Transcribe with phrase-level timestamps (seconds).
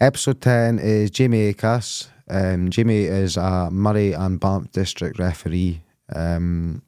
[0.00, 2.08] Episode 10 is Jamie Akass.
[2.30, 5.82] Um, Jamie is a Moray and Banff district referee.
[6.16, 6.80] Um,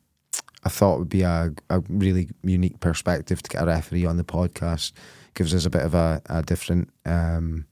[0.65, 4.17] I thought it would be a, a really unique perspective to get a referee on
[4.17, 4.93] the podcast.
[5.35, 7.67] Gives us a bit of a, a different um,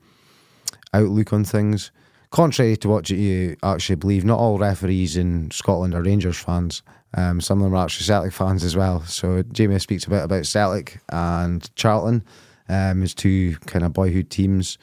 [0.93, 1.91] outlook on things.
[2.31, 6.83] Contrary to what you actually believe, not all referees in Scotland are Rangers fans.
[7.15, 9.01] Um, some of them are actually Celtic fans as well.
[9.05, 12.25] So Jamie speaks a bit about Celtic and Charlton,
[12.69, 14.77] um, his two kind of boyhood teams.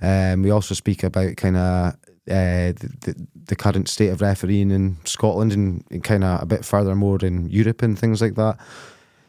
[0.00, 1.94] Um, we also speak about kind of
[2.28, 6.46] uh, the, the, the current state of refereeing in Scotland and, and kind of a
[6.46, 8.58] bit further more in Europe and things like that.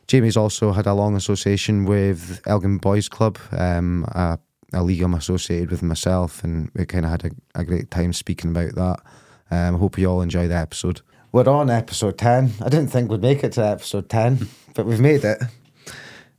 [0.08, 4.40] Jamie's also had a long association with Elgin Boys Club, um, a,
[4.74, 8.12] a league I'm associated with myself, and we kind of had a, a, great time
[8.14, 9.00] speaking about that.
[9.52, 11.02] Um, I hope you all enjoy the episode.
[11.32, 12.54] We're on episode 10.
[12.62, 15.42] I didn't think we'd make it to episode 10, but we've made it.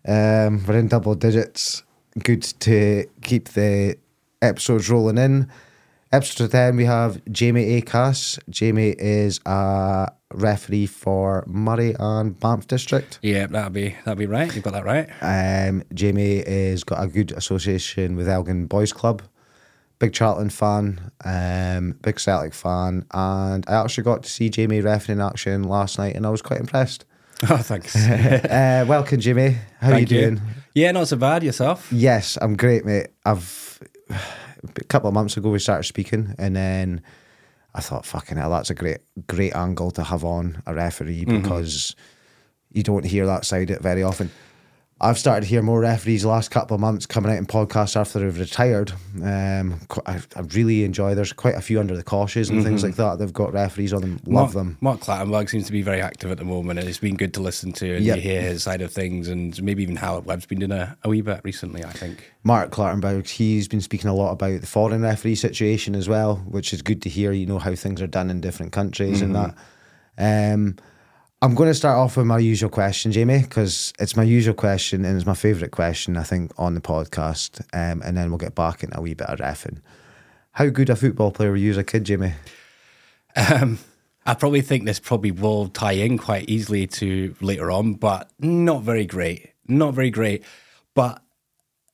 [0.07, 1.85] Um, we're in double digits.
[2.19, 3.99] Good to keep the
[4.43, 5.51] episodes rolling in.
[6.12, 8.38] Episode 10, we have Jamie Akass.
[8.51, 13.21] Jamie is a referee for Moray and Banff District.
[13.23, 14.52] Yeah, that'll be that'll be right.
[14.52, 15.09] You've got that right.
[15.21, 19.23] Um, Jamie has got a good association with Elgin Boys Club.
[20.01, 25.21] Big Charlton fan, um, big Celtic fan, and I actually got to see Jamie refereeing
[25.21, 27.04] action last night, and I was quite impressed.
[27.49, 27.97] Oh, thanks.
[27.97, 29.52] uh, welcome, Jimmy.
[29.80, 30.41] How Thank are you doing?
[30.75, 31.43] Yeah, not so bad.
[31.43, 31.91] Yourself?
[31.91, 33.07] Yes, I'm great, mate.
[33.25, 33.80] I've
[34.11, 37.03] a couple of months ago we started speaking, and then
[37.75, 41.43] I thought, fucking hell, that's a great, great angle to have on a referee Mm-hmm.
[41.43, 41.95] because
[42.73, 44.31] you don't hear that side of it very often.
[45.02, 47.96] I've started to hear more referees the last couple of months coming out in podcasts
[47.96, 48.93] after they've retired.
[49.24, 51.15] Um, I, I really enjoy.
[51.15, 53.18] There's quite a few under the cautious and things like that.
[53.18, 54.20] They've got referees on them.
[54.26, 54.32] Love Mm-hmm.
[54.34, 54.79] Mark, them.
[54.82, 57.40] Mark Clattenburg seems to be very active at the moment, and it's been good to
[57.40, 58.16] listen to and Yep.
[58.16, 61.09] you hear his side of things, and maybe even Howard Webb's been doing a, a
[61.09, 61.82] wee bit recently.
[61.82, 62.30] I think.
[62.45, 66.75] Mark Clattenburg, he's been speaking a lot about the foreign referee situation as well, which
[66.75, 67.32] is good to hear.
[67.32, 69.54] You know how things are done in different countries and that.
[70.19, 70.76] Um,
[71.43, 75.06] I'm going to start off with my usual question, Jamie, because it's my usual question
[75.06, 77.62] and it's my favourite question, I think, on the podcast.
[77.72, 79.78] Um, and then we'll get back into a wee bit of reffing.
[80.53, 82.34] How good a football player were you as a kid, Jamie?
[83.34, 83.78] Um,
[84.26, 88.82] I probably think this probably will tie in quite easily to later on, but not
[88.82, 89.54] very great.
[89.66, 90.44] Not very great.
[90.94, 91.22] But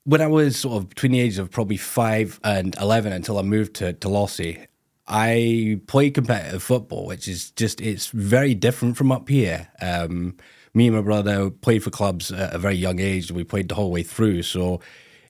[0.03, 3.43] when I was sort of between the ages of probably five and 11 until I
[3.43, 4.66] moved to, to Lossie,
[5.07, 9.69] I play competitive football, which is just, it's very different from up here.
[9.81, 10.37] Um,
[10.73, 13.69] me and my brother played for clubs at a very young age and we played
[13.69, 14.43] the whole way through.
[14.43, 14.81] So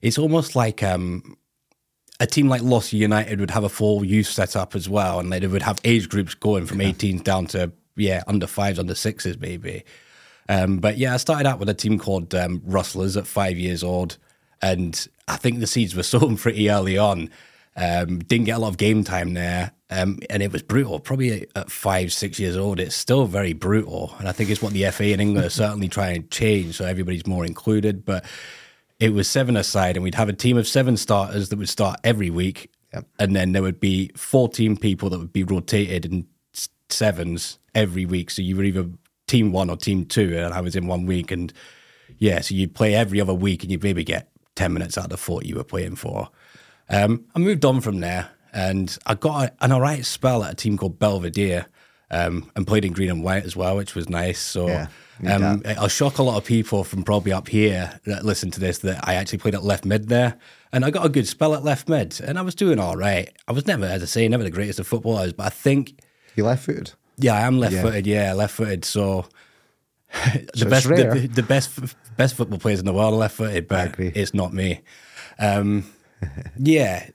[0.02, 1.36] it's almost like um,
[2.20, 5.32] a team like Lossie United would have a full youth set up as well, and
[5.32, 9.38] they would have age groups going from 18s down to yeah under fives, under sixes
[9.38, 9.84] maybe.
[10.48, 13.82] Um, but yeah, I started out with a team called um, Rustlers at five years
[13.82, 14.16] old,
[14.62, 17.30] and I think the seeds were sown pretty early on.
[17.80, 20.98] Um, didn't get a lot of game time there, um, and it was brutal.
[20.98, 24.72] Probably at five, six years old, it's still very brutal, and I think it's what
[24.72, 28.04] the FA in England are certainly trying to change, so everybody's more included.
[28.04, 28.24] But
[28.98, 32.00] it was seven aside, and we'd have a team of seven starters that would start
[32.02, 33.06] every week, Yep.
[33.20, 36.26] and then there would be fourteen people that would be rotated in
[36.88, 38.30] sevens every week.
[38.30, 38.86] So you were either
[39.26, 41.52] team one or team two, and I was in one week, and
[42.18, 45.10] yeah, so you'd play every other week, and you'd maybe get ten minutes out of
[45.10, 46.28] the forty you were playing for.
[46.90, 50.56] Um, I moved on from there, and I got a, an alright spell at a
[50.56, 51.66] team called Belvedere,
[52.10, 54.38] um, and played in green and white as well, which was nice.
[54.40, 54.66] So.
[54.68, 54.86] Yeah,
[55.26, 58.78] Um, I'll shock a lot of people from probably up here that listen to this
[58.78, 60.36] that I actually played at left mid there,
[60.72, 63.28] and I got a good spell at left mid, and I was doing all right.
[63.48, 65.98] I was never, as I say, never the greatest of footballers, but I think,
[66.36, 66.92] You left footed.
[67.16, 68.06] yeah, I am left footed.
[68.06, 68.84] Yeah, left footed.
[68.84, 69.26] So
[70.24, 71.76] the it's best, the, the best,
[72.16, 74.82] best football players in the world are left footed, but it's not me.
[75.40, 75.84] Um,
[76.58, 77.10] yeah.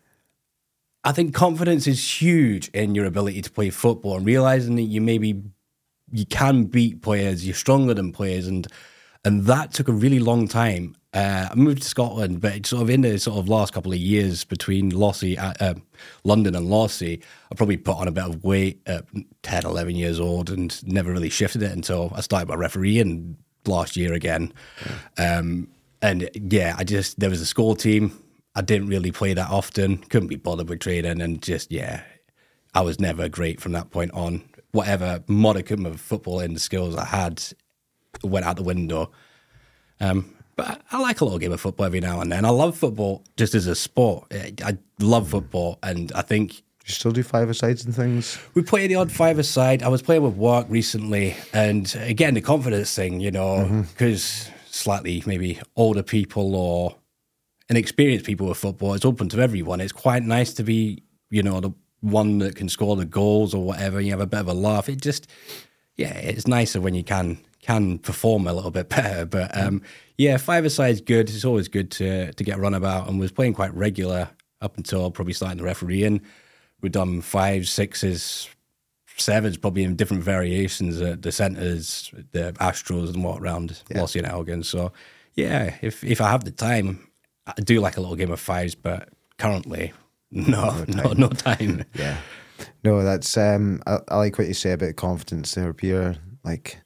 [1.04, 5.02] I think confidence is huge in your ability to play football and realizing that you
[5.02, 5.42] maybe
[6.12, 8.68] you can beat players, you're stronger than players, and
[9.26, 10.96] and that took a really long time.
[11.14, 13.92] Uh, I moved to Scotland, but it's sort of in the sort of last couple
[13.94, 15.74] of years between Lossie, uh, uh,
[16.24, 17.22] London and Lossie,
[17.52, 19.06] I probably put on a bit of weight at
[19.44, 23.96] 10, 11 years old and never really shifted it until I started my refereeing last
[23.96, 24.54] year again.
[25.18, 25.68] Um,
[26.02, 28.23] and yeah, I just, there was a school team.
[28.56, 32.04] I didn't really play that often, couldn't be bothered with training, and just, yeah,
[32.74, 34.44] I was never great from that point on.
[34.72, 37.44] Whatever modicum of football footballing skills I had
[38.24, 39.12] went out the window.
[40.00, 42.46] Um, but I like a little game of football every now and then.
[42.46, 44.26] I love football just as a sport.
[44.32, 48.38] I I love football, and I think You still do five sides and things?
[48.56, 49.82] we play the odd five aside.
[49.84, 55.24] I was playing with work recently, and again, the confidence thing, you know, because slightly
[55.26, 56.96] maybe older people or
[57.74, 58.94] inexperienced people with football.
[58.94, 59.82] It's open to everyone.
[59.82, 61.72] It's quite nice to be, you know, the
[62.02, 64.00] one that can score the goals or whatever.
[64.00, 64.90] You have a bit of a laugh.
[64.90, 65.28] It just,
[65.96, 69.26] yeah, it's nicer when you can can perform a little bit better.
[69.26, 69.82] But um,
[70.18, 71.30] yeah, five aside is good.
[71.30, 74.30] It's always good to to get run about, and was playing quite regular
[74.62, 76.22] up until probably starting the referee refereeing.
[76.82, 78.50] We've done five, sixes,
[79.18, 81.02] sevens, probably in different variations.
[81.02, 84.02] at the centres, the Astros, and what around yeah.
[84.02, 84.64] Lossie and Elgin.
[84.64, 84.92] So
[85.34, 87.08] yeah, if if I have the time,
[87.46, 89.94] I do like a little game of fives, but currently,
[90.32, 91.86] no, no, no, no time.
[91.94, 92.18] Yeah,
[92.84, 96.16] no, that's um, I, I, like what you say about confidence there, Pierre.
[96.44, 96.80] Like,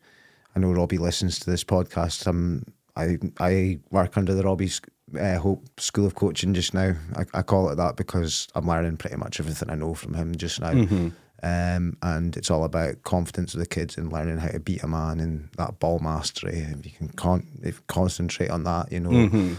[0.56, 2.27] I know Robbie listens to this podcast.
[2.27, 2.63] Um,
[2.95, 4.71] I I work under the Robbie
[5.19, 6.95] uh, Hope School of Coaching just now.
[7.15, 10.36] I, I, call it that because I'm learning pretty much everything I know from him
[10.36, 10.74] just now.
[10.74, 11.09] Mm-hmm.
[11.44, 14.88] Um, and it's all about confidence of the kids and learning how to beat a
[14.88, 16.57] man and that ball mastery.
[16.57, 19.54] If you can con- if concentrate on that, you know, mm-hmm.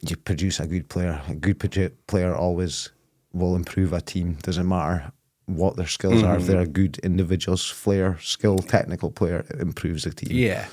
[0.00, 1.20] You produce a good player.
[1.28, 1.58] A good
[2.06, 2.90] player always
[3.32, 4.38] will improve a team.
[4.42, 5.12] Doesn't matter
[5.46, 6.26] what their skills mm-hmm.
[6.26, 6.36] are.
[6.36, 6.52] If mm-hmm.
[6.52, 10.36] they're a good individuals, flair, skill, technical player, it improves the team.
[10.36, 10.66] Yeah.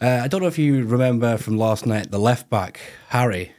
[0.00, 3.52] Uh, I don't know if you remember from last night the left back Harry.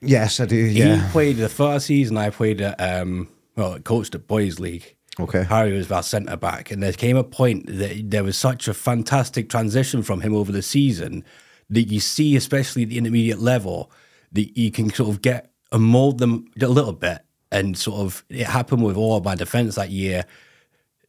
[0.00, 0.56] Yes, I do.
[0.56, 2.16] Yeah, he played the first season.
[2.16, 4.94] I played at um, well, coached at boys league.
[5.18, 5.42] Okay.
[5.44, 8.74] Harry was our centre back, and there came a point that there was such a
[8.74, 11.24] fantastic transition from him over the season
[11.68, 13.90] that you see, especially at the intermediate level,
[14.32, 17.18] that you can sort of get and mold them a little bit.
[17.50, 20.26] And sort of, it happened with all my defence that year.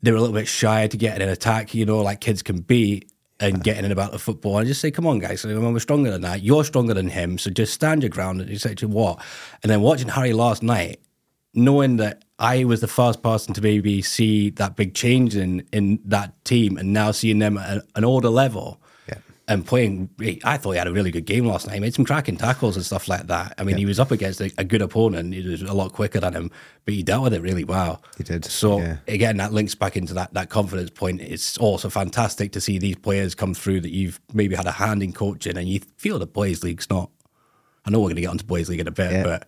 [0.01, 2.41] They were a little bit shy to get in an attack, you know, like kids
[2.41, 3.07] can be,
[3.41, 4.57] and getting in about the football.
[4.57, 6.41] And just say, come on, guys, we're stronger than that.
[6.41, 7.37] You're stronger than him.
[7.37, 9.21] So just stand your ground and say to what?
[9.63, 11.01] And then watching Harry last night,
[11.53, 15.99] knowing that I was the first person to maybe see that big change in in
[16.05, 18.81] that team, and now seeing them at an older level.
[19.49, 20.09] And playing.
[20.43, 21.73] I thought he had a really good game last night.
[21.73, 23.55] He made some cracking tackles and stuff like that.
[23.57, 23.79] I mean, yeah.
[23.79, 25.33] he was up against a, a, good opponent.
[25.33, 26.51] He was a lot quicker than him,
[26.85, 28.03] but he dealt with it really well.
[28.17, 28.45] He did.
[28.45, 28.97] So yeah.
[29.07, 31.19] again, that links back into that that confidence point.
[31.19, 35.01] It's also fantastic to see these players come through that you've maybe had a hand
[35.01, 37.09] in coaching, and you feel the boys league's not.
[37.85, 39.47] I know we're going to get onto boys league in a bit, but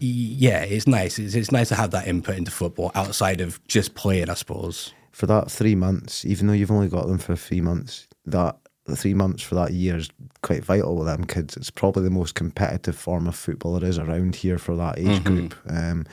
[0.00, 1.18] yeah, it's nice.
[1.18, 4.92] It's, it's nice to have that input into football outside of just playing, I suppose.
[5.12, 8.56] For that three months, even though you've only got them for three months, that
[8.86, 10.10] the three months for that year is
[10.42, 11.56] quite vital with them kids.
[11.56, 15.06] It's probably the most competitive form of football there is around here for that age
[15.06, 15.22] mm-hmm.
[15.22, 15.54] group.
[15.68, 16.06] Um,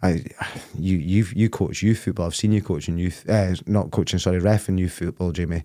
[0.00, 0.24] I,
[0.78, 2.26] you, you, you coach youth football.
[2.26, 5.64] I've seen you coaching youth, uh, not coaching, sorry, ref in youth football, Jamie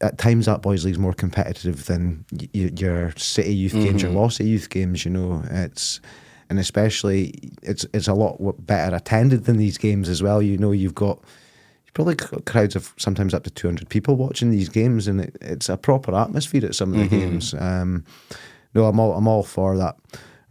[0.00, 3.84] at times that boys league's more competitive than your city youth mm-hmm.
[3.84, 5.04] games, your Lossie youth games.
[5.04, 6.00] You know, it's
[6.48, 10.40] and especially it's it's a lot better attended than these games as well.
[10.40, 11.22] You know, you've got
[11.98, 15.68] probably crowds of sometimes up to two hundred people watching these games, and it, it's
[15.68, 17.30] a proper atmosphere at some of the mm-hmm.
[17.30, 17.54] games.
[17.54, 18.04] Um,
[18.72, 19.96] no, I'm all I'm all for that.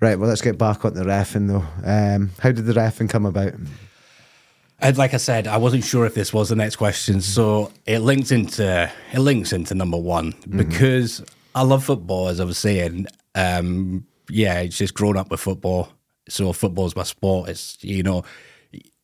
[0.01, 1.63] Right, well, let's get back on the refing though.
[1.85, 3.53] Um, how did the refing come about?
[4.79, 7.99] And like I said, I wasn't sure if this was the next question, so it
[7.99, 10.57] links into it links into number one mm-hmm.
[10.57, 11.23] because
[11.55, 13.07] I love football, as I was saying.
[13.35, 15.93] Um, yeah, it's just grown up with football,
[16.27, 17.47] so football's my sport.
[17.47, 18.25] It's you know,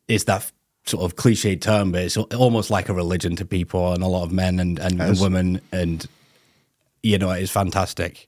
[0.10, 0.51] it's that
[0.85, 4.24] sort of cliche term, but it's almost like a religion to people and a lot
[4.24, 6.06] of men and, and, and women, and
[7.01, 8.27] you know, it's fantastic.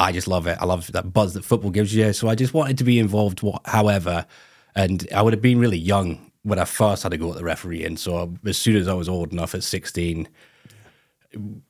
[0.00, 0.58] I just love it.
[0.60, 2.12] I love that buzz that football gives you.
[2.12, 4.26] So I just wanted to be involved, however,
[4.74, 7.44] and I would have been really young when I first had to go to the
[7.44, 10.28] referee, and so as soon as I was old enough at sixteen,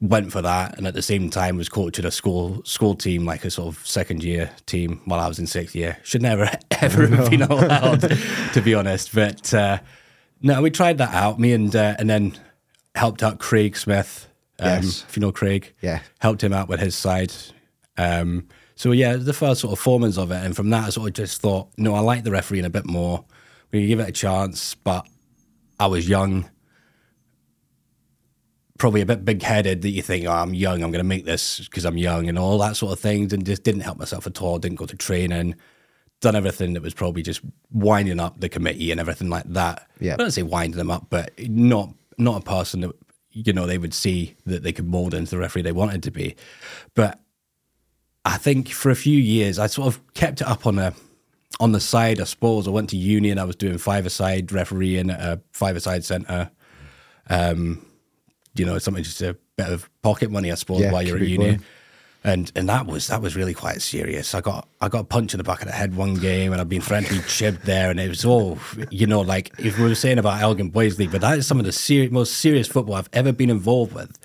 [0.01, 3.45] went for that, and at the same time was coaching a school school team, like
[3.45, 5.99] a sort of second year team, while I was in sixth year.
[6.03, 6.51] Should never
[6.81, 8.01] ever have been allowed,
[8.55, 9.15] to be honest.
[9.15, 9.79] But uh,
[10.45, 11.41] no, we tried that out.
[11.41, 12.39] Me and uh, and then
[12.95, 14.29] helped out Craig Smith.
[14.61, 15.05] Um, yes.
[15.09, 17.33] If you know Craig, yeah, helped him out with his side.
[17.97, 18.47] Um,
[18.77, 21.15] so yeah, the first sort of formers of it, and from that, I sort of
[21.15, 23.25] just thought, no, I like the refereeing a bit more
[23.75, 25.07] we give it a chance, but
[25.81, 26.49] I was young,
[28.79, 31.25] probably a bit big headed that you think, oh, I'm young, I'm going to make
[31.25, 34.27] this because I'm young and all that sort of things, and just didn't help myself
[34.27, 34.59] at all.
[34.59, 35.57] Didn't go to training,
[36.25, 37.41] done everything that was probably just
[37.71, 39.87] winding up the committee and everything like that.
[40.01, 42.93] Yeah, I don't say winding them up, but not not a person that
[43.31, 46.11] you know they would see that they could mold into the referee they wanted to
[46.11, 46.35] be.
[46.95, 47.21] But
[48.25, 50.95] I think for a few years I sort of kept it up on a
[51.61, 55.11] on the side, I suppose, I went to uni and I was doing five-a-side refereeing
[55.11, 56.51] at a five-a-side centre.
[57.31, 57.87] Um,
[58.57, 61.27] you know, something just a bit of pocket money, I suppose, yeah, while you're at
[61.27, 61.59] uni.
[62.25, 64.35] And and that was that was really quite serious.
[64.35, 66.61] I got I got a punch in the back of the head one game, and
[66.61, 68.59] I've been friendly chipped there, and it was all
[68.91, 71.61] you know, like if we were saying about Elgin Boys League, but that is some
[71.61, 74.19] of the most serious football I've ever been involved with.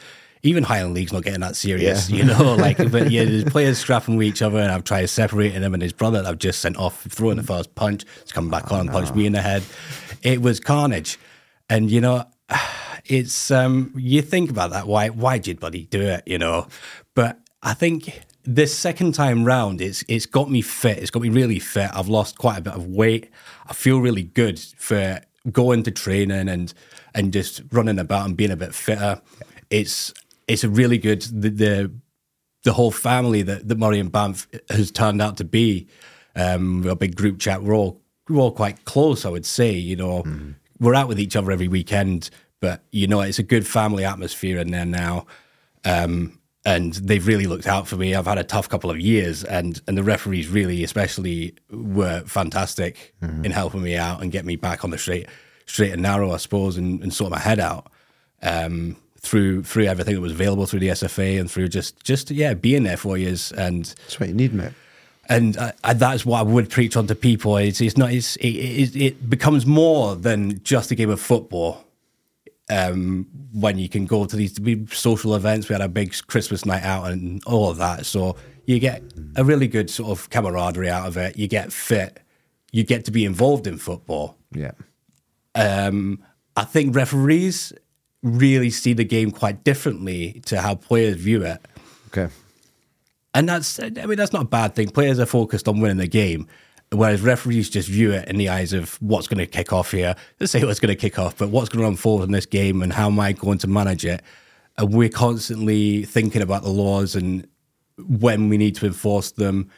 [0.43, 2.17] even Highland League's not getting that serious, yeah.
[2.17, 2.55] you know.
[2.59, 5.83] Like, but yeah, there's players scrapping with each other, and I've tried separating him and
[5.83, 6.23] his brother.
[6.25, 8.93] I've just sent off, throwing the first punch, he's come back oh, on and no.
[8.93, 9.63] punched me in the head.
[10.23, 11.19] It was carnage,
[11.69, 12.23] and you know,
[13.05, 14.87] it's um, you think about that.
[14.87, 16.23] Why, why did Buddy do it?
[16.25, 16.67] You know,
[17.13, 20.97] but I think this second time round, it's it's got me fit.
[20.97, 21.89] It's got me really fit.
[21.93, 23.29] I've lost quite a bit of weight.
[23.67, 26.73] I feel really good for going to training and
[27.13, 29.21] and just running about and being a bit fitter.
[29.69, 30.13] It's
[30.47, 31.91] it's a really good the the,
[32.63, 35.87] the whole family that, that Moray and Banff has turned out to be.
[36.35, 37.63] Um, a big group chat.
[37.63, 39.71] We're all we're all quite close, I would say.
[39.71, 40.55] You know, mm.
[40.79, 42.29] we're out with each other every weekend,
[42.61, 45.25] but you know, it's a good family atmosphere in there now.
[45.83, 48.13] Um, and they've really looked out for me.
[48.13, 53.13] I've had a tough couple of years, and and the referees really, especially, were fantastic
[53.21, 53.45] mm-hmm.
[53.45, 55.27] in helping me out and get me back on the straight
[55.65, 57.91] straight and narrow, I suppose, and, and sort my head out
[58.41, 62.53] um, through through everything that was available through the SFA and through just just yeah
[62.53, 63.51] being there for years.
[63.53, 64.73] And that's what you need, mate.
[65.29, 67.55] And I, I, that's what I would preach on to people.
[67.57, 68.11] It's, it's not.
[68.11, 71.85] It's, it, it, it becomes more than just a game of football
[72.69, 74.57] um, when you can go to these
[74.91, 75.69] social events.
[75.69, 78.05] We had a big Christmas night out and all of that.
[78.05, 78.35] So
[78.65, 79.01] you get
[79.35, 81.37] a really good sort of camaraderie out of it.
[81.37, 82.19] You get fit.
[82.71, 84.37] You get to be involved in football.
[84.51, 84.71] Yeah.
[85.55, 86.23] Um,
[86.55, 87.73] I think referees
[88.21, 91.59] really see the game quite differently to how players view it.
[92.07, 92.31] Okay.
[93.33, 94.89] And that's, I mean, that's not a bad thing.
[94.89, 96.47] Players are focused on winning the game.
[96.91, 100.15] Whereas referees just view it in the eyes of what's going to kick off here.
[100.39, 102.81] Let's say what's going to kick off, but what's going to unfold in this game
[102.81, 104.23] and how am I going to manage it?
[104.77, 107.47] And we're constantly thinking about the laws and
[108.07, 109.69] when we need to enforce them.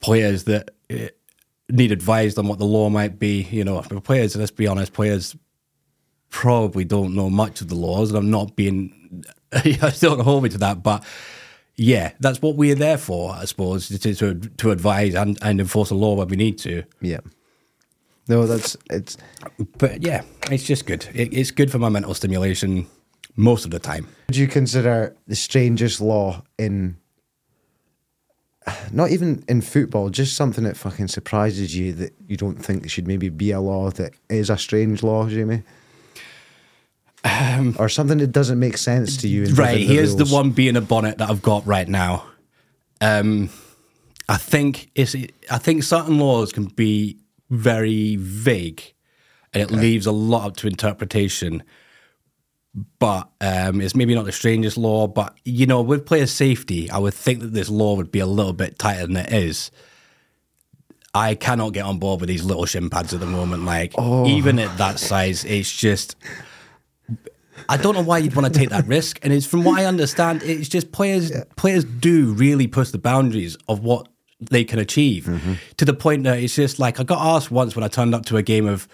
[0.00, 1.08] Players that eh,
[1.68, 3.42] need advised on what the law might be.
[3.42, 5.36] You know, players, let's be honest, players
[6.30, 8.10] probably don't know much of the laws.
[8.10, 11.04] And I'm not being, I don't hold me to that, but
[11.76, 15.88] yeah, that's what we're there for, I suppose, to to, to advise and, and enforce
[15.88, 16.84] the law when we need to.
[17.00, 17.20] Yeah.
[18.28, 19.16] No, that's it's.
[19.78, 21.06] But yeah, it's just good.
[21.12, 22.86] It, it's good for my mental stimulation
[23.36, 24.08] most of the time.
[24.28, 26.96] Would you consider the strangest law in?
[28.90, 33.06] Not even in football, just something that fucking surprises you that you don't think should
[33.06, 35.64] maybe be a law that is a strange law, Jamie.
[37.24, 39.46] Um, or something that doesn't make sense to you.
[39.54, 39.78] right.
[39.78, 40.28] The here's rules.
[40.28, 42.26] the one being a bonnet that I've got right now.
[43.00, 43.48] Um,
[44.28, 45.16] I think it's.
[45.50, 47.18] I think certain laws can be
[47.50, 48.94] very vague,
[49.52, 49.80] and it okay.
[49.80, 51.62] leaves a lot up to interpretation.
[52.98, 55.06] But um, it's maybe not the strangest law.
[55.06, 58.26] But you know, with player safety, I would think that this law would be a
[58.26, 59.70] little bit tighter than it is.
[61.14, 63.64] I cannot get on board with these little shin pads at the moment.
[63.64, 64.26] Like oh.
[64.26, 66.16] even at that size, it's just
[67.68, 69.18] I don't know why you'd want to take that risk.
[69.22, 71.44] And it's from what I understand, it's just players yeah.
[71.56, 74.08] players do really push the boundaries of what
[74.40, 75.54] they can achieve mm-hmm.
[75.76, 78.26] to the point that it's just like I got asked once when I turned up
[78.26, 78.88] to a game of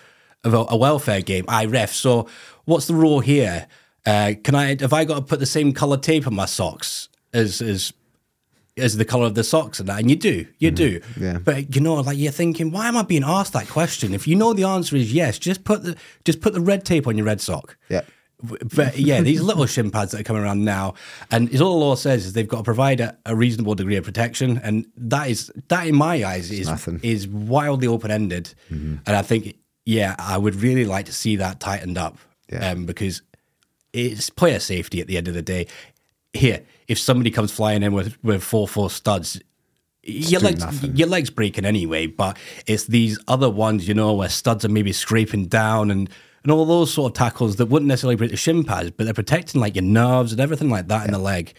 [0.45, 1.45] of a, a welfare game.
[1.49, 1.93] I ref.
[1.93, 2.29] So
[2.65, 3.67] what's the rule here?
[4.07, 7.09] Uh, can I have I got to put the same color tape on my socks
[7.33, 7.93] as as
[8.77, 10.01] as the color of the socks and that?
[10.01, 10.75] And you do, you mm-hmm.
[10.75, 11.01] do.
[11.19, 11.39] Yeah.
[11.39, 14.15] But you know, like you're thinking, why am I being asked that question?
[14.15, 17.07] If you know the answer is yes, just put the just put the red tape
[17.07, 17.77] on your red sock.
[17.89, 18.03] Yeah
[18.43, 20.95] but yeah, these little shin pads that are coming around now,
[21.31, 23.97] and is all the law says is they've got to provide a, a reasonable degree
[23.97, 26.69] of protection, and that is that in my eyes is
[27.03, 28.97] is wildly open ended, mm-hmm.
[29.07, 32.19] and I think yeah, I would really like to see that tightened up,
[32.51, 32.71] yeah.
[32.71, 33.23] um, because
[33.93, 35.67] it's player safety at the end of the day.
[36.33, 39.41] Here, if somebody comes flying in with with four four studs,
[40.03, 44.65] your legs, your legs breaking anyway, but it's these other ones, you know, where studs
[44.65, 46.09] are maybe scraping down and
[46.43, 49.15] and all those sort of tackles that wouldn't necessarily break the shin pads, but they're
[49.15, 51.05] protecting like your nerves and everything like that yeah.
[51.07, 51.55] in the leg.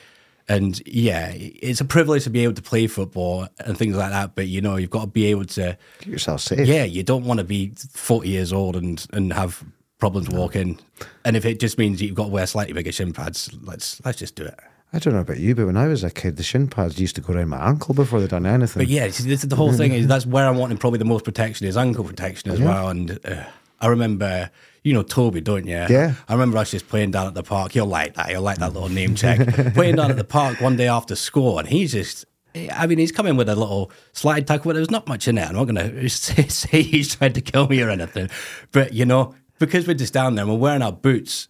[0.47, 4.35] And yeah, it's a privilege to be able to play football and things like that.
[4.35, 6.67] But you know, you've got to be able to keep yourself safe.
[6.67, 9.63] Yeah, you don't want to be forty years old and and have
[9.99, 10.39] problems no.
[10.39, 10.79] walking.
[11.23, 14.17] And if it just means you've got to wear slightly bigger shin pads, let's let's
[14.17, 14.59] just do it.
[14.93, 17.15] I don't know about you, but when I was a kid, the shin pads used
[17.15, 18.81] to go around my ankle before they'd done anything.
[18.81, 19.93] But yeah, the whole thing.
[19.93, 22.65] Is that's where I'm wanting probably the most protection is ankle protection as yeah.
[22.65, 22.89] well.
[22.89, 23.45] And uh,
[23.79, 24.49] I remember
[24.83, 25.85] you know Toby, don't you?
[25.89, 26.15] Yeah.
[26.27, 27.73] I remember us just playing down at the park.
[27.73, 28.29] He'll like that.
[28.29, 29.39] He'll like that little name check.
[29.73, 32.25] playing down at the park one day after school, and he's just.
[32.73, 35.47] I mean, he's coming with a little slide tackle, but there's not much in it.
[35.47, 38.29] I'm not going to say he's trying to kill me or anything.
[38.73, 41.47] But, you know, because we're just down there and we're wearing our boots,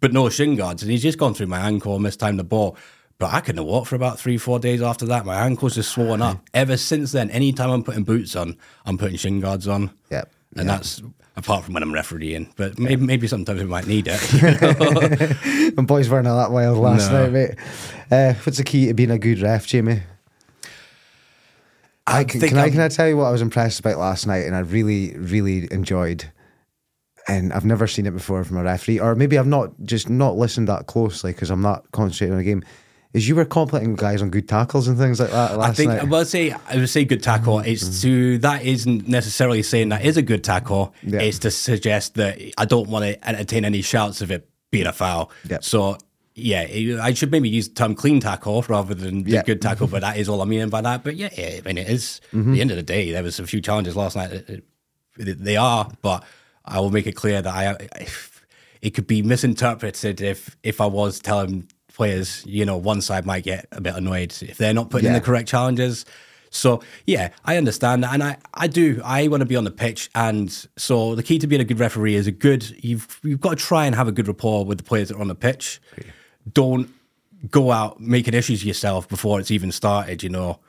[0.00, 2.76] but no shin guards, and he's just gone through my ankle and mistimed the ball.
[3.18, 5.24] But I couldn't walk for about three, four days after that.
[5.24, 6.44] My ankle's just swollen up.
[6.52, 8.56] Ever since then, anytime I'm putting boots on,
[8.86, 9.92] I'm putting shin guards on.
[10.10, 11.02] Yep and that's
[11.36, 12.52] apart from when I'm refereeing.
[12.56, 15.72] But maybe, maybe sometimes we might need it.
[15.76, 17.22] My boys weren't that wild last No.
[17.24, 17.54] night, mate.
[18.10, 20.02] Uh, what's the key to being a good ref, Jamie?
[22.06, 24.26] I, can, think can I can I tell you what I was impressed about last
[24.28, 26.30] night, and I really really enjoyed,
[27.26, 30.36] and I've never seen it before from a referee, or maybe I've not just not
[30.36, 32.62] listened that closely because I'm not concentrating on the game.
[33.16, 35.88] Is you were complimenting guys on good tackles and things like that last I think
[35.90, 36.00] night.
[36.02, 37.60] I would say I would say good tackle.
[37.60, 40.94] It's to that isn't necessarily saying that is a good tackle.
[41.02, 41.20] Yeah.
[41.20, 44.92] It's to suggest that I don't want to entertain any shouts of it being a
[44.92, 45.30] foul.
[45.48, 45.58] Yeah.
[45.62, 45.96] So
[46.34, 49.42] yeah, I should maybe use the term clean tackle rather than the Yeah.
[49.42, 51.02] good tackle, but that is all I mean by that.
[51.02, 52.20] But yeah, yeah I mean it is.
[52.34, 52.50] Mm-hmm.
[52.50, 54.60] At the end of the day, there was a few challenges last night.
[55.16, 56.22] They are, but
[56.66, 57.88] I will make it clear that I,
[58.82, 63.42] it could be misinterpreted if if I was telling players, you know, one side might
[63.42, 66.04] get a bit annoyed if they're not putting in the correct challenges.
[66.50, 69.00] So yeah, I understand that, and I, I do.
[69.04, 71.80] I want to be on the pitch, and so the key to being a good
[71.80, 72.84] referee is a good.
[72.84, 75.20] You've you've got to try and have a good rapport with the players that are
[75.20, 75.80] on the pitch.
[76.52, 76.88] Don't
[77.50, 80.22] go out making issues yourself before it's even started.
[80.22, 80.60] You know,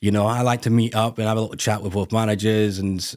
[0.00, 0.26] you know.
[0.26, 3.14] I like to meet up and have a little chat with both managers and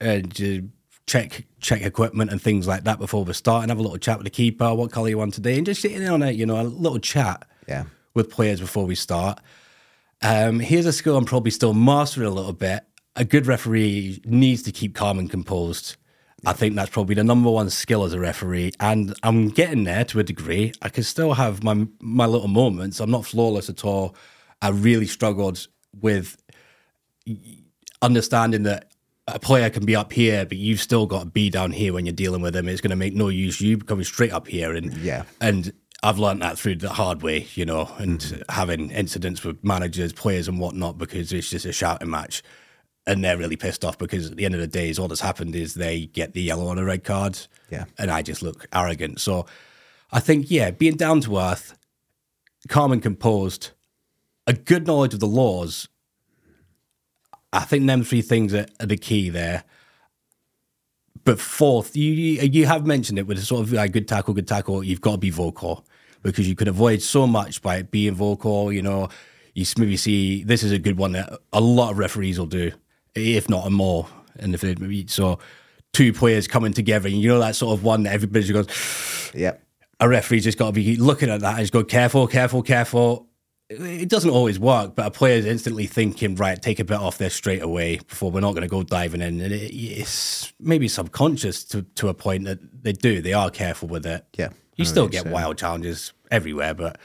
[0.00, 0.66] and uh,
[1.06, 4.18] check check equipment and things like that before we start, and have a little chat
[4.18, 4.74] with the keeper.
[4.74, 6.36] What colour you want today, and just sitting in on it.
[6.36, 7.84] You know, a little chat Yeah.
[8.14, 9.38] with players before we start.
[10.22, 12.84] Um, here's a skill I'm probably still mastering a little bit.
[13.16, 15.96] A good referee needs to keep calm and composed.
[16.44, 20.04] I think that's probably the number one skill as a referee, and I'm getting there
[20.04, 20.72] to a degree.
[20.82, 23.00] I can still have my my little moments.
[23.00, 24.14] I'm not flawless at all.
[24.62, 25.66] I really struggled
[26.00, 26.36] with
[28.02, 28.90] understanding that
[29.28, 32.06] a player can be up here, but you've still got to be down here when
[32.06, 32.68] you're dealing with them.
[32.68, 35.24] It's going to make no use you coming straight up here, and Yeah.
[35.40, 38.42] and I've learned that through the hard way, you know, and Mm-hmm.
[38.52, 42.42] having incidents with managers, players, and whatnot because it's just a shouting match.
[43.08, 45.54] And they're really pissed off because at the end of the day, all that's happened
[45.56, 47.38] is they get the yellow on a red card.
[47.70, 47.84] Yeah.
[47.98, 49.20] And I just look arrogant.
[49.20, 49.46] So
[50.12, 51.76] I think, yeah, being down to earth,
[52.68, 53.70] calm and composed,
[54.46, 55.88] a good knowledge of the laws.
[57.52, 59.64] I think them three things are, are the key there.
[61.24, 64.46] But fourth, you you have mentioned it with a sort of like good tackle, good
[64.46, 64.84] tackle.
[64.84, 65.84] You've got to be vocal
[66.22, 68.72] because you could avoid so much by being vocal.
[68.72, 69.08] You know,
[69.54, 72.72] you maybe see this is a good one that a lot of referees will do,
[73.14, 74.06] if not a more.
[74.38, 75.38] And if they so,
[75.92, 79.32] two players coming together, and you know that sort of one that everybody just goes.
[79.34, 79.62] Yep.
[79.98, 83.26] A referee's just got to be looking at that and just go careful, careful, careful.
[83.68, 87.34] It doesn't always work, but a player's instantly thinking, right, take a bit off this
[87.34, 89.40] straight away before we're not going to go diving in.
[89.40, 93.20] And it, it's maybe subconscious to, to a point that they do.
[93.20, 94.24] They are careful with it.
[94.36, 96.98] Yeah, You still get wild challenges everywhere, but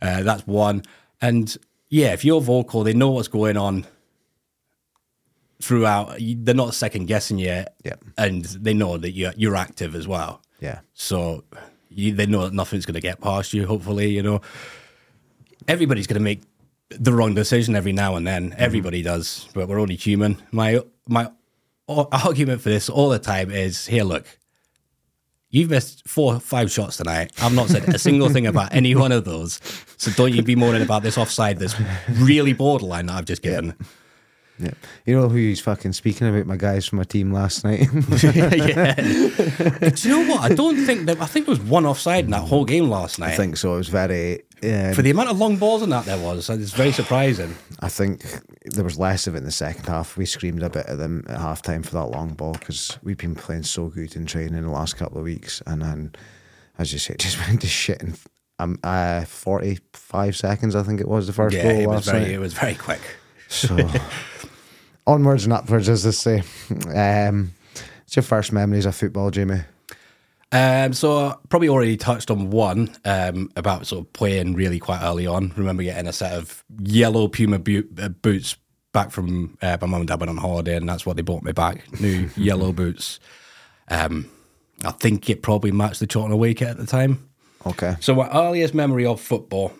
[0.00, 0.84] uh, that's one.
[1.20, 1.54] And
[1.90, 3.86] yeah, if you're vocal, they know what's going on
[5.60, 6.16] throughout.
[6.18, 7.64] They're not second guessing you.
[7.84, 7.94] Yeah.
[8.16, 10.40] And they know that you're, you're active as well.
[10.60, 10.80] Yeah.
[10.94, 11.44] So
[11.90, 13.66] you, they know that nothing's going to get past you.
[13.66, 14.40] Hopefully, you know,
[15.68, 16.42] everybody's going to make
[16.90, 18.50] the wrong decision every now and then.
[18.50, 18.60] Mm-hmm.
[18.62, 20.36] Everybody does, but we're only human.
[20.52, 21.30] My my
[21.88, 24.26] ar- argument for this all the time is: here, look,
[25.50, 27.32] you've missed four, five shots tonight.
[27.40, 29.60] I've not said a single thing about any one of those.
[29.96, 31.74] So don't you be moaning about this offside that's
[32.10, 33.74] really borderline that I've just given.
[34.58, 34.70] Yeah.
[35.04, 36.46] You know who he's fucking speaking about?
[36.46, 37.80] My guys from my team last night.
[38.22, 38.94] yeah.
[39.90, 40.40] Do you know what?
[40.50, 41.20] I don't think that.
[41.20, 43.32] I think there was one offside in that whole game last night.
[43.34, 43.74] I think so.
[43.74, 44.42] It was very.
[44.62, 47.54] Um, For the amount of long balls in that there was, it's very surprising.
[47.80, 48.24] I think
[48.64, 50.16] there was less of it in the second half.
[50.16, 53.18] We screamed a bit at them at half time for that long ball because we've
[53.18, 55.62] been playing so good in training the last couple of weeks.
[55.66, 56.14] And then,
[56.78, 58.14] as you say, it just went to shit in
[58.58, 62.06] um, uh, 45 seconds, I think it was the first Yeah, goal it was last
[62.06, 62.30] very, night.
[62.30, 63.00] it was very quick.
[63.48, 63.76] So,
[65.06, 66.42] onwards and upwards, as they say.
[66.94, 67.52] Um,
[68.06, 69.62] it's your first memories of football, Jamie.
[70.52, 75.26] Um, so probably already touched on one um, about sort of playing really quite early
[75.26, 75.52] on.
[75.56, 78.56] Remember getting a set of yellow Puma boot, uh, boots
[78.92, 81.42] back from uh, my mum and dad went on holiday, and that's what they bought
[81.42, 82.00] me back.
[82.00, 83.18] New yellow boots.
[83.88, 84.30] Um,
[84.84, 87.28] I think it probably matched the Charlton away kit at the time.
[87.66, 87.96] Okay.
[88.00, 89.72] So my earliest memory of football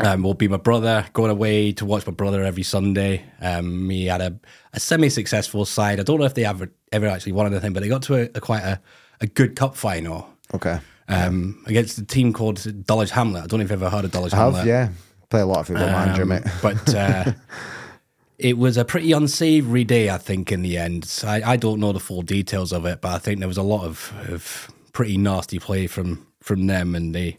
[0.00, 3.24] um, will be my brother going away to watch my brother every Sunday.
[3.40, 4.38] Um, he had a,
[4.72, 6.00] a semi-successful side.
[6.00, 8.22] I don't know if they ever ever actually won anything, but they got to a,
[8.34, 8.80] a quite a,
[9.20, 10.78] a good cup final Okay.
[11.08, 13.44] um, against a team called Dulwich Hamlet.
[13.44, 14.66] I don't know if you've ever heard of Dulwich I have, Hamlet.
[14.66, 14.88] yeah.
[15.30, 16.42] Play a lot of football manager, Um, mate.
[16.62, 17.32] but uh,
[18.38, 21.22] it was a pretty unsavory day, I think, in the end.
[21.24, 23.62] I, I don't know the full details of it, but I think there was a
[23.62, 27.38] lot of, of pretty nasty play from from them, and they,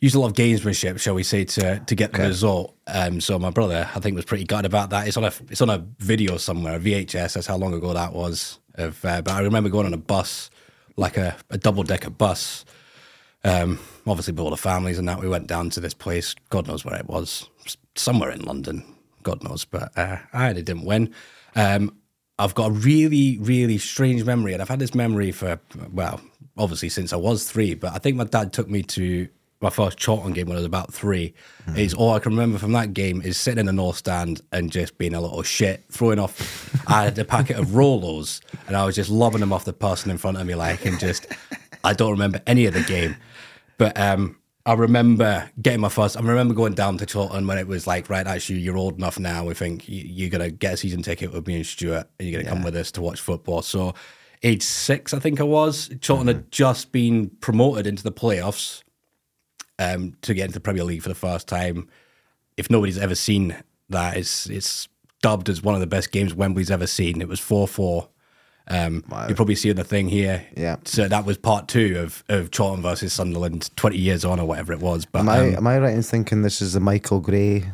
[0.00, 2.74] used a lot of gamesmanship, shall we say, to to get the result.
[2.86, 5.06] Um, so my brother, I think, was pretty gutted about that.
[5.06, 7.34] It's on a it's on a video somewhere, a VHS.
[7.34, 8.58] That's how long ago that was.
[8.74, 10.48] Of, uh, but I remember going on a bus,
[10.96, 12.64] like a, a double decker bus.
[13.42, 16.34] Um, obviously, with all the families and that, we went down to this place.
[16.50, 17.48] God knows where it was,
[17.94, 18.84] somewhere in London.
[19.22, 21.12] God knows, but uh, I didn't win.
[21.54, 21.94] Um,
[22.38, 25.60] I've got a really, really strange memory, and I've had this memory for
[25.92, 26.20] well,
[26.56, 27.74] obviously since I was three.
[27.74, 29.28] But I think my dad took me to
[29.60, 31.34] my first Charlton game when I was about 3
[31.68, 31.78] mm.
[31.78, 34.72] Is all I can remember from that game is sitting in the north stand and
[34.72, 36.74] just being a little shit, throwing off.
[36.88, 40.10] I had a packet of Rolos, and I was just lobbing them off the person
[40.10, 41.26] in front of me, like, and just
[41.84, 43.16] I don't remember any of the game,
[43.76, 46.16] but um, I remember getting my first.
[46.16, 49.18] I remember going down to Charlton when it was like, right, actually, you're old enough
[49.18, 49.44] now.
[49.44, 52.50] We think you're gonna get a season ticket with me and Stuart, and you're gonna
[52.50, 52.54] yeah.
[52.54, 53.60] come with us to watch football.
[53.60, 53.94] So,
[54.42, 55.90] age six, I think I was.
[56.00, 56.36] Charlton mm-hmm.
[56.38, 58.82] had just been promoted into the playoffs
[59.80, 61.88] um, to get into the Premier League for the first time.
[62.56, 63.56] If nobody's ever seen
[63.88, 64.86] that, it's it's
[65.22, 67.20] dubbed as one of the best games Wembley's ever seen.
[67.20, 68.08] It was four four
[68.70, 69.26] um, wow.
[69.26, 70.46] You're probably seeing the thing here.
[70.56, 70.76] Yeah.
[70.84, 74.72] So that was part two of, of Charlton versus Sunderland, 20 years on or whatever
[74.72, 75.04] it was.
[75.04, 77.64] But am I um, am I right in thinking this is the Michael Gray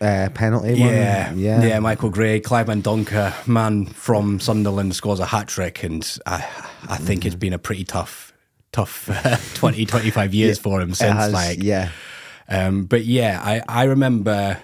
[0.00, 1.38] uh, penalty yeah, one?
[1.40, 1.78] Yeah, yeah.
[1.80, 6.36] Michael Gray, Clive Mendonca, man from Sunderland, scores a hat trick, and I
[6.88, 7.26] I think mm-hmm.
[7.26, 8.25] it's been a pretty tough
[8.76, 11.14] tough uh, 20, 25 years yeah, for him since.
[11.14, 11.90] Has, like yeah.
[12.48, 14.58] Um, but yeah, I I remember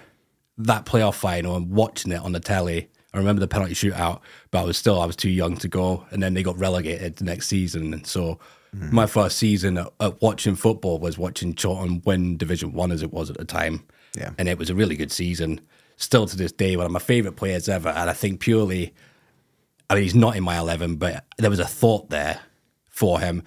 [0.57, 4.61] that playoff final and watching it on the telly I remember the penalty shootout, but
[4.61, 7.25] I was still I was too young to go, and then they got relegated the
[7.25, 8.39] next season, and so
[8.75, 8.91] mm.
[8.91, 13.13] my first season at, at, watching football was watching Charlton win Division One as it
[13.13, 13.85] was at the time,
[14.17, 15.61] yeah, and it was a really good season.
[15.97, 18.95] Still to this day, one of my favourite players ever, and I think purely,
[19.91, 22.39] I mean, he's not in my eleven, but there was a thought there
[22.89, 23.43] for him.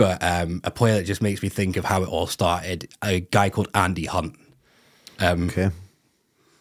[0.00, 2.88] But um, a player that just makes me think of how it all started.
[3.02, 4.36] A guy called Andy Hunt.
[5.18, 5.70] Um, okay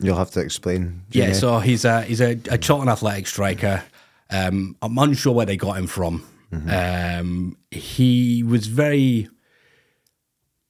[0.02, 1.02] You'll have to explain.
[1.12, 3.84] Yeah, so he's a he's a, a Charlton Athletic striker.
[4.30, 6.25] Um, I'm unsure where they got him from.
[6.54, 7.19] Mm-hmm.
[7.19, 9.28] Um, he was very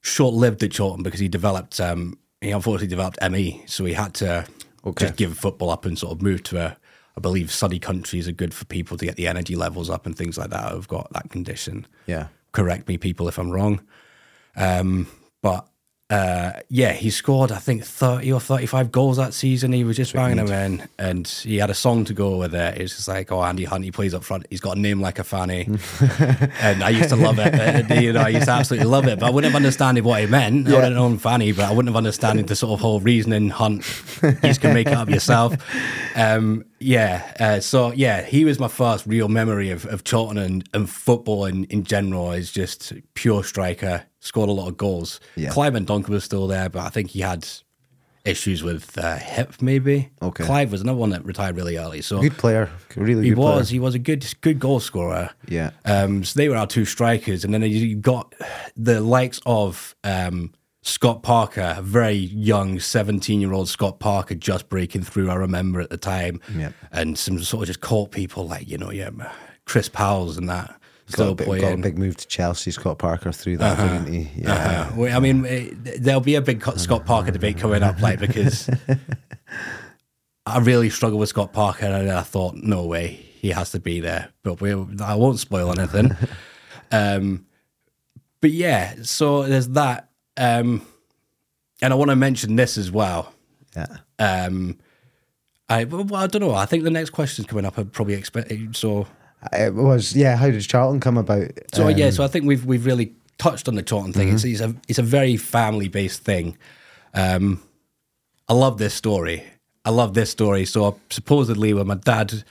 [0.01, 4.15] short lived at Charlton because he developed um, he unfortunately developed ME, so he had
[4.15, 4.47] to
[4.83, 5.05] okay.
[5.05, 6.77] just give football up and sort of move to a
[7.15, 10.17] I believe sunny countries are good for people to get the energy levels up and
[10.17, 10.71] things like that.
[10.71, 11.85] I've got that condition.
[12.07, 12.27] Yeah.
[12.51, 13.81] Correct me, people, if I'm wrong.
[14.55, 15.07] Um,
[15.41, 15.67] but
[16.09, 19.71] uh, yeah, he scored, I think, 30 or 35 goals that season.
[19.73, 20.89] He was just banging them in.
[20.97, 22.77] And he had a song to go with it.
[22.79, 24.47] It's just like, oh, Andy Hunt, he plays up front.
[24.49, 25.67] He's got a name like a fanny.
[26.61, 27.53] and I used to love it.
[27.53, 29.19] Uh, you know, I used to absolutely love it.
[29.19, 30.67] But I wouldn't have understood what he meant.
[30.67, 30.73] Yeah.
[30.73, 33.49] I wouldn't have known fanny, but I wouldn't have understood the sort of whole reasoning
[33.49, 33.85] Hunt.
[34.23, 35.55] You can make it up yourself.
[36.15, 37.35] Um, yeah.
[37.39, 41.45] Uh, so, yeah, he was my first real memory of, of Charlton and, and football
[41.45, 42.31] in, in general.
[42.31, 45.19] Is just pure striker scored a lot of goals.
[45.35, 45.49] Yeah.
[45.49, 47.47] Clive Mendonca was still there, but I think he had
[48.25, 50.09] issues with uh, hip, maybe.
[50.21, 50.43] Okay.
[50.43, 52.01] Clive was another one that retired really early.
[52.01, 53.23] So good player, really.
[53.23, 53.69] He was.
[53.69, 53.73] Player.
[53.73, 55.31] He was a good, good goal scorer.
[55.47, 55.71] Yeah.
[55.85, 56.23] Um.
[56.23, 58.33] So they were our two strikers, and then you got
[58.75, 65.29] the likes of um, Scott Parker, a very young seventeen-year-old Scott Parker, just breaking through.
[65.29, 66.41] I remember at the time.
[66.55, 66.71] Yeah.
[66.91, 69.09] And some sort of just caught people like you know, yeah,
[69.65, 70.75] Chris Powell's and that
[71.15, 72.71] got, a big, got a big move to Chelsea.
[72.71, 73.97] Scott Parker through that, uh-huh.
[73.99, 74.41] didn't he?
[74.41, 74.53] Yeah.
[74.53, 74.93] Uh-huh.
[74.95, 78.69] Well, I mean, it, there'll be a big Scott Parker debate coming up, like because
[80.45, 83.99] I really struggle with Scott Parker, and I thought, no way, he has to be
[83.99, 84.29] there.
[84.43, 86.15] But we, I won't spoil anything.
[86.91, 87.45] um,
[88.41, 90.85] but yeah, so there's that, um,
[91.81, 93.33] and I want to mention this as well.
[93.75, 93.97] Yeah.
[94.17, 94.77] Um,
[95.69, 96.55] I well, I don't know.
[96.55, 97.77] I think the next question's coming up.
[97.77, 99.07] I probably expect so.
[99.53, 100.35] It was yeah.
[100.35, 101.51] How did Charlton come about?
[101.73, 104.27] So um, yeah, so I think we've we've really touched on the Charlton thing.
[104.27, 104.35] Mm-hmm.
[104.35, 106.57] It's, it's, a it's a very family based thing.
[107.13, 107.61] Um,
[108.47, 109.43] I love this story.
[109.85, 110.65] I love this story.
[110.65, 112.43] So supposedly, when my dad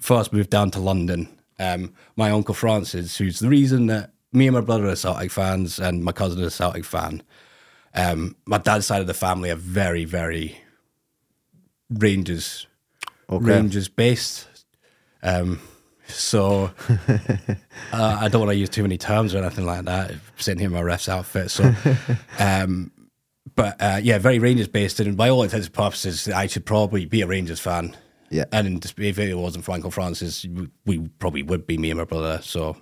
[0.00, 4.54] first moved down to London, um, my uncle Francis, who's the reason that me and
[4.54, 7.22] my brother are Celtic fans, and my cousin is a Celtic fan.
[7.94, 10.60] Um, my dad's side of the family are very, very
[11.90, 12.68] Rangers,
[13.28, 13.44] okay.
[13.44, 14.46] Rangers based.
[15.22, 15.60] Um,
[16.12, 16.70] so
[17.92, 20.12] uh, I don't want to use too many terms or anything like that.
[20.36, 21.74] Sitting here in my ref's outfit, so.
[22.38, 22.92] Um,
[23.56, 27.04] but uh, yeah, very Rangers based, and by all intents and purposes, I should probably
[27.04, 27.96] be a Rangers fan.
[28.30, 30.46] Yeah, and if it wasn't for Uncle Francis,
[30.86, 32.40] we probably would be me and my brother.
[32.42, 32.76] So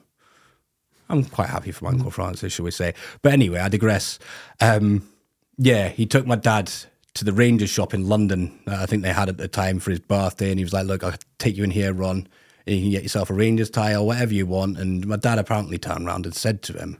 [1.09, 2.95] I'm quite happy for my Uncle Francis, shall we say?
[3.23, 4.19] But anyway, I digress.
[4.61, 5.09] Um,
[5.57, 6.71] yeah, he took my dad
[7.15, 8.61] to the Rangers shop in London.
[8.67, 11.03] I think they had at the time for his birthday, and he was like, "Look,
[11.03, 12.29] I'll take you in here, Ron."
[12.69, 14.79] You can get yourself a Rangers tie or whatever you want.
[14.79, 16.99] And my dad apparently turned around and said to him,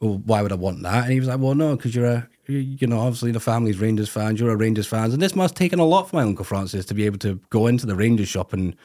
[0.00, 1.04] well, why would I want that?
[1.04, 4.08] And he was like, well, no, because you're a, you know, obviously the family's Rangers
[4.08, 5.12] fans, you're a Rangers fans.
[5.12, 7.40] And this must have taken a lot for my Uncle Francis to be able to
[7.50, 8.76] go into the Rangers shop and,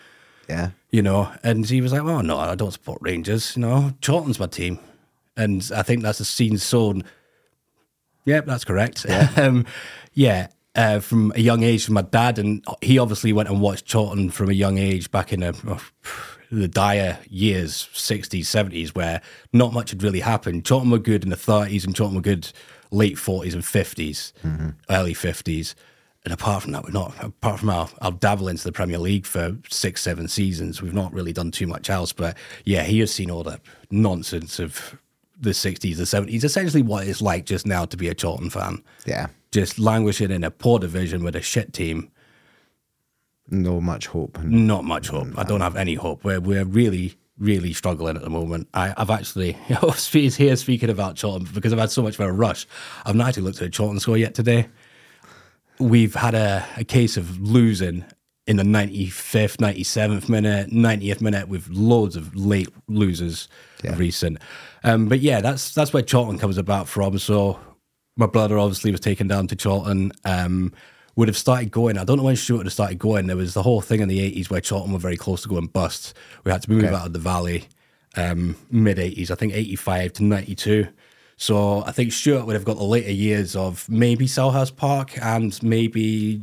[0.50, 0.72] Yeah.
[0.89, 4.39] you know, and he was like, well, no, I don't support Rangers, you know, Charlton's
[4.39, 4.80] my team.
[5.38, 7.04] And I think that's a scene sown.
[8.26, 9.06] Yep, that's correct.
[9.38, 9.65] um,
[10.13, 13.86] yeah, uh, from a young age from my dad, and he obviously went and watched
[13.86, 15.54] Charlton from a young age back in a,
[16.52, 20.66] the dire years, 60s, 70s, where not much had really happened.
[20.66, 22.52] Charlton were good in the 30s and Charlton were good
[22.92, 24.34] late 40s and 50s,
[24.90, 25.76] early 50s.
[26.26, 29.26] And apart from that, we're not, apart from our, our dabble into the Premier League
[29.26, 32.14] for six, seven seasons, we've not really done too much else.
[32.14, 33.60] But yeah, he has seen all the
[33.92, 34.98] nonsense of
[35.38, 38.82] the 60s, the 70s, essentially what it's like just now to be a Charlton fan.
[39.06, 39.28] Yeah.
[39.54, 42.10] Just languishing in a poor division with a shit team.
[43.50, 44.42] No much hope.
[44.44, 45.28] Not much hope.
[45.38, 46.24] I don't have any hope.
[46.24, 48.68] We're, we're really, really struggling at the moment.
[48.74, 49.52] I, I've actually,
[50.12, 52.66] he's here speaking about Charlton because I've had so much of a rush.
[53.06, 54.70] I've not actually looked at the Charlton score yet today.
[55.78, 58.06] We've had a, a case of losing
[58.48, 63.48] in the 95th, 97th minute, 90th minute with loads of late losers
[63.84, 63.96] Yeah.
[63.98, 64.39] recent.
[64.84, 67.20] Um, but yeah, that's that's where Charlton comes about from.
[67.20, 67.60] So
[68.15, 70.12] my brother obviously was taken down to Charlton.
[70.26, 70.73] Um,
[71.15, 71.97] would have started going.
[71.97, 73.28] I don't know when Stuart would have started going.
[73.28, 75.67] There was the whole thing in the 80s where Charlton were very close to going
[75.67, 76.15] bust.
[76.43, 76.95] We had to move Okay.
[76.95, 77.67] out of the valley
[78.15, 80.88] um, mid 80s, I think 85 to 92.
[81.38, 85.62] So I think Stuart would have got the later years of maybe Selhurst Park and
[85.62, 86.41] maybe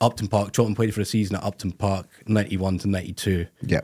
[0.00, 0.52] Upton Park.
[0.52, 3.80] Charlton played for a season at Upton Park 91 to 92 yeah.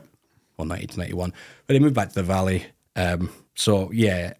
[0.57, 1.33] or 90 to 91.
[1.67, 2.65] But they moved back to the valley.
[2.95, 4.33] Um, so yeah,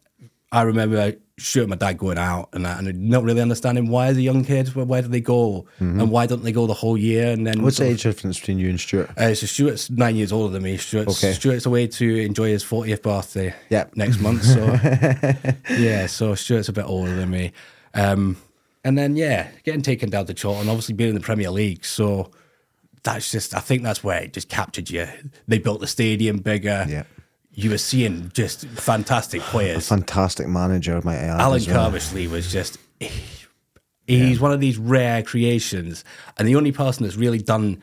[0.51, 4.17] I remember Stuart my dad going out and that, and not really understanding why as
[4.17, 6.97] a young kid, where, where do they go and why don't they go the whole
[6.97, 7.31] year?
[7.31, 9.09] And then What's the sort of- age difference between you and Stuart?
[9.17, 10.77] uh, so Stuart's nine years older than me.
[10.77, 11.33] Stuart's, Okay.
[11.33, 13.95] Stuart's away to enjoy his 40th birthday Yep.
[13.95, 14.43] next month.
[14.43, 14.79] So
[15.69, 17.51] yeah, so Stuart's a bit older than me.
[17.93, 18.37] Um,
[18.83, 21.85] and then yeah, getting taken down to Charlton, obviously being in the Premier League.
[21.85, 22.31] So
[23.03, 25.07] that's just, I think that's where it just captured you.
[25.47, 26.85] They built the stadium bigger.
[26.87, 27.03] Yeah.
[27.53, 29.79] You were seeing just fantastic players.
[29.79, 31.41] A fantastic manager, might I add.
[31.41, 31.91] Alan well.
[32.31, 32.77] Was just
[34.07, 36.03] he's one of these rare creations
[36.37, 37.81] and the only person that's really done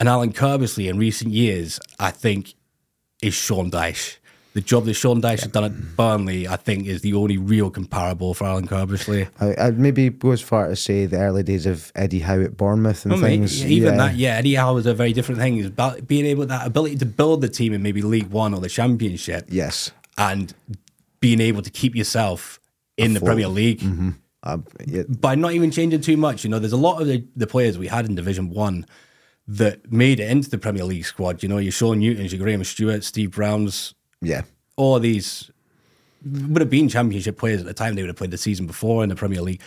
[0.00, 2.54] an Alan Curbishley in recent years I think
[3.22, 4.17] is Sean Dyche
[4.58, 7.70] the job that Sean Dyche has done at Burnley I think is the only real
[7.70, 11.64] comparable for Alan Curbishley I, I'd maybe go as far to say the early days
[11.64, 13.64] of Eddie Howe at Bournemouth and I mean, things.
[13.64, 13.98] even yeah.
[14.06, 15.64] that, yeah, Eddie Howe was a very different thing.
[15.64, 18.68] About being able that ability to build the team in maybe League One or the
[18.68, 19.92] Championship, Yes.
[20.16, 20.52] and
[21.20, 22.58] being able to keep yourself
[22.96, 23.82] in the Premier League.
[24.42, 26.42] Uh, yeah, by not even changing too much.
[26.44, 28.86] You know, there's a lot of the, the players we had in Division One
[29.46, 31.42] that made it into the Premier League squad.
[31.42, 34.42] You know, your Shaun Newtons, your Graham Stuart, Steve Browns, yeah.
[34.76, 35.50] all these
[36.24, 37.94] would have been Championship players at the time.
[37.94, 39.62] They would have played the season before in the Premier League.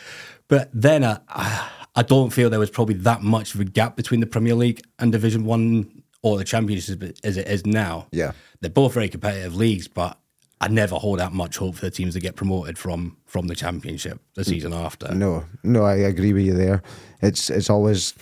[0.50, 4.20] But then I, I don't feel there was probably that much of a gap between
[4.20, 8.08] the Premier League and Division One or the Championship as it is now.
[8.12, 8.34] Yeah.
[8.60, 10.18] they're both very competitive leagues, but.
[10.64, 13.56] I never hold out much hope for the teams that get promoted from from the
[13.56, 15.12] championship the season after.
[15.12, 16.84] No, no, I agree with you there.
[17.24, 18.14] It's it's always,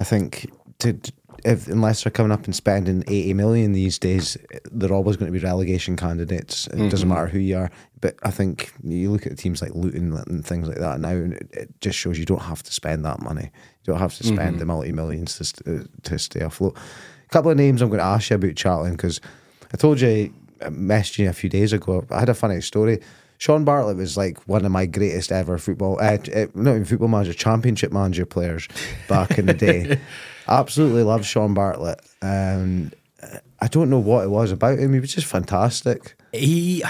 [0.00, 1.12] I think, to, to-
[1.44, 4.36] if unless they're coming up and spending eighty million these days,
[4.70, 6.66] they're always going to be relegation candidates.
[6.68, 7.70] It doesn't matter who you are.
[8.00, 11.34] But I think you look at teams like Luton and things like that now, and
[11.34, 13.50] it, it just shows you don't have to spend that money.
[13.84, 16.76] You don't have to spend the multi millions to st- to stay afloat.
[17.24, 19.20] A couple of names I'm going to ask you about Charlton because
[19.72, 22.06] I told you, I messaged you a few days ago.
[22.10, 23.00] I had a funny story.
[23.38, 27.08] Shaun Bartlett was like one of my greatest ever football, uh, uh, not even football
[27.08, 28.68] manager, championship manager players
[29.08, 29.98] back in the day.
[30.48, 32.00] Absolutely loved Shaun Bartlett.
[32.20, 34.92] And uh, I don't know what it was about him.
[34.92, 36.16] He was just fantastic.
[36.32, 36.82] he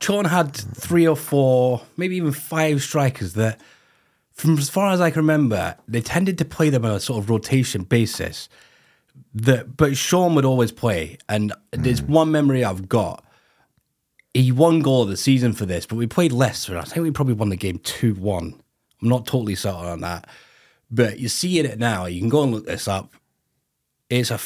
[0.00, 3.60] Sean had three or four, maybe even five strikers that,
[4.32, 7.22] from as far as I can remember, they tended to play them on a sort
[7.22, 8.48] of rotation basis.
[9.34, 12.12] That, but Shaun would always play, and there's hmm.
[12.12, 13.24] one memory I've got.
[14.32, 16.78] He won goal of the season for this, but we played Leicester.
[16.78, 18.60] I think we probably won the game two one.
[19.02, 20.28] I'm not totally certain on that,
[20.90, 22.06] but you see it now.
[22.06, 23.12] You can go and look this up.
[24.10, 24.38] It's a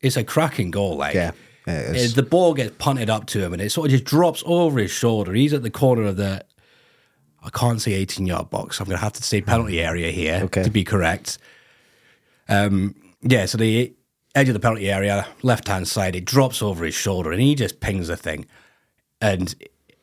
[0.00, 1.30] it's a cracking goal, like Yeah,
[1.66, 4.80] uh, the ball gets punted up to him and it sort of just drops over
[4.80, 5.32] his shoulder.
[5.32, 6.44] He's at the corner of the,
[7.42, 8.80] I can't say 18 yard box.
[8.80, 10.62] I'm going to have to say penalty area here Okay.
[10.62, 11.38] to be correct.
[12.48, 13.94] Um, yeah, so the
[14.34, 17.54] edge of the penalty area, left hand side, it drops over his shoulder and he
[17.54, 18.46] just pings the thing.
[19.20, 19.54] And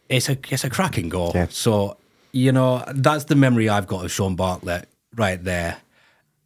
[0.10, 1.32] it's a it's a cracking goal.
[1.36, 1.47] Yeah.
[1.49, 1.97] So,
[2.32, 5.78] you know, that's the memory I've got of Shaun Bartlett right there.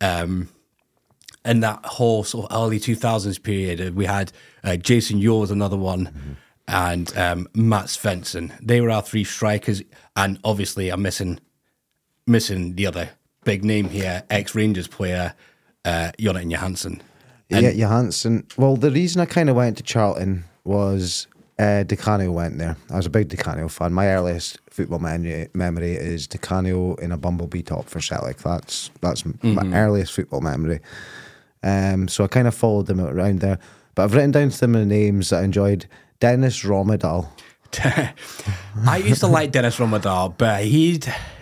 [0.01, 0.49] Um,
[1.43, 4.31] and that whole sort of early 2000s period, uh, we had
[4.63, 6.37] uh, Jason was another one.
[6.67, 8.51] and um, Matt Svensson.
[8.59, 9.83] They were our three strikers,
[10.15, 11.39] and obviously I'm missing
[12.25, 13.09] missing the other
[13.43, 15.35] big name here, ex Rangers player
[15.85, 17.03] uh, Jonatan Johansson.
[17.49, 18.47] yeah, Johansson.
[18.57, 22.75] Well, the reason I kind of went to Charlton was uh, Canio went there.
[22.89, 23.93] I was a big Canio fan.
[23.93, 28.37] My earliest football memory, memory is Canio in a bumblebee top for Celtic.
[28.37, 29.53] That's that's mm-hmm.
[29.53, 30.79] my earliest football memory.
[31.63, 33.59] Um, so I kind of followed them around there.
[33.95, 35.87] But I've written down some of the names that I enjoyed.
[36.19, 37.27] Dennis Rommedahl.
[38.87, 40.99] I used to like Dennis Rommedahl, but he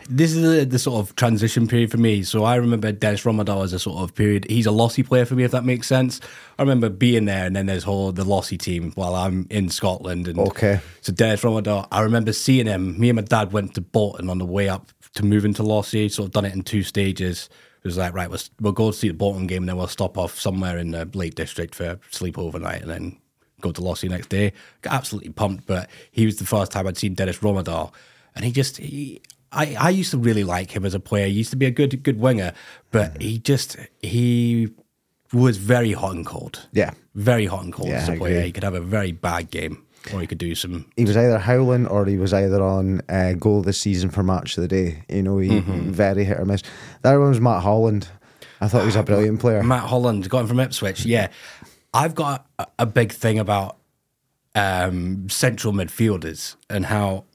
[0.09, 2.23] this is the, the, sort of transition period for me.
[2.23, 4.45] So I remember Dennis Rommedahl as a sort of period.
[4.49, 6.19] He's a Lossie player for me, if that makes sense.
[6.57, 10.27] I remember being there, and then there's whole the Lossie team while I'm in Scotland.
[10.27, 10.79] And okay.
[11.01, 12.99] So Dennis Rommedahl, I remember seeing him.
[12.99, 16.09] Me and my dad went to Bolton on the way up to move into Lossie.
[16.09, 17.49] Sort of done it in two stages.
[17.83, 20.17] It was like right, we'll, we'll go see the Bolton game, and then we'll stop
[20.17, 23.17] off somewhere in the Lake District for sleep overnight, and then
[23.59, 24.53] go to Lossie next day.
[24.81, 27.91] Got absolutely pumped, but he was the first time I'd seen Dennis Rommedahl,
[28.35, 29.21] and he just he,
[29.53, 31.27] I, I used to really like him as a player.
[31.27, 32.53] He used to be a good good winger,
[32.91, 34.69] but he just he
[35.31, 36.67] was very hot and cold.
[36.71, 38.41] Yeah, very hot and cold yeah, as a player.
[38.41, 40.91] He could have a very bad game, or he could do some.
[40.95, 44.57] He was either howling or he was either on uh, goal this season for match
[44.57, 45.03] of the day.
[45.09, 45.91] You know, he mm-hmm.
[45.91, 46.61] very hit or miss.
[47.01, 48.07] The other one was Matt Holland.
[48.61, 49.61] I thought he was a brilliant player.
[49.61, 51.05] Matt Holland got him from Ipswich.
[51.05, 51.27] Yeah,
[51.93, 53.77] I've got a, a big thing about
[54.55, 57.25] um, central midfielders and how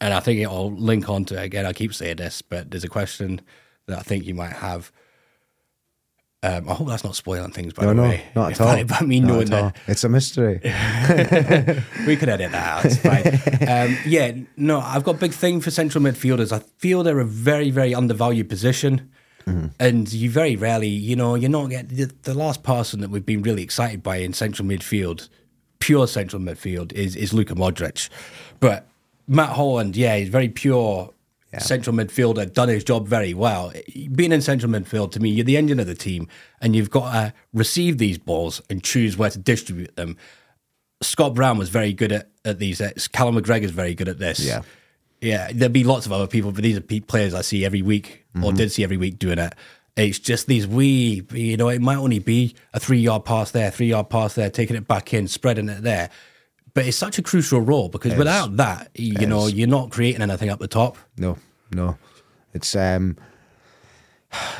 [0.00, 1.66] and I think it'll link on to again.
[1.66, 3.40] I keep saying this, but there's a question
[3.86, 4.92] that I think you might have.
[6.40, 8.24] Um, I hope that's not spoiling things, by no, the no, way.
[8.36, 8.84] Not at all.
[8.84, 10.60] But me knowing that it's a mystery.
[12.06, 12.84] we could edit that out.
[12.84, 13.26] It's fine.
[13.68, 16.52] um, yeah, no, I've got a big thing for central midfielders.
[16.52, 19.10] I feel they're a very, very undervalued position.
[19.46, 19.66] Mm-hmm.
[19.80, 23.26] And you very rarely, you know, you're not getting the, the last person that we've
[23.26, 25.28] been really excited by in central midfield,
[25.80, 28.10] pure central midfield, is is Luka Modric.
[28.60, 28.86] But
[29.28, 31.12] Matt Holland, yeah, he's very pure
[31.52, 31.58] yeah.
[31.60, 33.72] central midfielder, done his job very well.
[34.12, 36.28] Being in central midfield, to me, you're the engine of the team,
[36.60, 40.16] and you've got to receive these balls and choose where to distribute them.
[41.02, 42.80] Scott Brown was very good at, at these.
[43.12, 44.40] Callum McGregor's very good at this.
[44.40, 44.62] Yeah.
[45.20, 48.24] Yeah, there'll be lots of other people, but these are players I see every week
[48.36, 48.44] mm-hmm.
[48.44, 49.52] or did see every week doing it.
[49.96, 53.72] It's just these wee, you know, it might only be a three yard pass there,
[53.72, 56.10] three yard pass there, taking it back in, spreading it there
[56.74, 60.22] but it's such a crucial role because it's, without that, you know, you're not creating
[60.22, 60.96] anything up the top.
[61.16, 61.38] No,
[61.72, 61.98] no,
[62.52, 63.16] it's um,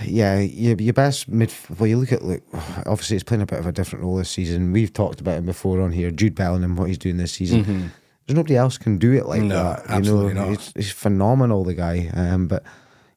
[0.02, 1.52] yeah, your, your best mid.
[1.78, 2.42] Well, you look at look.
[2.86, 4.72] Obviously, he's playing a bit of a different role this season.
[4.72, 6.10] We've talked about him before on here.
[6.10, 7.64] Jude Bellingham, what he's doing this season.
[7.64, 7.86] Mm-hmm.
[8.26, 10.04] There's nobody else can do it like no, that.
[10.04, 10.48] You know, not.
[10.48, 12.10] He's, he's phenomenal, the guy.
[12.12, 12.62] Um, but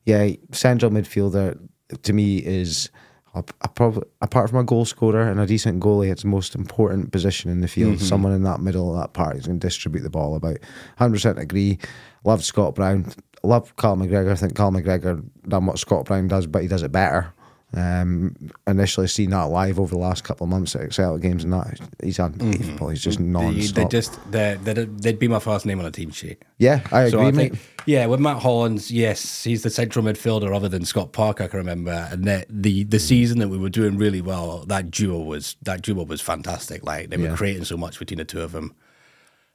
[0.06, 1.60] yeah, central midfielder
[2.02, 2.90] to me is
[3.34, 3.41] I,
[3.76, 7.50] probably apart from a goal scorer and a decent goalie, it's the most important position
[7.50, 7.96] in the field.
[7.96, 8.06] Mm-hmm.
[8.06, 10.58] Someone in that middle of that part is going to distribute the ball about.
[10.98, 11.80] Hundred percent agree.
[12.26, 13.12] Love Scott Brown.
[13.44, 14.32] Love Carl McGregor.
[14.32, 17.34] I think Carl McGregor done what Scott Brown does, but he does it better.
[17.74, 18.36] Um,
[18.67, 21.80] initially seen that live over the last couple of months at Excel games, and that
[22.04, 22.88] he's unbelievable.
[22.88, 22.89] Mm-hmm.
[22.89, 23.76] He's just non-stop.
[23.76, 26.44] They, they just they they'd be my first name on a team sheet.
[26.58, 27.12] Yeah, I agree.
[27.12, 31.12] So I think, yeah, with Matt Hollands, yes, he's the central midfielder other than Scott
[31.12, 31.46] Parker.
[31.46, 33.02] I can remember, and the the, the mm.
[33.02, 36.84] season that we were doing really well, that duo was that duo was fantastic.
[36.84, 37.36] Like they were yeah.
[37.36, 38.76] creating so much between the two of them.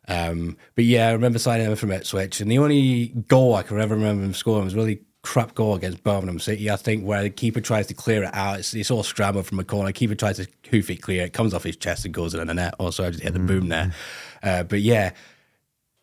[0.08, 3.80] Um, but yeah, I remember signing him from Ipswich, and the only goal I can
[3.80, 7.30] ever remember him scoring was really crap goal against Birmingham City, I think, where the
[7.30, 8.60] keeper tries to clear it out.
[8.60, 9.90] It's, it's all scrambled from a corner.
[9.90, 11.24] Keeper tries to hoof it clear.
[11.24, 12.74] It comes off his chest and goes in the net.
[12.78, 13.48] Also, I just hit the mm-hmm.
[13.48, 13.92] boom there.
[14.40, 15.10] Uh, but yeah,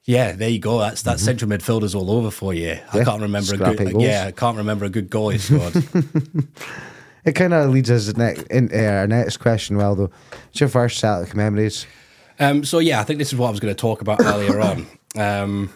[0.05, 0.79] yeah, there you go.
[0.79, 1.25] That's that mm-hmm.
[1.25, 2.67] central midfielders all over for you.
[2.67, 3.91] Yeah, I can't remember a good.
[3.91, 4.03] Goals.
[4.03, 5.75] Yeah, I can't remember a good goal he scored.
[7.25, 9.77] it kind of leads us into uh, our next question.
[9.77, 11.85] Well, though, what's your first Celtic memories?
[12.39, 14.59] Um, so yeah, I think this is what I was going to talk about earlier
[14.59, 14.87] on.
[15.15, 15.69] Um,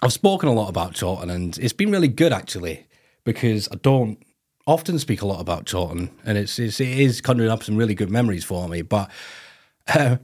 [0.00, 2.86] I've spoken a lot about Charlton, and it's been really good actually
[3.24, 4.18] because I don't
[4.66, 7.94] often speak a lot about Charlton, and it's, it's it is conjuring up some really
[7.94, 8.82] good memories for me.
[8.82, 9.10] But
[9.94, 10.16] uh,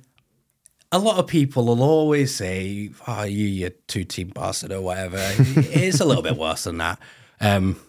[0.91, 5.19] a lot of people will always say, "Oh, you, you two team bastard or whatever."
[5.19, 6.99] it's a little bit worse than that.
[7.41, 7.81] Um,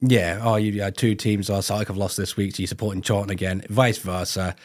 [0.00, 1.50] yeah, oh, you had two teams.
[1.50, 3.62] Oh, Celtic have lost this week, so you're supporting Charlton again.
[3.68, 4.56] Vice versa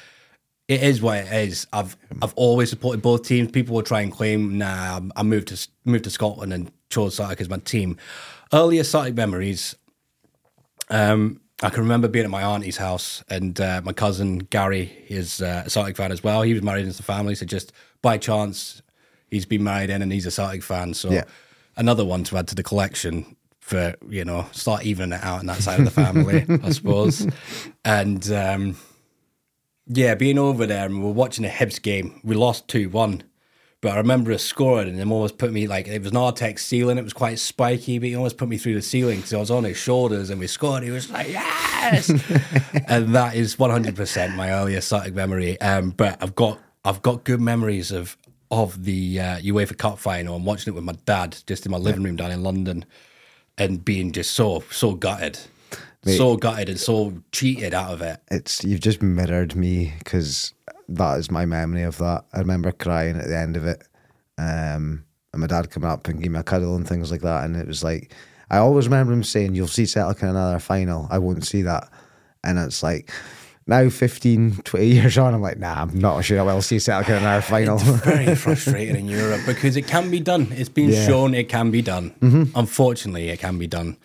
[0.68, 1.68] it is what it is.
[1.72, 3.52] I've I've always supported both teams.
[3.52, 7.42] People will try and claim, nah, I moved to moved to Scotland and chose Celtic
[7.42, 7.98] as my team.
[8.52, 9.76] Earlier Celtic memories.
[10.90, 15.42] Um, I can remember being at my auntie's house, and uh, my cousin Gary is
[15.42, 16.42] uh, a Celtic fan as well.
[16.42, 18.82] He was married into the family, so just by chance,
[19.30, 20.94] he's been married in, and he's a Celtic fan.
[20.94, 21.24] So yeah.
[21.78, 25.46] another one to add to the collection for you know start evening it out on
[25.48, 27.26] that side of the family, I suppose.
[27.86, 28.78] And um,
[29.88, 32.20] yeah, being over there and we are watching a Hibs game.
[32.24, 33.24] We lost 2 1.
[33.82, 36.60] But I remember us scoring and him almost put me like it was an Artex
[36.60, 36.98] ceiling.
[36.98, 39.52] It was quite spiky, but he almost put me through the ceiling because I was
[39.52, 40.82] on his shoulders and we scored.
[40.84, 42.10] He was like, "Yes!"
[42.88, 45.60] and that is one hundred percent my earliest Celtic memory.
[45.62, 48.18] Um, but I've got I've got good memories of
[48.50, 51.78] of the uh, UEFA Cup final and watching it with my dad just in my
[51.78, 52.86] living room down in London,
[53.58, 55.38] and being just so so gutted,
[56.06, 56.18] Mate.
[56.18, 58.20] so gutted and so cheated out of it.
[58.32, 60.54] It's you've just mirrored me because
[60.90, 62.26] that is my memory of that.
[62.34, 63.84] I remember crying at the end of it,
[64.38, 67.44] um, and my dad coming up and giving me a cuddle and things like that.
[67.46, 68.14] And it was like
[68.50, 71.08] I always remember him saying, "You'll see Celtic in another final.
[71.10, 71.90] I won't see that."
[72.44, 73.12] And it's like
[73.68, 77.10] now 15, 20 years on, I'm like, nah, I'm not sure I will see Celtic
[77.10, 77.80] in another final.
[77.80, 80.50] very frustrating in Europe because it can be done.
[80.52, 81.08] It's been Yeah.
[81.08, 82.14] shown it can be done.
[82.56, 83.98] Unfortunately, it can be done.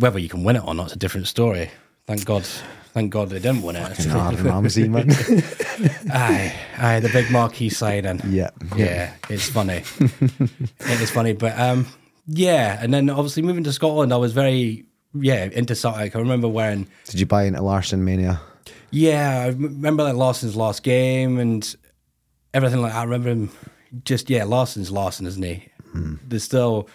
[0.00, 1.70] Whether you can win it or not it's a different story.
[2.08, 2.44] Thank God.
[2.92, 4.04] Thank God they didn't win it.
[4.04, 5.10] Hard Ramsey, man.
[6.12, 8.20] aye, aye, the big marquee signing.
[8.26, 8.50] Yeah.
[8.76, 9.82] yeah, it's funny.
[10.00, 11.86] it is funny, but um,
[12.26, 12.78] yeah.
[12.82, 14.84] And then obviously moving to Scotland, I was very
[15.14, 16.14] yeah into Celtic.
[16.14, 18.40] I remember wearing Did you buy into Larsson Mania?
[18.90, 21.74] Yeah, I remember like Larsson's last game and
[22.52, 22.98] everything like that.
[22.98, 23.50] I remember him
[24.04, 25.68] just yeah, Larsson's Larson, isn't he?
[26.28, 26.88] There's still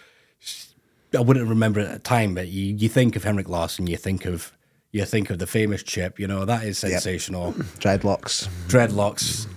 [1.15, 3.97] I wouldn't remember it at the time, but you, you think of Henrik Larsson, you
[3.97, 4.51] think of
[4.97, 7.53] you think of the famous chip, you know, that is sensational.
[7.79, 8.47] Dreadlocks.
[8.67, 9.47] Dreadlocks.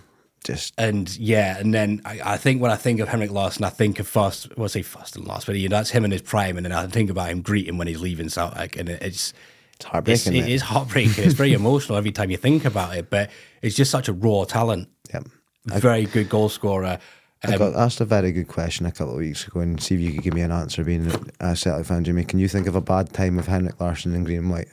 [0.45, 3.69] Just And yeah, and then I, I think when I think of Henrik Larsson, I
[3.69, 6.11] think of first, well, I say first and last, but you know, that's him in
[6.11, 9.03] his prime, and then I think about him greeting when he's leaving Celtic, and it,
[9.03, 9.35] it's
[9.75, 10.35] it's heartbreaking.
[10.37, 10.61] it's, it mate.
[10.63, 11.25] heartbreaking.
[11.25, 13.31] It's very emotional every time you think about it, but
[13.61, 14.89] it's just such a raw talent.
[15.13, 15.27] Yep.
[15.67, 16.99] Very good goal scorer.
[17.45, 19.95] I Um, got asked a very good question a couple of weeks ago and see
[19.95, 21.11] if you could give me an answer being
[21.41, 22.25] a Celtic fan, Jimmy.
[22.25, 24.69] Can you think of a bad time with Henrik Larsson in green and White?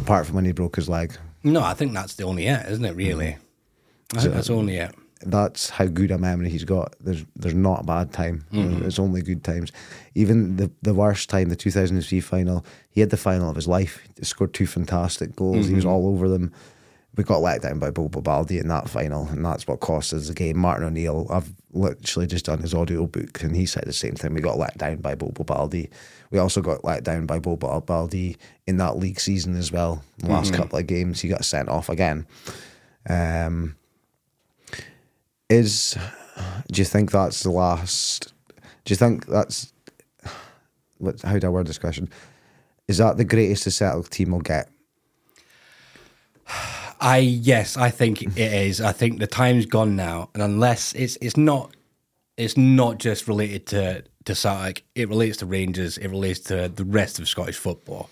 [0.00, 1.16] Apart from when he broke his leg.
[1.42, 2.96] no, I think that's the only it, isn't it?
[2.96, 3.36] Really,
[4.08, 4.18] mm.
[4.18, 4.94] I think that's only it.
[5.24, 6.96] That's how good a memory he's got.
[7.00, 8.44] There's there's not a bad time.
[8.52, 8.86] Mm-hmm.
[8.86, 9.70] It's only good times.
[10.14, 14.02] Even the the worst time, the 2003 final, he had the final of his life.
[14.18, 15.68] He scored two fantastic goals.
[15.68, 15.92] He was mm-hmm.
[15.92, 16.52] all over them.
[17.14, 20.28] We got let down by Bobo Baldé in that final, and that's what cost us
[20.28, 20.56] the game.
[20.56, 24.32] Martin O'Neill, I've literally just done his audio book, and he said the same thing.
[24.32, 25.90] We got let down by Bobo Baldé.
[26.30, 28.36] We also got let down by Bobo Baldé
[28.66, 30.02] in that league season as well.
[30.18, 32.26] The last couple of games, he got sent off again.
[33.06, 33.76] Um,
[35.50, 35.98] is
[36.70, 38.32] do you think that's the last?
[38.84, 39.72] Do you think that's
[40.98, 41.20] what?
[41.20, 42.08] How do I word this question?
[42.88, 44.70] Is that the greatest the Celtic team will get?
[47.02, 48.80] I yes, I think it is.
[48.80, 51.74] I think the time's gone now, and unless it's it's not
[52.36, 54.84] it's not just related to to Celtic.
[54.94, 55.98] It relates to Rangers.
[55.98, 58.08] It relates to the rest of Scottish football.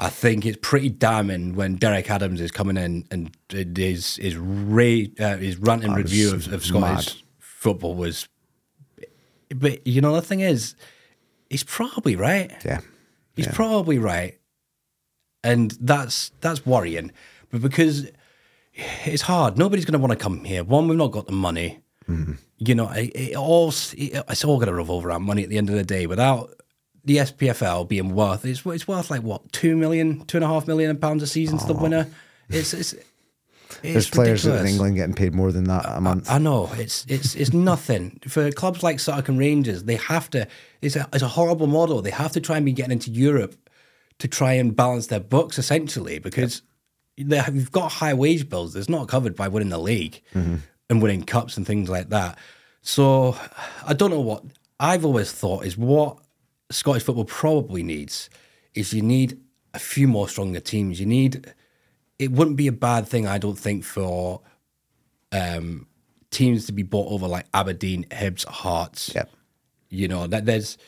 [0.00, 5.08] I think it's pretty damning when Derek Adams is coming in and his his ra-
[5.18, 7.22] uh, his rant and review of, of Scottish mad.
[7.40, 8.28] football was.
[9.54, 10.76] But you know the thing is,
[11.50, 12.52] he's probably right.
[12.64, 12.80] Yeah,
[13.34, 14.38] He's probably right,
[15.42, 17.10] and that's that's worrying.
[17.50, 18.06] But because
[18.78, 20.64] it's hard, nobody's going to want to come here.
[20.64, 21.80] One, we've not got the money.
[22.08, 22.34] Mm-hmm.
[22.58, 25.58] You know, it, it all it, it's all going to revolve around money at the
[25.58, 26.06] end of the day.
[26.06, 26.50] Without
[27.04, 30.66] the SPFL being worth, it's it's worth like what two million, two and a half
[30.66, 31.82] million pounds a season to the oh.
[31.82, 32.08] winner.
[32.48, 32.94] It's it's.
[33.82, 34.72] there's It's players in ridiculous.
[34.72, 36.30] England getting paid more than that a month.
[36.30, 39.84] I know it's it's it's nothing for clubs like and Rangers.
[39.84, 40.48] They have to.
[40.80, 42.00] It's a it's a horrible model.
[42.00, 43.54] They have to try and be getting into Europe
[44.18, 46.62] to try and balance their books essentially because
[47.18, 48.74] you've got high wage bills.
[48.74, 52.38] That's not covered by winning the league and winning cups and things like that.
[52.82, 53.36] So
[53.86, 54.44] I don't know what
[54.80, 56.18] I've always thought is what
[56.70, 58.30] Scottish football probably needs
[58.74, 59.38] is you need
[59.74, 61.00] a few more stronger teams.
[61.00, 61.52] You need
[62.18, 64.40] it wouldn't be a bad thing, I don't think, for
[65.32, 65.86] um,
[66.30, 69.12] teams to be bought over like Aberdeen, Hibs, Hearts.
[69.14, 69.30] Yep.
[69.90, 70.78] You know that there's.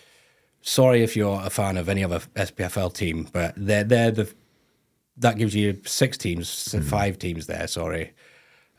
[0.63, 4.35] Sorry if you're a fan of any other SPFL team, but they're they're the
[5.21, 6.87] that gives you six teams, Mm-hmm.
[6.89, 7.67] five teams there.
[7.67, 8.13] Sorry.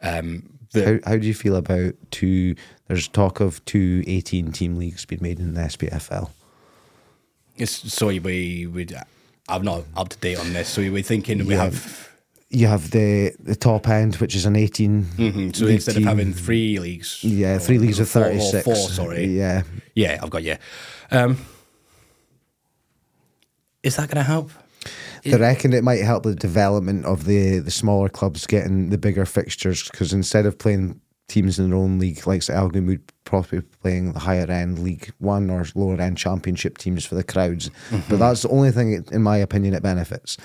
[0.02, 2.56] Um, the, How, how do you feel about two?
[2.88, 6.30] There's talk of two 18 team leagues being made in the SPFL.
[7.58, 8.96] it's, so we would.
[9.50, 10.70] I'm not up to date on this.
[10.70, 12.10] So we're thinking we have.
[12.54, 15.04] You have the the top end, which is an 18.
[15.04, 16.04] Mhm, So instead team.
[16.04, 18.64] of having three leagues, yeah, three leagues of 36.
[18.66, 19.26] Four, sorry.
[19.26, 19.64] Yeah,
[19.96, 20.58] Yeah, I've got you.
[21.12, 21.38] Um,
[23.84, 24.52] is that going to help?
[25.24, 29.26] They reckon it might help the development of the the smaller clubs getting the bigger
[29.26, 33.68] fixtures because instead of playing teams in their own league, like Elgin would probably be
[33.82, 37.70] playing the higher end League One or lower end Championship teams for the crowds.
[38.10, 40.38] But that's the only thing, it- in my opinion, it benefits.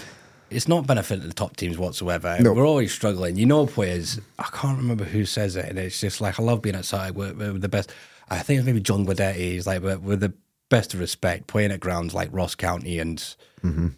[0.49, 2.37] it's not benefiting the top teams whatsoever.
[2.41, 2.53] No.
[2.53, 3.35] We're always struggling.
[3.37, 4.21] You know, players.
[4.39, 7.17] I can't remember who says it, and it's just like I love being outside.
[7.17, 7.93] We're, we're the best.
[8.31, 9.35] I think it's maybe John Guidetti.
[9.35, 10.35] He's like we're, we're the
[10.69, 13.19] best of respect playing at grounds like Ross County and,
[13.65, 13.89] Mm-hmm.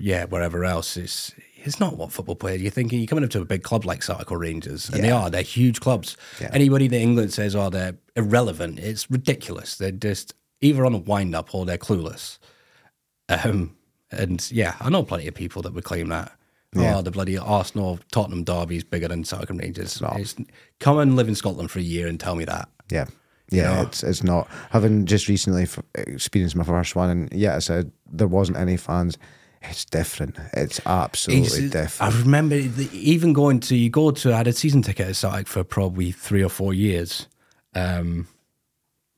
[0.00, 0.96] Yeah, wherever else.
[0.96, 1.32] It's
[1.64, 2.60] it's not what football players.
[2.62, 5.10] You're thinking you're coming up to a big club like Celtic or Rangers, and they
[5.10, 5.30] are.
[5.30, 6.16] They're huge clubs.
[6.40, 6.50] Yeah.
[6.52, 9.76] Anybody that England says, "Oh, they're irrelevant," it's ridiculous.
[9.76, 12.38] They're just either on a wind up or they're clueless.
[13.28, 13.76] Um,
[14.10, 16.32] and yeah, I know plenty of people that would claim that.
[16.74, 16.98] Yeah.
[16.98, 20.00] Oh, the bloody Arsenal Tottenham derby is bigger than Celtic Rangers.
[20.00, 20.18] not.
[20.18, 20.34] It's-
[20.80, 22.68] come and live in Scotland for a year and tell me that.
[22.90, 23.06] Yeah.
[23.50, 23.82] Yeah, know?
[23.82, 24.48] it's it's not.
[24.70, 29.18] Having just recently experienced my first one, and yeah, I said there wasn't any fans.
[29.64, 30.36] It's different.
[30.52, 32.14] It's absolutely It's- different.
[32.14, 32.56] I remember
[32.92, 36.10] even going to you go to I had a season ticket at Celtic for probably
[36.12, 37.28] three or four years.
[37.74, 38.28] Um,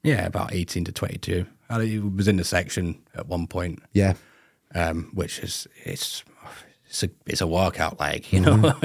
[0.02, 1.46] yeah, about eighteen to twenty two.
[1.70, 4.14] I was in the section at one point, yeah,
[4.74, 6.22] um, which is it's
[6.86, 7.98] it's a it's a workout.
[7.98, 8.74] Like you know,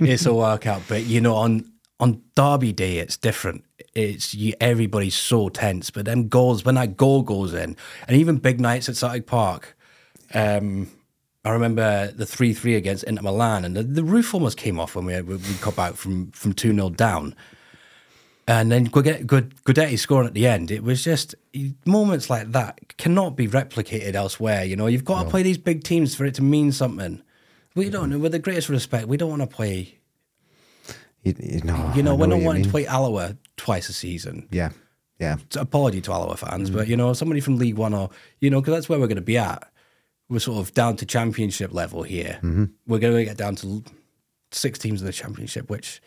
[0.00, 0.82] it's a workout.
[0.88, 1.64] But you know, on
[2.00, 3.64] on Derby Day, it's different.
[3.94, 5.90] It's you, everybody's so tense.
[5.90, 7.76] But then goals when that goal goes in,
[8.08, 9.76] and even big nights at Celtic Park.
[10.34, 10.90] Um,
[11.44, 14.94] I remember the three three against Inter Milan, and the, the roof almost came off
[14.94, 17.34] when we we, we got back from from two 0 down.
[18.46, 20.70] And then Guidetti, scoring at the end.
[20.70, 21.34] It was just
[21.84, 24.64] moments like that cannot be replicated elsewhere.
[24.64, 27.22] You know, you've got to play these big teams for it to mean something.
[27.74, 29.98] We don't, with the greatest respect, we don't want to play.
[31.22, 34.48] you, you know, You know, we're not wanting to play Alloa twice a season.
[34.50, 34.70] Yeah,
[35.20, 38.08] yeah, So apology to Alloa fans, but you know, somebody from League One or
[38.40, 39.70] you know, because that's where we're going to be at.
[40.28, 42.38] We're sort of down to Championship level here.
[42.86, 43.82] We're going to get down to
[44.52, 46.00] six teams in the Championship, which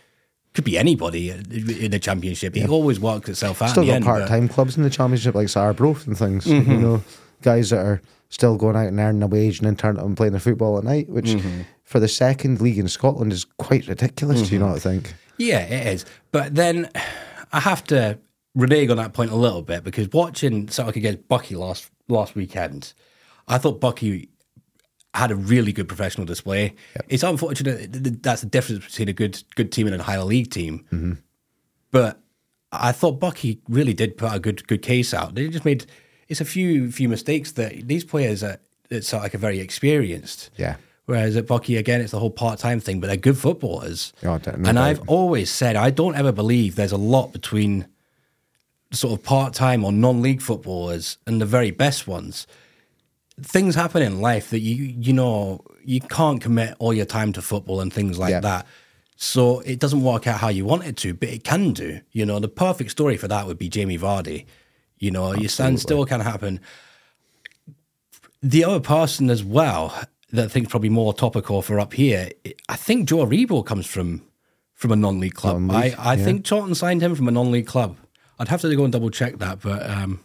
[0.53, 2.55] could be anybody in the Championship.
[2.55, 3.69] It always works itself out.
[3.72, 6.45] Still got part time clubs in the championship like Sarbroth and things.
[6.45, 6.72] Mm-hmm.
[6.72, 7.03] You know,
[7.41, 10.15] guys that are still going out and earning a wage and then turning up and
[10.15, 11.61] playing their football at night, which Mm-hmm.
[11.84, 14.47] for the second league in Scotland is quite ridiculous.
[14.49, 15.13] Do you not think?
[15.38, 16.05] Yeah, it is.
[16.32, 16.89] But then
[17.53, 18.19] I have to
[18.53, 22.93] renege on that point a little bit because watching Celtic against Buckie last last weekend,
[23.52, 24.30] I thought Buckie
[25.14, 26.74] had a really good professional display.
[27.10, 30.24] It's unfortunate th- th- that's the difference between a good good team and a higher
[30.24, 31.22] league team.
[31.91, 32.20] But
[32.72, 35.36] I thought Buckie really did put a good good case out.
[35.36, 35.86] They just made
[36.30, 38.58] it's a few few mistakes that these players are
[38.89, 40.49] it's like a very experienced.
[40.56, 40.78] Yeah.
[41.06, 44.14] Whereas at Buckie, again, it's the whole part time thing, but they're good footballers.
[44.24, 44.80] Oh, and.
[44.80, 47.88] I've always said I don't ever believe there's a lot between
[48.91, 52.47] sort of part time or non league footballers and the very best ones.
[53.42, 57.42] Things happen in life that you you know you can't commit all your time to
[57.42, 58.40] football and things like Yeah.
[58.42, 58.68] that.
[59.16, 62.02] So it doesn't work out how you want it to, but it can do.
[62.12, 64.46] You know, the perfect story for that would be Jamie Vardy.
[64.98, 66.60] You know, your standstill can happen
[68.42, 69.94] the other person as well
[70.32, 72.30] that I think probably more topical for up here,
[72.70, 74.24] I think Joe Rebo comes from
[74.74, 75.62] from a non-league club.
[75.62, 76.24] Non-league, I, I yeah.
[76.24, 77.98] think think Taunton signed him from a non-league club.
[78.40, 80.22] I'd have to go and double check that, but um,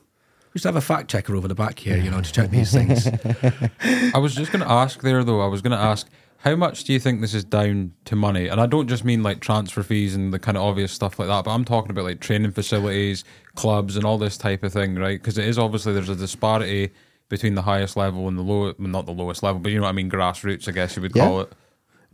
[0.57, 2.73] we should have a fact checker over the back here, you know, to check these
[2.73, 3.07] things.
[4.15, 5.43] I was just going to ask there, though.
[5.43, 8.49] I was going to ask, how much do you think this is down to money?
[8.49, 11.29] And I don't just mean like transfer fees and the kind of obvious stuff like
[11.29, 13.23] that, but I'm talking about like training facilities,
[13.55, 15.21] clubs, and all this type of thing, right?
[15.21, 16.91] Because it is obviously there's a disparity
[17.29, 19.83] between the highest level and the low, well, not the lowest level, but you know
[19.83, 21.27] what I mean, grassroots, I guess you would Yeah.
[21.27, 21.53] call it.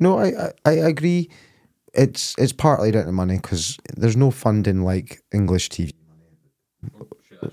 [0.00, 1.30] No, I, I, I agree.
[1.94, 5.92] It's it's partly down to money because there's no funding like English TV.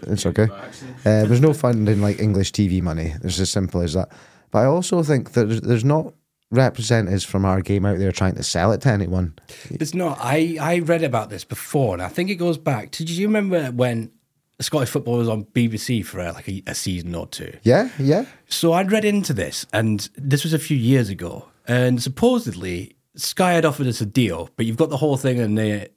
[0.04, 0.48] It's okay.
[0.50, 3.14] Uh, there's no funding like English TV money.
[3.24, 4.10] It's as simple as that.
[4.52, 6.14] But I also think that there's, there's not
[6.52, 9.36] representatives from our game out there trying to sell it to anyone.
[9.70, 10.18] it's not.
[10.22, 12.92] I, I read about this before, and I think it goes back.
[12.92, 14.12] Did you remember when
[14.60, 17.56] Scottish football was on BBC for uh, like a, a season or two?
[17.64, 18.26] Yeah, yeah.
[18.48, 21.46] So I'd read into this, and this was a few years ago.
[21.68, 25.56] And supposedly, Sky had offered us a deal, but you've got the whole thing in
[25.56, 25.90] the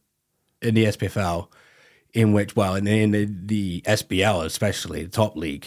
[0.60, 1.48] in the SPFL,
[2.14, 5.66] in which, well, in the, in the, the SPL especially, the top league,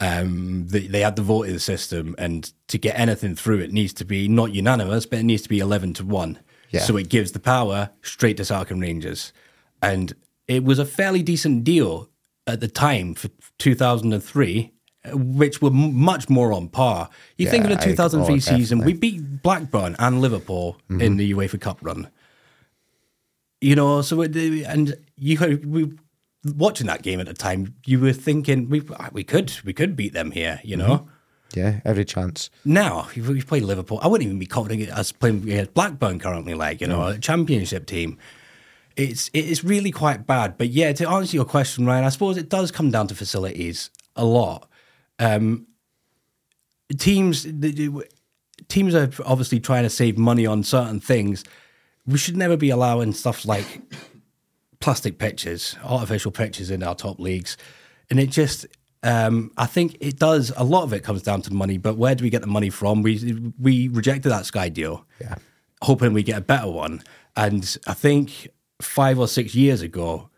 [0.00, 4.04] um, they, they had the voting system, and to get anything through, it needs to
[4.04, 6.38] be not unanimous, but it needs to be eleven to one.
[6.70, 6.80] Yeah.
[6.80, 9.32] So it gives the power straight to and Rangers,
[9.82, 10.14] and
[10.48, 12.08] it was a fairly decent deal
[12.46, 14.72] at the time for 2003,
[15.04, 17.10] uh, which were m- much more on par.
[17.36, 21.16] You think of Yeah, the I- 2003 oh, season, we beat Blackburn and Liverpool in
[21.18, 22.08] the UEFA Cup run.
[23.60, 25.92] You know, so it, and you we
[26.54, 28.82] watching that game at the time, you were thinking we
[29.12, 30.60] we could we could beat them here.
[30.64, 31.08] You know.
[31.54, 32.48] Yeah, every chance.
[32.64, 36.80] Now, if we play Liverpool, I wouldn't even be confident as playing Blackburn currently, like,
[36.80, 38.18] you know, a championship team.
[38.96, 40.56] It's it's really quite bad.
[40.58, 43.90] But yeah, to answer your question, Ryan, I suppose it does come down to facilities
[44.14, 44.68] a lot.
[45.18, 45.66] Um,
[46.98, 47.46] teams
[48.68, 51.44] teams are obviously trying to save money on certain things.
[52.06, 53.66] We should never be allowing stuff like
[54.80, 57.56] plastic pitches, artificial pitches in our top leagues,
[58.10, 58.66] and it just.
[59.02, 60.52] Um, I think it does.
[60.58, 62.68] A lot of it comes down to money, but where do we get the money
[62.68, 63.00] from?
[63.02, 65.36] We we rejected that Sky deal, Yeah.
[65.80, 67.02] hoping we get a better one.
[67.34, 68.48] And I think
[68.82, 70.28] five or six years ago,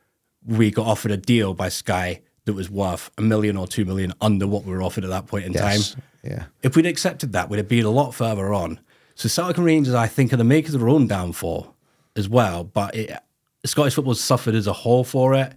[0.47, 4.13] we got offered a deal by Sky that was worth a million or two million
[4.21, 5.95] under what we were offered at that point in Yes.
[5.95, 6.03] time.
[6.23, 6.45] Yeah.
[6.63, 8.79] If we'd accepted that, we'd have been a lot further on.
[9.23, 11.75] So Celtic and Rangers, I think, are the makers of their own downfall
[12.16, 12.64] as well.
[12.64, 13.16] But it,
[13.64, 15.53] Scottish football's suffered as a whole for it.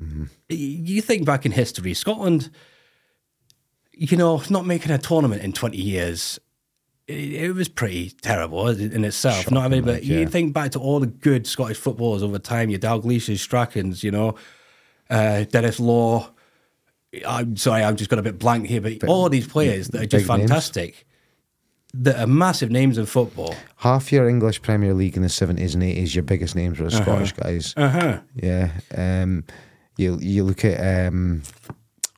[0.00, 2.50] Y- You think back in history, Scotland,
[3.92, 6.38] you know, not making a tournament in 20 years,
[7.06, 9.50] it, it was pretty terrible in itself.
[9.50, 12.70] not having, but like, you think back to all the good Scottish footballers over time,
[12.70, 14.34] your Dalglish's, Strachans, you know,
[15.10, 16.30] uh, Denis Law.
[17.26, 20.06] I'm sorry, I've just got a bit blank here, but all these players that are
[20.06, 20.84] just fantastic.
[20.94, 21.04] names.
[21.98, 23.54] Fantastic, that are massive names in football.
[23.76, 26.96] Half your English Premier League in the seventies and eighties, your biggest names were the
[26.96, 27.74] Scottish guys.
[27.76, 28.20] Uh huh.
[28.34, 28.70] Yeah.
[28.96, 29.44] Um,
[29.96, 31.42] you you look at um,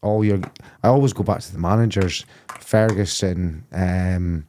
[0.02, 0.40] all your.
[0.82, 2.24] I always go back to the managers,
[2.58, 4.46] Ferguson, um,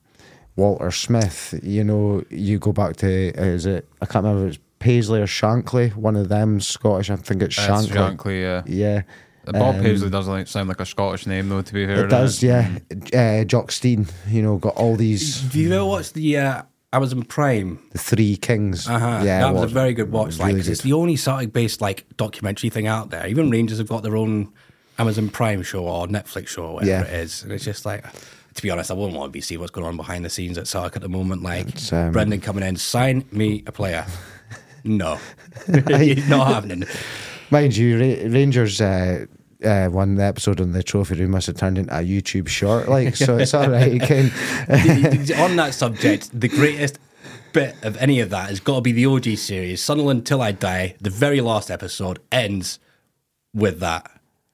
[0.55, 1.59] Walter Smith.
[1.63, 3.87] You know, you go back to is it?
[4.01, 4.47] I can't remember.
[4.47, 5.95] If it's Paisley or Shankly.
[5.95, 7.09] One of them Scottish.
[7.09, 8.17] I think it's That's Shankly.
[8.17, 8.63] Shankly, yeah.
[8.65, 9.01] Yeah.
[9.45, 11.61] Bob Um, Paisley doesn't like, sound like a Scottish name, though.
[11.61, 13.39] To be fair, It does, doesn't yeah.
[13.41, 16.61] Uh, Jock Stein, you know, got all these Do you know what's the uh,
[16.93, 17.79] Amazon Prime?
[17.91, 18.87] the three kings.
[18.87, 19.21] Uh-huh.
[19.23, 20.37] Yeah, that was a very good watch.
[20.37, 23.25] Like, really 'cause it's the only Celtic-based like documentary thing out there.
[23.27, 24.49] Even Rangers have got their own
[24.99, 27.01] Amazon Prime show or Netflix show, or whatever Yeah.
[27.11, 27.41] it is.
[27.43, 28.05] And it's just like,
[28.53, 30.57] to be honest, I wouldn't want to be seeing what's going on behind the scenes
[30.59, 31.41] at Celtic at the moment.
[31.41, 34.05] Like um, Brendan coming in, sign me a player.
[34.83, 35.19] No,
[35.67, 36.85] not happening.
[37.51, 39.25] Mind you, Ra- Rangers uh,
[39.63, 42.87] uh, won the episode on the trophy room must have turned into a YouTube short,
[42.87, 43.37] like so.
[43.37, 44.01] It's all right.
[44.01, 44.25] Can,
[45.37, 46.97] on that subject, the greatest
[47.53, 49.83] bit of any of that has got to be the OG series.
[49.83, 52.79] Sunderland Till I Die, the very last episode ends
[53.53, 54.09] with that.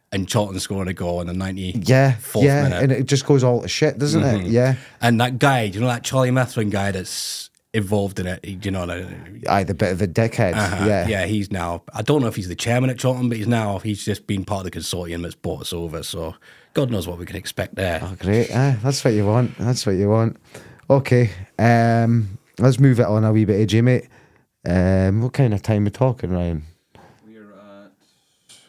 [0.09, 2.83] And Charlton scoring a goal in the 94th yeah, yeah, minute.
[2.83, 4.47] and it just goes all to shit, doesn't it?
[4.47, 4.75] Yeah.
[5.01, 8.71] And that guy, you know, that Charlie Methven guy that's involved in it, he- you
[8.71, 9.05] know, like,
[9.47, 10.53] Aye, the bit of a dickhead.
[10.55, 13.37] uh, yeah, yeah, he's now, I don't know if he's the chairman at Charlton, but
[13.37, 16.01] he's now, he's just been part of the consortium that's bought us over.
[16.03, 16.35] So
[16.73, 17.99] God knows what we can expect there.
[18.01, 18.49] Oh, great.
[18.53, 19.57] Ah, that's what you want.
[19.57, 20.37] That's what you want.
[20.89, 24.07] Okay, um, let's move it on a wee bit, AJ, mate.
[24.65, 26.63] Um, what kind of time we talking, Ryan?
[27.27, 27.53] We're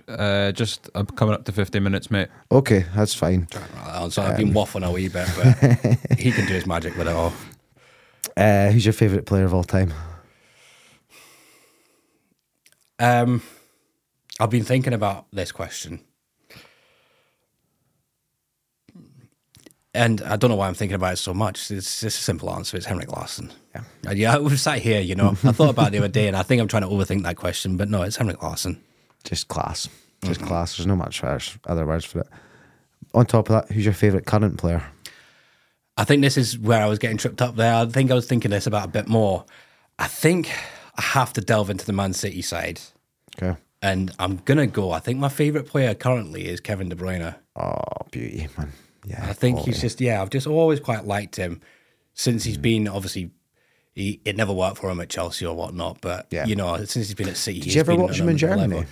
[0.08, 2.28] at uh, just uh, coming up to 50 minutes, mate.
[2.50, 3.46] Okay, that's fine.
[3.76, 7.06] Uh, So I've been waffling a wee bit, but he can do his magic with
[7.08, 7.32] it all.
[8.36, 9.92] Uh, who's your favourite player of all time?
[12.98, 13.42] Um,
[14.40, 16.00] I've been thinking about this question.
[19.94, 21.70] And I don't know why I'm thinking about it so much.
[21.70, 22.76] It's just a simple answer.
[22.76, 23.50] It's Henrik Larsson.
[23.74, 23.82] Yeah.
[24.06, 25.30] And yeah, we've sat here, you know.
[25.30, 27.36] I thought about it the other day, and I think I'm trying to overthink that
[27.36, 28.80] question, but no, it's Henrik Larsson.
[29.24, 29.88] Just class.
[30.22, 30.48] Just Mm-hmm.
[30.48, 30.76] class.
[30.76, 32.26] There's no much other words for it.
[33.14, 34.82] On top of that, who's your favourite current player?
[35.98, 37.74] I think this is where I was getting tripped up there.
[37.74, 39.44] I think I was thinking this about a bit more.
[39.98, 40.48] I think
[40.96, 42.80] I have to delve into the Man City side,
[43.42, 43.58] Okay.
[43.82, 44.92] and I'm gonna go.
[44.92, 47.34] I think my favorite player currently is Kevin De Bruyne.
[47.56, 47.80] Oh,
[48.12, 48.72] beauty, man.
[49.04, 49.26] Yeah.
[49.28, 50.22] I think he's just yeah.
[50.22, 51.60] I've just always quite liked him
[52.14, 52.46] since Mm.
[52.46, 53.30] he's been obviously.
[53.94, 56.44] He, it never worked for him at Chelsea or whatnot, but Yeah.
[56.46, 57.58] you know since he's been at City.
[57.58, 58.84] Did you ever watch him in Germany?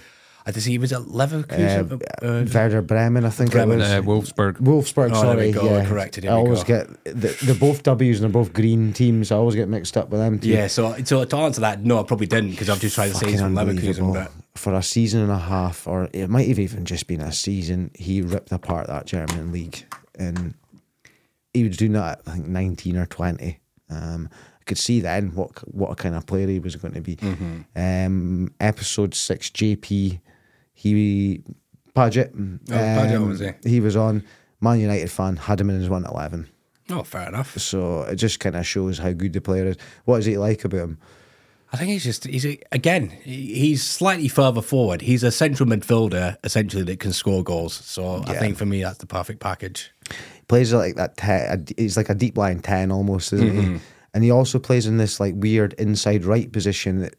[0.48, 2.00] I did see he was at Leverkusen.
[2.22, 4.30] uh, Werder Bremen, I think Bremen, it was.
[4.30, 4.58] Uh, Wolfsburg.
[4.58, 5.68] Wolfsburg, Oh, there we sorry.
[5.68, 5.84] go, Yeah.
[5.86, 6.84] corrected, here I always go.
[6.84, 9.32] get the, they're both W's and they're both green teams.
[9.32, 10.38] I always get mixed up with them.
[10.38, 10.48] Too.
[10.50, 13.14] yeah, so so to answer that, no, I probably didn't because I've just tried to
[13.14, 13.54] say he's from.
[13.56, 17.20] Leverkusen, but For a season and a half, or it might have even just been
[17.20, 19.84] a season, he ripped apart that German league,
[20.16, 20.54] and
[21.52, 23.58] he was doing that I think nineteen or twenty.
[23.90, 24.28] Um,
[24.60, 27.16] I could see then what what a kind of player he was going to be.
[27.16, 27.60] Mm-hmm.
[27.74, 30.20] Um, episode six, JP,
[30.76, 31.42] he
[31.94, 32.32] Paget.
[32.36, 33.50] Oh, Paget was he?
[33.64, 34.22] He was on
[34.60, 36.48] Man United fan, had him in his one eleven.
[36.90, 37.58] oh, fair enough.
[37.58, 39.76] So it just kind of shows how good the player is.
[40.04, 40.98] What is he like about him?
[41.72, 45.00] I think he's just he's again he's slightly further forward.
[45.02, 47.74] He's a central midfielder essentially that can score goals.
[47.74, 49.90] So I think for me that's the perfect package.
[50.46, 51.72] plays like that.
[51.76, 53.74] He's like a deep line ten almost, isn't Mm-hmm.
[53.74, 53.80] he?
[54.14, 57.00] And he also plays in this like weird inside right position.
[57.00, 57.16] That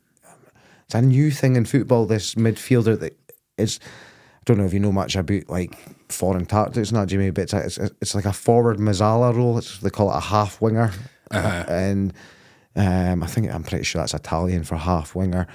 [0.86, 2.05] it's a new thing in football.
[2.05, 3.20] This midfielder that
[3.58, 3.80] is.
[3.84, 5.76] I don't know if you know much about like
[6.10, 9.58] foreign tactics, not Jimmy, but it's, it's, it's like a forward Mezzala role.
[9.58, 10.91] It's, they call it a half winger,
[11.32, 11.66] Uh-huh.
[11.68, 12.14] and
[12.78, 15.47] um, I think I'm pretty sure that's Italian for half winger.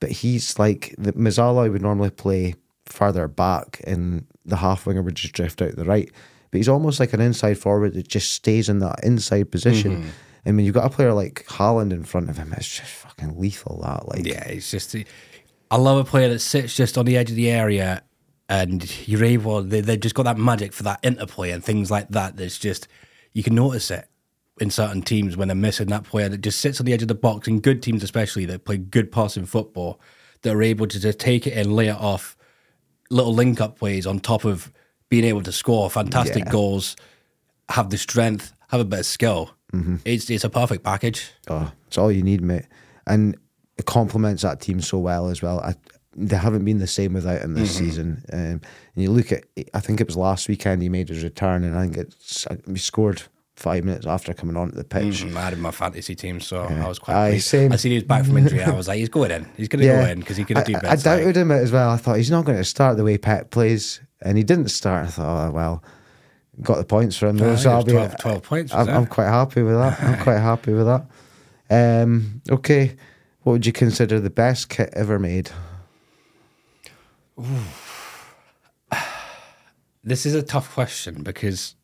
[0.00, 2.54] But he's like the Mezzala would normally play
[2.86, 6.10] further back, and the half winger would just drift out to the right.
[6.50, 9.96] but he's almost like an inside forward that just stays in that inside position.
[9.98, 10.08] Mm-hmm.
[10.46, 13.38] And when you've got a player like Haaland in front of him, it's just fucking
[13.38, 13.82] lethal.
[13.82, 14.96] That like, Yeah, it's just.
[15.70, 18.02] I love a player that sits just on the edge of the area,
[18.48, 19.62] and you're able.
[19.62, 22.36] They they just got that magic for that interplay and things like that.
[22.36, 22.88] That's just
[23.32, 24.08] you can notice it
[24.60, 27.08] in certain teams when they're missing that player that just sits on the edge of
[27.08, 27.46] the box.
[27.46, 30.00] and good teams, especially that play good passing football,
[30.42, 32.36] that are able to just take it and lay it off,
[33.10, 34.72] little link up plays on top of
[35.10, 36.50] being able to score fantastic Yeah.
[36.50, 36.96] goals,
[37.68, 39.50] have the strength, have a bit of skill.
[39.72, 39.96] Mm-hmm.
[40.04, 41.30] It's it's a perfect package.
[41.48, 42.64] Oh, it's all you need, mate.
[43.06, 43.36] And
[43.78, 45.60] it complements that team so well as well.
[45.60, 45.74] I,
[46.16, 48.24] they haven't been the same without him this season.
[48.32, 48.62] Um, and
[48.96, 51.82] you look at, I think it was last weekend he made his return, and I
[51.82, 53.22] think it's he scored
[53.54, 55.22] five minutes after coming onto the pitch.
[55.22, 57.46] Mm, I had him in my fantasy team, so I was quite Aye, pleased.
[57.46, 57.72] same.
[57.72, 58.62] I seen he was back from injury.
[58.62, 59.48] I was like, he's going in.
[59.56, 60.88] He's going to go in because he could do better.
[60.88, 61.90] I doubted him as well.
[61.90, 65.06] I thought he's not going to start the way Pep plays, and he didn't start.
[65.06, 65.84] I thought, oh, well,
[66.62, 67.92] got the points for him so I'll was be.
[67.92, 70.00] 12 12 points, I'm, I'm quite happy with that.
[70.02, 71.06] I'm quite happy with that.
[71.70, 72.96] Um, okay,
[73.48, 75.50] what would you consider the best kit ever made?
[80.04, 81.74] This is a tough question because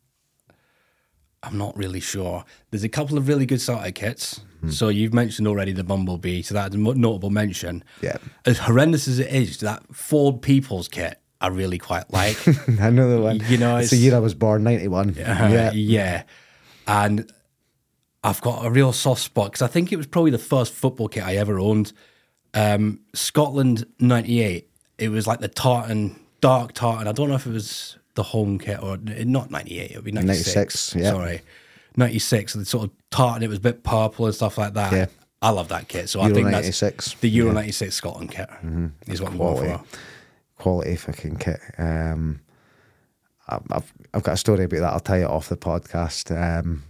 [1.43, 2.43] I'm not really sure.
[2.71, 4.41] There's a couple of really good starter kits.
[4.61, 4.69] Hmm.
[4.71, 7.83] So you've mentioned already the Bumblebee, so that's a notable mention.
[8.01, 8.17] Yeah.
[8.45, 12.37] As horrendous as it is, that Ford People's kit, I really quite like.
[12.67, 13.41] Another one.
[13.47, 15.09] You know, it's the year I was born, ninety one.
[15.09, 16.23] Uh, Yeah, yeah.
[16.87, 17.31] And
[18.25, 21.07] I've got a real soft spot because I think it was probably the first football
[21.07, 21.93] kit I ever owned.
[22.55, 24.67] Um, Scotland 98.
[24.97, 27.07] It was like the tartan, dark tartan.
[27.07, 29.91] I don't know if it was the home kit or not 98.
[29.91, 30.55] It would be 96.
[30.55, 31.11] 96, yeah.
[31.11, 31.41] Sorry.
[31.97, 32.53] 96.
[32.53, 34.91] The sort of tartan, it was a bit purple and stuff like that.
[34.91, 35.05] Yeah.
[35.41, 36.09] I love that kit.
[36.09, 36.79] So I think 96.
[37.09, 38.49] that's the Euro 96 Scotland kit
[39.05, 39.83] is what I'm going Quality.
[39.83, 40.63] for.
[40.63, 41.59] quality fucking kit.
[41.77, 42.39] Um,
[43.47, 44.93] I've, I've I've got a story about that.
[44.93, 46.31] I'll tell you off the podcast.
[46.35, 46.81] Um,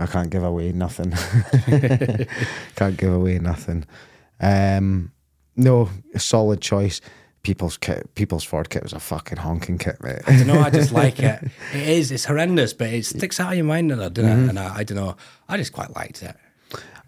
[0.00, 1.10] I can't give away nothing.
[2.76, 3.84] can't give away nothing.
[4.40, 5.12] Um,
[5.56, 7.00] no, a solid choice.
[7.42, 10.20] People's kit, People's Ford kit was a fucking honking kit, mate.
[10.26, 10.60] I don't know.
[10.60, 11.42] I just like it.
[11.72, 12.10] It is.
[12.10, 14.42] It's horrendous, but it sticks out of your mind, and I don't Mm-hmm.
[14.44, 14.48] know.
[14.50, 15.16] And I, I don't know.
[15.48, 16.36] I just quite liked it.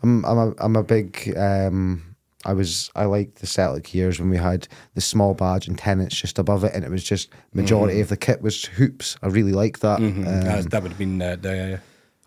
[0.02, 2.16] I'm I'm a I'm a big um
[2.46, 6.16] I was I liked the Celtic years when we had the small badge and Tennent's
[6.18, 8.02] just above it and it was just majority Mm-hmm.
[8.02, 9.16] of the kit was hoops.
[9.22, 9.98] I really like that.
[10.00, 11.80] Um, that, was, that would have been uh, the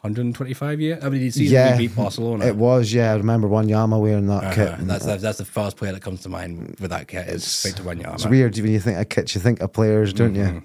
[0.03, 0.99] 125 year.
[1.01, 2.45] I mean, the season yeah, we beat Barcelona.
[2.45, 3.13] It was, yeah.
[3.13, 4.75] I remember Wanyama wearing that Uh, kit.
[4.87, 7.41] that's, that's that's the first player that comes to mind with that kit.
[7.41, 8.15] Straight to Wanyama.
[8.15, 10.57] It's weird when you think of kits, you think of players, don't Mm-hmm.
[10.57, 10.63] you?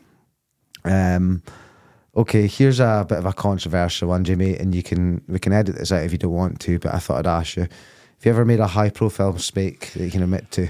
[0.91, 1.43] Um,
[2.17, 5.77] okay, here's a bit of a controversial one, Jimmy, and you can we can edit
[5.77, 7.71] this out if you don't want to, but I thought I'd ask you: Have
[8.25, 10.69] you ever made a high profile mistake that you can admit to?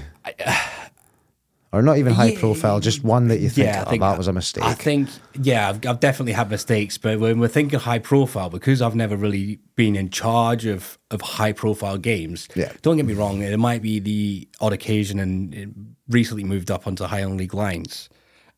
[1.71, 4.01] Or not even high Yeah, profile, just one that you think, Yeah, I oh, think
[4.01, 4.63] that was a mistake.
[4.63, 5.09] I think,
[5.39, 9.15] yeah, I've, I've definitely had mistakes, but when we're thinking high profile, because I've never
[9.15, 12.71] really been in charge of, of high profile games, Yeah.
[12.81, 17.03] don't get me wrong, it might be the odd occasion and recently moved up onto
[17.05, 18.09] Highland League lines.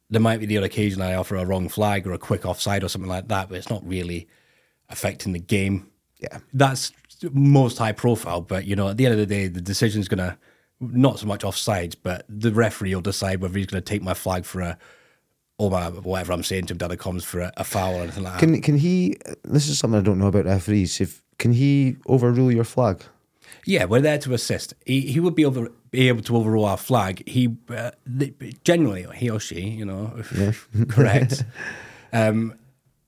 [0.10, 2.84] There might be the odd occasion I offer a wrong flag or a quick offside
[2.84, 4.28] or something like that, but it's not really
[4.90, 5.90] affecting the game.
[6.20, 6.40] Yeah.
[6.54, 6.92] That's
[7.34, 10.18] most high profile, but you know, at the end of the day, the decision's going
[10.20, 10.38] to
[10.82, 14.14] not so much offsides, but the referee will decide whether he's going to take my
[14.14, 14.78] flag for a
[15.58, 18.24] or my whatever I'm saying to him, Dada comms for a, a foul or anything
[18.24, 18.40] like that.
[18.40, 19.18] Can can he?
[19.44, 21.00] This is something I don't know about referees.
[21.00, 23.04] If can he overrule your flag?
[23.66, 24.74] Yeah, we're there to assist.
[24.86, 27.28] He, he would be able be able to overrule our flag.
[27.28, 27.92] He uh,
[28.64, 30.20] generally he or she, you know,
[30.88, 31.44] correct.
[32.14, 32.56] um,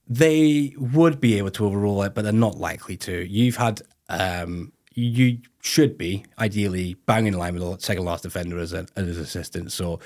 [0.07, 3.28] they would be able to overrule it, but they're not likely to.
[3.28, 8.57] You've had um, you should be ideally bang in line with the second last defender
[8.59, 9.99] as an as an assistant, so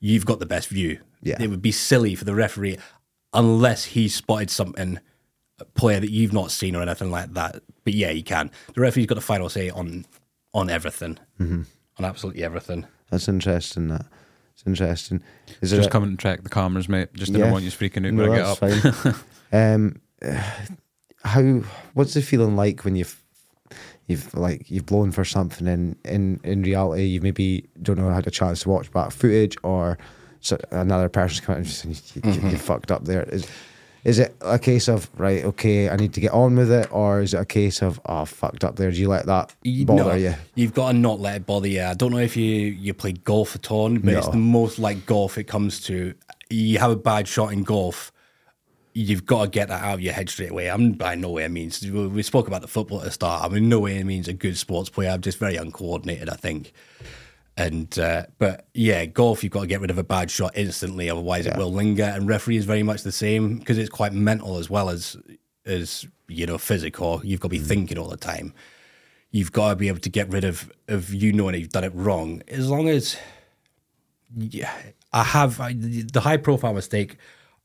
[0.00, 0.98] you've got the best view.
[1.22, 1.40] Yeah.
[1.42, 2.76] it would be silly for the referee
[3.32, 4.98] unless he spotted something
[5.58, 7.62] a player that you've not seen or anything like that.
[7.84, 8.50] But yeah, he can.
[8.74, 10.04] The referee's got the final say on
[10.52, 11.62] on everything, Mm-hmm.
[11.98, 12.86] on absolutely everything.
[13.10, 13.88] That's interesting.
[13.88, 14.04] That
[14.52, 15.22] it's interesting.
[15.62, 17.14] Is there Just a- come and check the cameras, mate.
[17.14, 17.38] Just Yeah.
[17.38, 19.14] didn't want you freaking out No, when I get that's up.
[19.52, 19.94] fine.
[20.22, 20.32] um,
[21.24, 21.62] how?
[21.94, 23.22] What's the feeling like when you've
[24.06, 28.26] you've like you've blown for something and in in reality you maybe don't know had
[28.26, 29.98] a chance to watch back footage or
[30.44, 31.90] so another person's come out and just you,
[32.22, 32.56] you, you mm-hmm.
[32.56, 33.22] fucked up there.
[33.22, 33.48] Is
[34.04, 35.42] is it a case of right?
[35.42, 38.26] Okay, I need to get on with it, or is it a case of oh
[38.26, 38.90] fucked up there?
[38.90, 39.54] Do you let that
[39.86, 40.34] bother no, you?
[40.54, 41.82] You've got to not let it bother you.
[41.82, 45.06] I don't know if you you play golf at all, but it's the most like
[45.06, 46.12] golf it comes to.
[46.50, 48.12] You have a bad shot in golf,
[48.94, 50.70] you've got to get that out of your head straight away.
[50.70, 53.44] I'm by no way means we we spoke about the football at the start.
[53.44, 55.10] I'm in no way means a good sports player.
[55.10, 56.28] I'm just very uncoordinated.
[56.30, 56.72] I think.
[57.56, 61.10] And uh, but yeah, golf you've got to get rid of a bad shot instantly,
[61.10, 62.04] otherwise it will linger.
[62.04, 65.16] And referee is very much the same because it's quite mental as well as
[65.66, 67.20] as you know physical.
[67.24, 68.54] You've got to be thinking all the time.
[69.30, 71.92] You've got to be able to get rid of of you knowing you've done it
[71.94, 72.42] wrong.
[72.48, 73.16] As long as
[74.36, 74.72] yeah,
[75.12, 77.16] I have I, the high profile mistake.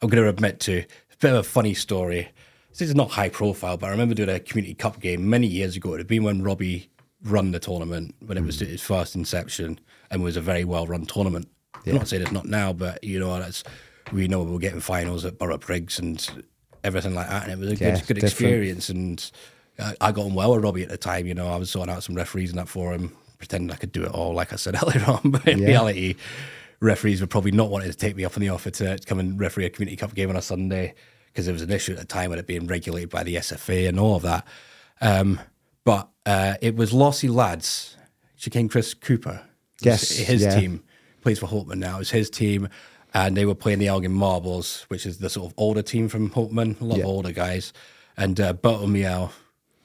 [0.02, 0.86] I'm going to admit to.
[1.20, 2.30] Bit of a funny story.
[2.70, 5.76] This is not high profile, but I remember doing a community cup game many years
[5.76, 5.94] ago.
[5.94, 6.90] It had been when Robbie
[7.24, 8.66] run the tournament when it was hmm.
[8.66, 11.48] its first inception and was a very well run tournament.
[11.86, 13.64] I'm not saying it's not now, but you know that's
[14.12, 16.46] we know we were getting finals at Borough Briggs and
[16.84, 18.90] everything like that, and it was a Yeah, good, good experience.
[18.90, 19.32] And
[19.78, 21.26] I, I got on well with Robbie at the time.
[21.26, 23.92] You know, I was sorting out some referees and that for him, pretending I could
[23.92, 25.32] do it all, like I said earlier on.
[25.32, 25.68] But in Yeah.
[25.68, 26.16] reality,
[26.82, 29.40] referees were probably not wanting to take me up on the offer to come and
[29.40, 30.94] referee a community cup game on a Sunday
[31.28, 33.88] because there was an issue at the time with it being regulated by the SFA
[33.88, 34.46] and all of that.
[35.02, 35.40] Um,
[35.84, 37.98] but uh, it was Lossie lads.
[38.36, 39.42] She came Chris Cooper.
[39.82, 40.60] Yes, his yeah.
[40.60, 40.84] team
[41.22, 41.96] plays for Hopeman now.
[41.96, 42.68] It was his team,
[43.14, 46.30] and they were playing the Elgin Marbles, which is the sort of older team from
[46.32, 46.80] Hopeman.
[46.82, 47.04] A lot Yeah.
[47.04, 47.72] of older guys,
[48.18, 49.32] and uh, Berto Miel.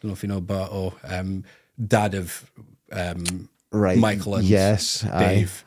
[0.01, 1.45] Don't know if you know Berto, um,
[1.87, 2.51] dad of
[2.93, 3.99] um, Right.
[3.99, 5.01] Michael and Yes.
[5.19, 5.65] Dave.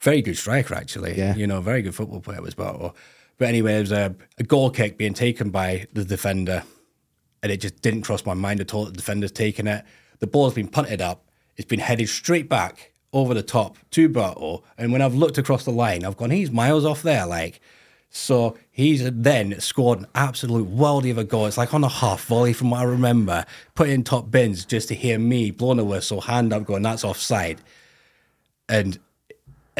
[0.00, 1.16] Very good striker, actually.
[1.16, 1.34] Yeah.
[1.34, 2.94] You know, very good football player was Barto.
[3.38, 6.62] But anyway, there was a, a goal kick being taken by the defender,
[7.42, 9.84] and it just didn't cross my mind at all that the defender's taken it.
[10.18, 11.24] The ball's been punted up,
[11.56, 14.62] it's been headed straight back over the top to Barto.
[14.78, 17.26] And when I've looked across the line, I've gone, he's miles off there.
[17.26, 17.60] Like,
[18.10, 21.46] so he's then scored an absolute worldie of a goal.
[21.46, 23.44] It's like on a half volley from what I remember,
[23.74, 27.04] put in top bins just to hear me blowing a whistle, hand up, going, that's
[27.04, 27.60] offside.
[28.68, 28.98] And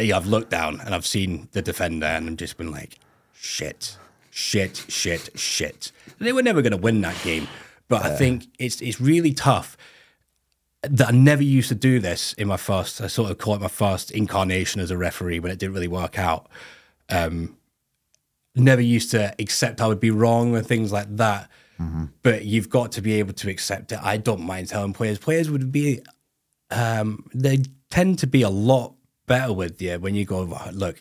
[0.05, 2.99] yeah, I've looked down and I've seen the defender and I've just been like,
[3.33, 3.97] shit,
[4.31, 5.93] shit, shit, shit.
[6.19, 7.49] They were never going to win that game,
[7.89, 9.77] but I think it's it's really tough.
[10.83, 13.01] That I never used to do this in my first.
[13.03, 15.89] I sort of call it my first incarnation as a referee when it didn't really
[15.89, 16.49] work out.
[17.11, 17.57] Um,
[18.55, 21.51] never used to accept I would be wrong and things like that.
[22.23, 23.99] But you've got to be able to accept it.
[24.03, 25.19] I don't mind telling players.
[25.19, 26.03] Players would be
[26.71, 28.95] um, they tend to be a lot
[29.31, 30.97] better with you when you go, "Oh, look,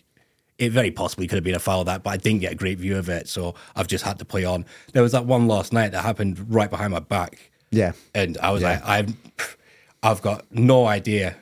[0.59, 2.77] it very possibly could have been a foul that, but I didn't get a great
[2.77, 4.65] view of it, so I've just had to play on.
[4.93, 7.93] There was that one last night that happened right behind my back, Yeah.
[8.13, 8.69] and I was Yeah.
[8.73, 9.15] like, I've,
[10.03, 11.35] I've got no idea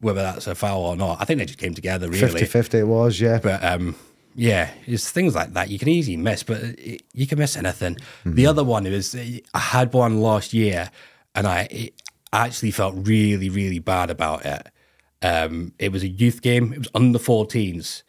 [0.00, 1.20] whether that's a foul or not.
[1.20, 3.38] I think they just came together really, 50 50 it was, yeah.
[3.42, 3.94] but um,
[4.34, 7.96] yeah, it's things like that you can easily miss, but it, you can miss anything.
[8.24, 9.14] The other one is
[9.54, 10.90] I had one last year,
[11.36, 11.92] and I it,
[12.32, 14.66] I actually felt really, really bad about it.
[15.22, 16.72] Um, it was a youth game.
[16.72, 18.02] It was under 14s.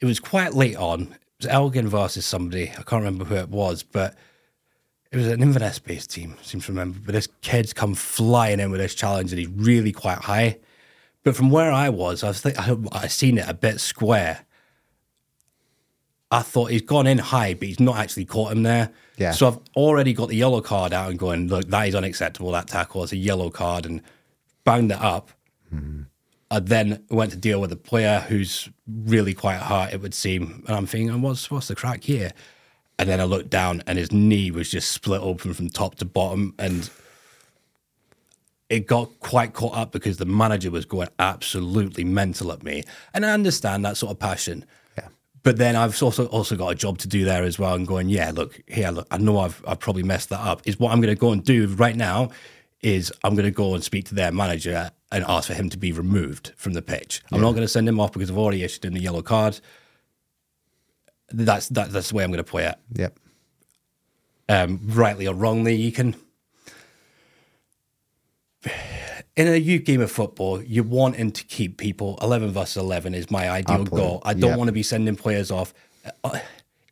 [0.00, 1.02] It was quite late on.
[1.02, 2.70] It was Elgin versus somebody.
[2.70, 4.16] I can't remember who it was, but
[5.12, 6.98] it was an Inverness based team, I seem to remember.
[7.04, 10.58] But this kid's come flying in with this challenge, and he's really quite high.
[11.22, 14.44] But from where I was, I was think, I, I seen it a bit square.
[16.30, 18.90] I thought he's gone in high, but he's not actually caught him there.
[19.16, 19.30] Yeah.
[19.30, 22.50] So I've already got the yellow card out and going, look, that is unacceptable.
[22.50, 24.02] That tackle is a yellow card, and
[24.64, 25.30] banged it up.
[26.54, 30.62] I then went to deal with a player who's really quite hurt, it would seem.
[30.68, 32.30] And I'm thinking, what's what's the crack here?
[32.96, 36.04] And then I looked down and his knee was just split open from top to
[36.04, 36.54] bottom.
[36.60, 36.88] And
[38.68, 42.84] it got quite caught up because the manager was going absolutely mental at me.
[43.12, 44.64] And I understand that sort of passion.
[44.96, 45.08] Yeah.
[45.42, 48.08] But then I've also also got a job to do there as well and going,
[48.08, 50.62] yeah, look, here, look, I know I've I've probably messed that up.
[50.66, 52.30] Is what I'm gonna go and do right now
[52.84, 55.90] is I'm gonna go and speak to their manager and ask for him to be
[55.92, 57.22] removed from the pitch.
[57.32, 59.58] I'm not gonna send him off because I've already issued him the yellow card.
[61.30, 62.76] That's that, that's the way I'm gonna play it.
[62.94, 63.18] Yep.
[64.48, 66.14] Um, rightly or wrongly, you can
[69.36, 73.30] in a youth game of football, you're wanting to keep people 11 versus 11 is
[73.30, 74.00] my ideal Absolutely.
[74.00, 74.22] goal.
[74.24, 74.56] I don't Yeah.
[74.56, 75.74] want to be sending players off.
[76.22, 76.38] Uh,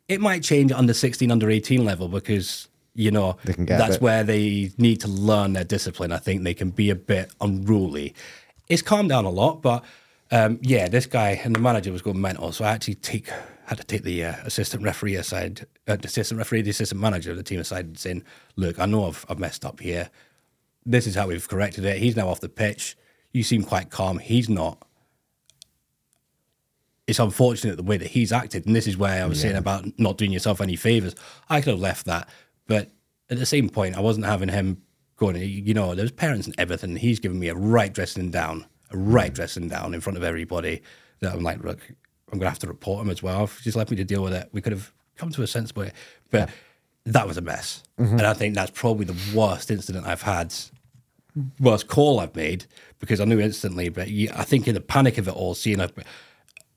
[0.09, 3.99] It might change under 16, under 18 level because, you know, They can get that's
[3.99, 6.11] where they need to learn their discipline.
[6.11, 8.13] I think they can be a bit unruly.
[8.69, 9.83] It's calmed down a lot, but
[10.31, 12.51] um, yeah, this guy and the manager was going mental.
[12.51, 13.29] So I actually take
[13.65, 17.31] had to take the uh, assistant referee aside, uh, the assistant referee, the assistant manager
[17.31, 18.23] of the team aside, and saying,
[18.55, 20.09] "Look, I know I've, I've messed up here.
[20.85, 21.97] This is how we've corrected it.
[21.97, 22.97] He's now off the pitch.
[23.31, 24.19] You seem quite calm.
[24.19, 24.85] He's not.
[27.07, 29.85] It's unfortunate the way that he's acted, and this is where I was saying about
[29.99, 31.15] not doing yourself any favors.
[31.49, 32.29] I could have left that,
[32.67, 32.91] but
[33.29, 34.81] at the same point, I wasn't having him
[35.17, 35.35] going.
[35.37, 36.95] You know, there's parents and everything.
[36.95, 40.81] He's giving me a right dressing down, a right dressing down in front of everybody.
[41.19, 41.79] That I'm like, look,
[42.31, 43.45] I'm gonna have to report him as well.
[43.45, 45.87] If just left me to deal with it, we could have come to a sensible.
[46.29, 46.49] But
[47.05, 48.17] that was a mess, mm-hmm.
[48.17, 50.53] and I think that's probably the worst incident I've had
[51.59, 52.65] worst call I've made
[52.99, 53.89] because I knew instantly.
[53.89, 55.89] But I think in the panic of it all, seeing a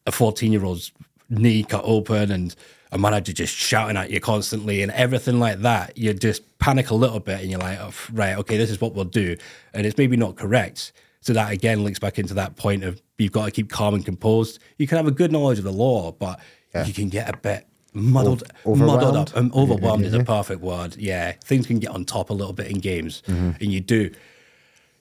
[0.06, 0.92] a 14 year old's
[1.28, 2.54] knee cut open and
[2.92, 6.94] a manager just shouting at you constantly and everything like that, you just panic a
[6.94, 9.36] little bit and you're like, oh, right, okay, this is what we'll do.
[9.74, 10.92] And it's maybe not correct.
[11.20, 14.04] So that again links back into that point of you've got to keep calm and
[14.04, 14.60] composed.
[14.78, 16.40] You can have a good knowledge of the law, but
[16.84, 19.36] you can get a bit muddled, muddled up.
[19.36, 20.20] Um, overwhelmed is yeah.
[20.20, 20.96] a perfect word.
[20.96, 23.22] Yeah, things can get on top a little bit in games,
[23.60, 24.10] and you do.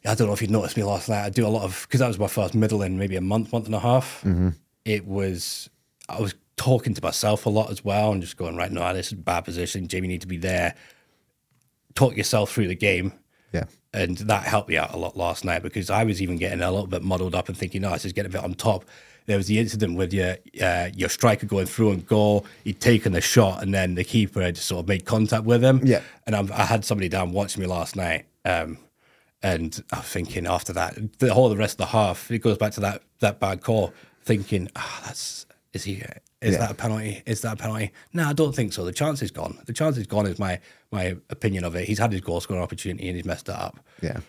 [0.07, 1.25] I don't know if you noticed me last night.
[1.25, 3.51] I do a lot of because that was my first middle in maybe a month,
[3.51, 4.23] month and a half.
[4.85, 5.69] It was
[6.09, 9.07] I was talking to myself a lot as well, and just going right, no, this
[9.07, 9.87] is a bad position.
[9.87, 10.75] Jamie, you need to be there.
[11.95, 13.13] Talk yourself through the game,
[13.53, 13.65] Yeah.
[13.93, 16.69] and that helped me out a lot last night because I was even getting a
[16.71, 18.83] little bit muddled up and thinking, no, this is getting a bit on top.
[19.27, 22.45] There was the incident with your uh, your striker going through and goal.
[22.63, 25.81] He'd taken the shot, and then the keeper had sort of made contact with him.
[25.83, 26.01] Yeah.
[26.27, 28.25] and I'm, I had somebody down watching me last night.
[28.43, 28.77] Um,
[29.41, 32.73] and I'm thinking after that, the whole the rest of the half, it goes back
[32.73, 33.93] to that that bad call.
[34.23, 36.03] Thinking, ah, that's is he?
[36.41, 36.59] Is Yeah.
[36.59, 37.23] that a penalty?
[37.25, 37.91] Is that a penalty?
[38.13, 38.85] No, I don't think so.
[38.85, 39.57] The chance is gone.
[39.65, 40.27] The chance is gone.
[40.27, 40.59] Is my
[40.91, 41.87] my opinion of it.
[41.87, 43.79] He's had his goal scoring opportunity and he's messed it up.
[44.01, 44.19] Yeah.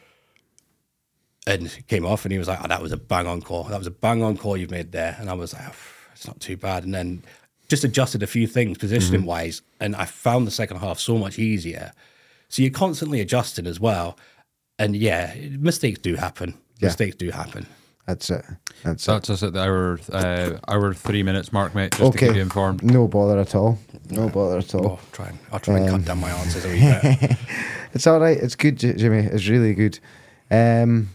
[1.47, 3.65] And came off and he was like, oh, "That was a bang on call.
[3.65, 5.75] That was a bang on call you've made there." And I was like, oh,
[6.13, 7.23] "It's not too bad." And then
[7.69, 9.29] just adjusted a few things positioning mm-hmm.
[9.29, 11.93] wise, and I found the second half so much easier.
[12.49, 14.19] So you're constantly adjusting as well.
[14.79, 16.55] And yeah, mistakes do happen.
[16.79, 16.89] Yeah.
[16.89, 17.67] Mistakes do happen.
[18.07, 18.45] That's it.
[18.85, 19.31] That's it.
[19.31, 21.91] Us at the hour uh, hour three minutes mark, mate.
[21.93, 22.27] Just to Okay.
[22.29, 22.83] keep you informed.
[22.85, 23.79] No bother at all.
[24.11, 24.87] No bother at all.
[24.87, 27.39] Oh, try and, I'll try and cut down my answers a wee bit.
[27.95, 28.37] It's all right.
[28.37, 29.21] It's good, Jimmy.
[29.21, 29.99] It's really good.
[30.51, 31.09] Um,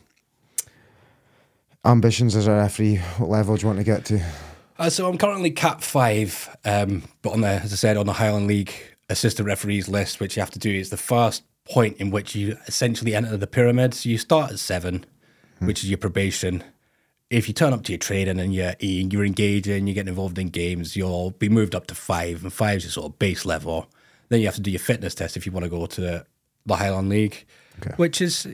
[1.86, 2.98] ambitions as a referee.
[3.18, 4.20] What level do you want to get to?
[4.80, 8.14] Uh, so I'm currently cap Five, um, but on the, as I said, on the
[8.14, 8.74] Highland League
[9.10, 12.58] assistant referees list, which you have to do is the first point in which you
[12.68, 13.94] essentially enter the pyramid.
[13.94, 15.06] So you start at seven,
[15.60, 16.64] which is your probation.
[17.32, 20.50] If you turn up to your training and you're you're engaging, you're getting involved in
[20.50, 23.88] games, you'll be moved up to five, and five is your sort of base level.
[24.30, 26.26] Then you have to do your fitness test if you want to go to
[26.66, 27.46] the Highland League,
[27.96, 28.48] which is,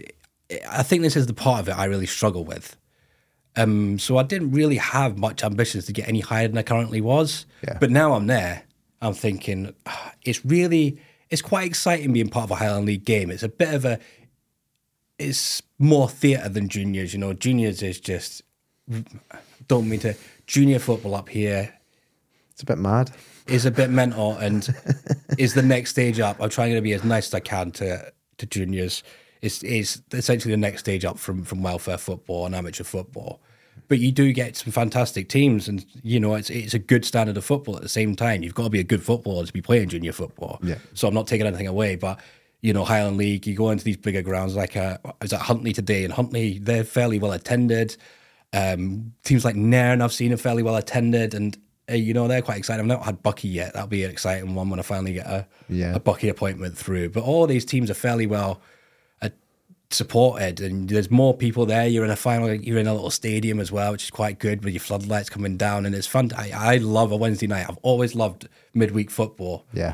[0.70, 2.78] I think this is the part of it I really struggle with.
[3.56, 7.02] Um, so I didn't really have much ambitions to get any higher than I currently
[7.02, 7.46] was.
[7.68, 7.78] Yeah.
[7.80, 8.64] But now I'm there.
[9.02, 11.00] I'm thinking ah, it's really
[11.30, 13.32] it's quite exciting being part of a Highland League game.
[13.32, 14.00] It's a bit of a
[15.20, 17.14] it's more theatre than juniors.
[17.14, 18.44] You know, juniors is just
[19.68, 20.14] don't mean to
[20.46, 21.74] junior football up here
[22.52, 23.12] It's a bit mad.
[23.48, 24.68] is a bit mental and
[25.38, 26.38] is the next stage up.
[26.42, 29.04] I'm trying to be as nice as I can to to juniors.
[29.42, 33.42] It's it's essentially the next stage up from from welfare football and amateur football.
[33.90, 37.38] But you do get some fantastic teams, and you know it's it's a good standard
[37.38, 37.76] of football.
[37.76, 40.12] At the same time, you've got to be a good footballer to be playing junior
[40.12, 40.60] football.
[40.64, 40.80] Yeah.
[40.94, 42.20] So I'm not taking anything away, but
[42.62, 45.42] you know Highland League, you go into these bigger grounds like uh, I was at
[45.42, 47.96] Huntly today, and Huntly they're fairly well attended.
[48.54, 51.58] Um, teams like Nairn I've seen are fairly well attended, and
[51.90, 52.80] uh, you know they're quite excited.
[52.82, 53.74] I've not had Buckie yet.
[53.74, 55.96] That'll be an exciting one when I finally get a Yeah.
[55.96, 57.10] a Buckie appointment through.
[57.10, 58.62] But all these teams are fairly well
[59.22, 59.30] uh,
[59.90, 61.88] supported, and there's more people there.
[61.88, 64.64] You're in a final, you're in a little stadium as well, which is quite good
[64.64, 66.32] with your floodlights coming down, and it's fun.
[66.36, 67.66] I, I love a Wednesday night.
[67.70, 69.66] I've always loved midweek football.
[69.74, 69.94] Yeah.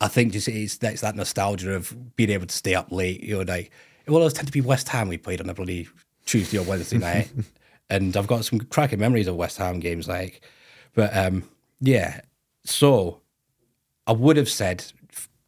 [0.00, 3.20] I think just it's that's that nostalgia of being able to stay up late.
[3.24, 3.72] You know, like
[4.06, 5.88] well, it was tend to be West Ham we played on a bloody
[6.24, 7.30] Tuesday or Wednesday night,
[7.90, 10.08] and I've got some cracking memories of West Ham games.
[10.08, 10.40] Like,
[10.94, 11.48] but um,
[11.80, 12.20] yeah.
[12.64, 13.20] So
[14.06, 14.84] I would have said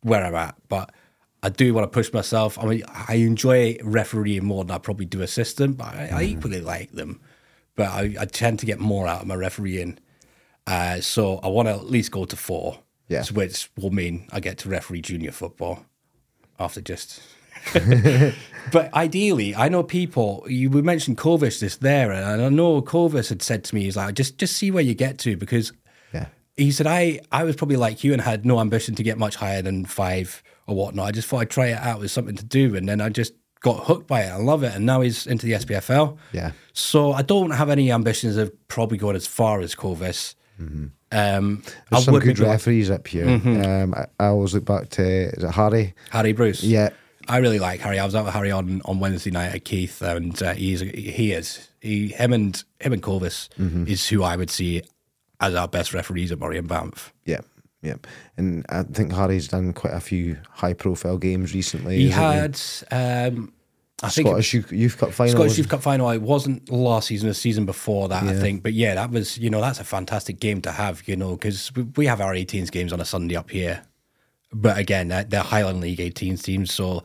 [0.02, 0.92] where I'm at, but
[1.42, 2.58] I do want to push myself.
[2.58, 6.60] I mean, I enjoy refereeing more than I probably do assistant, but I, I equally
[6.60, 7.20] like them.
[7.76, 9.98] But I, I tend to get more out of my refereeing.
[10.66, 12.80] Uh, so I want to at least go to four.
[13.08, 13.24] Yeah.
[13.32, 15.84] Which will mean I get to referee junior football
[16.60, 17.20] after just.
[18.72, 20.44] but ideally, I know people.
[20.48, 23.96] You we mentioned Kovic this there, and I know Kovic had said to me, "He's
[23.96, 25.72] like, just just see where you get to," because
[26.12, 26.26] Yeah.
[26.56, 29.36] he said, I, I was probably like you and had no ambition to get much
[29.36, 31.06] higher than five or whatnot.
[31.08, 32.76] I just thought I'd try it out as something to do.
[32.76, 34.28] And then I just got hooked by it.
[34.30, 34.74] I love it.
[34.74, 36.16] And now he's into the SPFL.
[36.32, 36.52] Yeah.
[36.72, 39.74] So I don't have any ambitions of probably going as far as.
[39.74, 39.86] Um,
[40.60, 40.86] Mm-hmm.
[41.10, 43.26] There's I some good referees up here.
[43.28, 45.94] Um, I, I always look back to is it Harry?
[46.10, 46.62] Harry Bruce.
[46.62, 46.90] Yeah.
[47.28, 47.98] I really like Harry.
[47.98, 51.32] I was out with Harry on, on Wednesday night at Keith, and uh, he's he
[51.32, 53.86] is he him and him and Kovis Mm-hmm.
[53.86, 54.82] is who I would see
[55.40, 57.12] as our best referees at Moray and Banff.
[57.24, 57.40] Yeah.
[57.82, 57.94] Yeah.
[58.36, 61.96] And I think Harry's done quite a few high profile games recently.
[61.98, 62.60] He had
[62.90, 63.52] um,
[64.02, 65.32] I think it- Scottish Youth- Youth Cup final.
[65.32, 66.10] Scottish Youth Cup final.
[66.10, 68.62] It wasn't last season, the season before that, I think.
[68.62, 71.06] But yeah, that was you know that's a fantastic game to have.
[71.08, 73.82] You know because we, we have our 18s games on a Sunday up here,
[74.52, 77.02] but again they're, they're Highland League 18s teams, so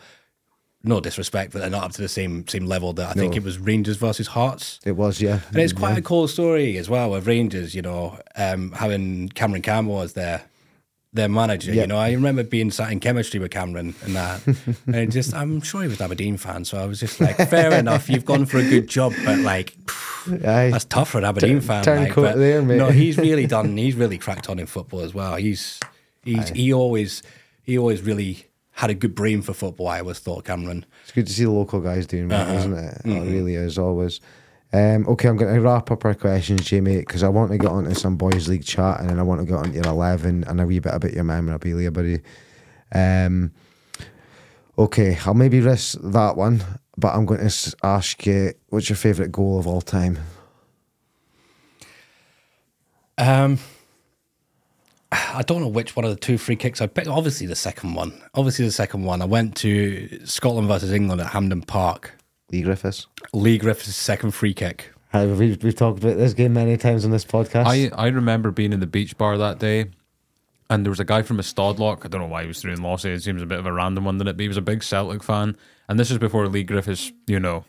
[0.84, 3.44] no disrespect, but they're not up to the same same level that I think it
[3.44, 4.80] was Rangers versus Hearts.
[4.86, 5.40] It was, yeah.
[5.50, 9.64] And it's quite a cool story as well with Rangers, you know, um, having Cameron
[9.64, 10.44] Campbell as their
[11.16, 11.74] their manager.
[11.74, 11.84] Yeah.
[11.84, 14.42] You know, I remember being sat in chemistry with Cameron and that.
[14.94, 17.74] and just, I'm sure he was an Aberdeen fan, so I was just like, fair
[17.74, 19.76] enough, you've gone for a good job, but like,
[20.28, 20.72] Aye.
[20.72, 21.84] that's tough for an Aberdeen fan.
[21.86, 22.78] turn like, coat there, mate.
[22.78, 23.78] No, he's really done.
[23.78, 25.36] He's really cracked on in football as well.
[25.38, 25.80] He's
[26.26, 27.24] he's he always
[27.64, 29.88] he always really had a good brain for football.
[29.88, 30.86] I always thought Cameron.
[31.04, 32.58] It's good to see the local guys doing well, Uh-huh.
[32.58, 32.94] isn't it?
[33.06, 33.12] Mm-hmm.
[33.12, 34.20] It really is always.
[34.74, 37.70] Um, okay, I'm going to wrap up our questions, Jamie, because I want to get
[37.72, 40.60] onto some boys' league chat, and then I want to get onto your eleven and
[40.60, 42.20] a wee bit about your memorabilia, buddy.
[42.94, 43.52] Um,
[44.78, 46.62] okay, I'll maybe risk that one,
[46.98, 50.18] but I'm going to ask you, what's your favourite goal of all time?
[53.18, 53.60] Um,
[55.34, 57.08] I don't know which one of the two free kicks I picked.
[57.08, 58.14] Obviously, the second one.
[58.34, 59.22] Obviously, the second one.
[59.22, 62.14] I went to Scotland versus England at Hampden Park.
[62.52, 63.08] Leigh Griffiths.
[63.34, 64.92] Leigh Griffiths' second free kick.
[65.12, 67.66] Hi, We've, we've talked about this game many times on this podcast.
[67.66, 69.86] I, I remember being in the beach bar that day,
[70.70, 72.06] and there was a guy from a Stodlock.
[72.06, 73.10] I don't know why he was through in Lossie.
[73.14, 74.38] It seems a bit of a random one, didn't it?
[74.38, 75.56] But he was a big Celtic fan,
[75.88, 77.64] and this is before Leigh Griffiths, you know.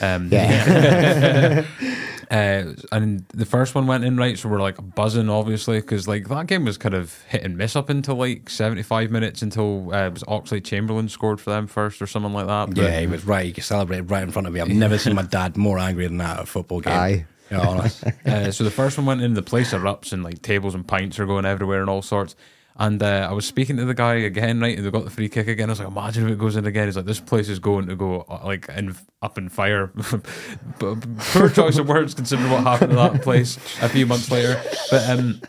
[0.00, 0.28] Um,
[2.30, 6.28] uh, and the first one went in right, so we're like buzzing, obviously, because like
[6.28, 10.06] that game was kind of hit and miss up until like seventy-five minutes until uh,
[10.06, 12.68] it was Oxlade-Chamberlain scored for them first or something like that.
[12.74, 13.54] But- Yeah, he was right.
[13.54, 14.60] He celebrated right in front of me.
[14.60, 16.92] I've never seen my dad more angry than that at a football game.
[16.94, 17.26] Aye.
[17.50, 18.02] Yeah, honest.
[18.26, 21.18] Uh, so the first one went in, the place erupts and like tables and pints
[21.20, 22.34] are going everywhere and all sorts.
[22.78, 24.76] And uh, I was speaking to the guy again, right?
[24.76, 25.70] And they got the free kick again.
[25.70, 26.86] I was like, imagine if it goes in again.
[26.86, 29.86] He's like, this place is going to go uh, like in, up in fire.
[30.78, 34.62] but poor choice of words considering what happened to that place a few months later.
[34.90, 35.40] But um,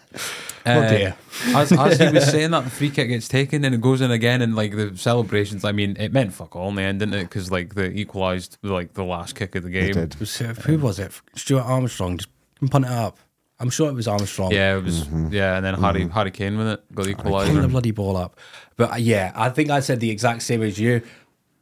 [0.65, 1.15] uh, dear.
[1.47, 4.11] as, as he was saying that, the free kick gets taken and it goes in
[4.11, 5.63] again, and like the celebrations.
[5.65, 7.23] I mean, it meant fuck all in the end, didn't it?
[7.23, 9.93] Because like the equalised like the last kick of the game.
[9.93, 10.13] did.
[10.13, 11.19] It was, uh, who was it?
[11.36, 12.17] Stuart Armstrong.
[12.17, 12.30] Just
[12.69, 13.19] punt it up.
[13.60, 14.51] I'm sure it was Armstrong.
[14.51, 15.05] Yeah, it was.
[15.05, 15.34] Mm-hmm.
[15.34, 17.72] Yeah, and then Harry Harry Kane with it got the Pulling the equaliser.
[17.72, 18.39] bloody ball up.
[18.76, 21.01] But uh, yeah, I think I said the exact same as you.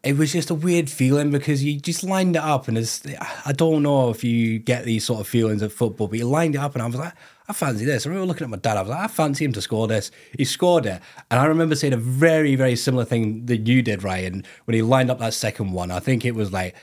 [0.04, 3.02] It was just a weird feeling because you just lined it up, and it's,
[3.43, 6.54] I don't know if you get these sort of feelings at football, but you lined
[6.54, 7.14] it up, and I was like,
[7.48, 8.06] I fancy this.
[8.06, 8.78] I remember looking at my dad.
[8.78, 10.12] I was like, I fancy him to score this.
[10.38, 14.04] He scored it, and I remember saying a very, very similar thing that you did,
[14.04, 15.89] Ryan, when he lined up that second one.
[15.89, 16.76] I think it was like,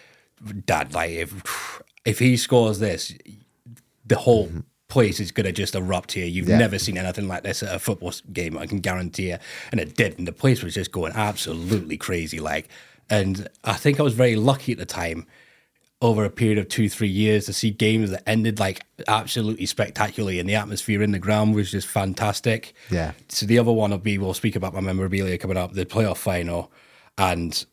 [0.67, 3.15] Dad, like if if he scores this,
[4.05, 4.51] the whole
[4.93, 6.27] place is going to just erupt here.
[6.27, 6.59] You've Yeah.
[6.59, 9.39] never seen anything like this at a football game, I can guarantee you.
[9.71, 10.19] And it did.
[10.19, 12.39] And the place was just going absolutely crazy.
[12.41, 12.69] Like,
[13.09, 15.27] and I think I was very lucky at the time
[16.03, 20.41] over a period of two, three years to see games that ended like absolutely spectacularly
[20.41, 22.75] and the atmosphere in the ground was just fantastic.
[22.91, 23.13] Yeah.
[23.29, 26.17] So the other one will be, we'll speak about my memorabilia coming up, the playoff
[26.19, 26.71] final.
[27.17, 27.65] And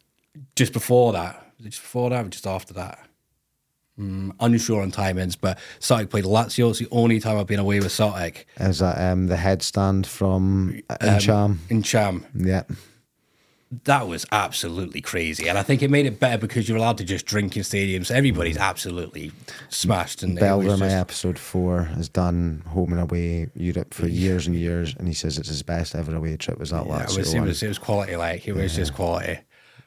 [0.56, 3.00] just before that, just before that, or just after that?
[4.00, 6.70] Mm, unsure on timings, but Celtic played Lazio.
[6.70, 10.82] It's the only time I've been away with Celtic Is that um, the headstand from
[10.90, 11.58] uh, Ntcham?
[11.70, 12.26] in Cham.
[12.34, 12.64] Yeah.
[13.84, 17.04] That was absolutely crazy, and I think it made it better because you're allowed to
[17.04, 18.10] just drink in stadiums.
[18.10, 19.32] Everybody's absolutely
[19.70, 24.56] smashed, and my just- episode four, has done home and away Europe for years and
[24.56, 27.20] years, and he says it's his best ever away trip was that Yeah, last it
[27.20, 28.16] was, it was it was quality.
[28.16, 29.38] Like it was just quality.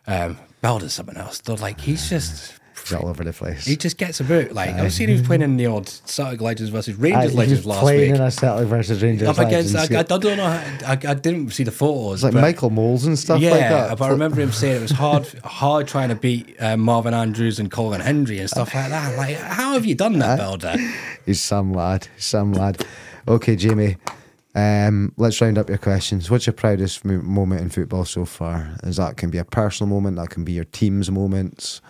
[0.06, 1.40] Um, Baldé's something else.
[1.40, 3.64] They're like he's just He's all over the place.
[3.64, 4.52] he just gets about.
[4.52, 7.66] Like I've seen he was playing in the odd Celtic Legends versus Rangers he Legends
[7.66, 8.20] last playing week.
[8.20, 10.48] in a Celtic versus Rangers Up against, I, I, don't know.
[10.48, 12.24] How, I, I didn't see the photos.
[12.24, 13.98] It's like Michael Mols and stuff yeah, like that.
[13.98, 17.58] but I remember him saying it was hard, hard trying to beat uh, Marvin Andrews
[17.58, 19.16] and Colin Hendry and stuff like that.
[19.16, 20.92] Like, how have you done that, Baldé?
[21.26, 22.08] He's some lad.
[22.18, 22.84] Some lad.
[23.28, 23.96] Okay, Jamie.
[24.54, 26.30] Um, let's round up your questions.
[26.30, 28.76] What's your proudest moment in football so far?
[28.82, 31.80] Is that can be a personal moment, that can be your team's moments,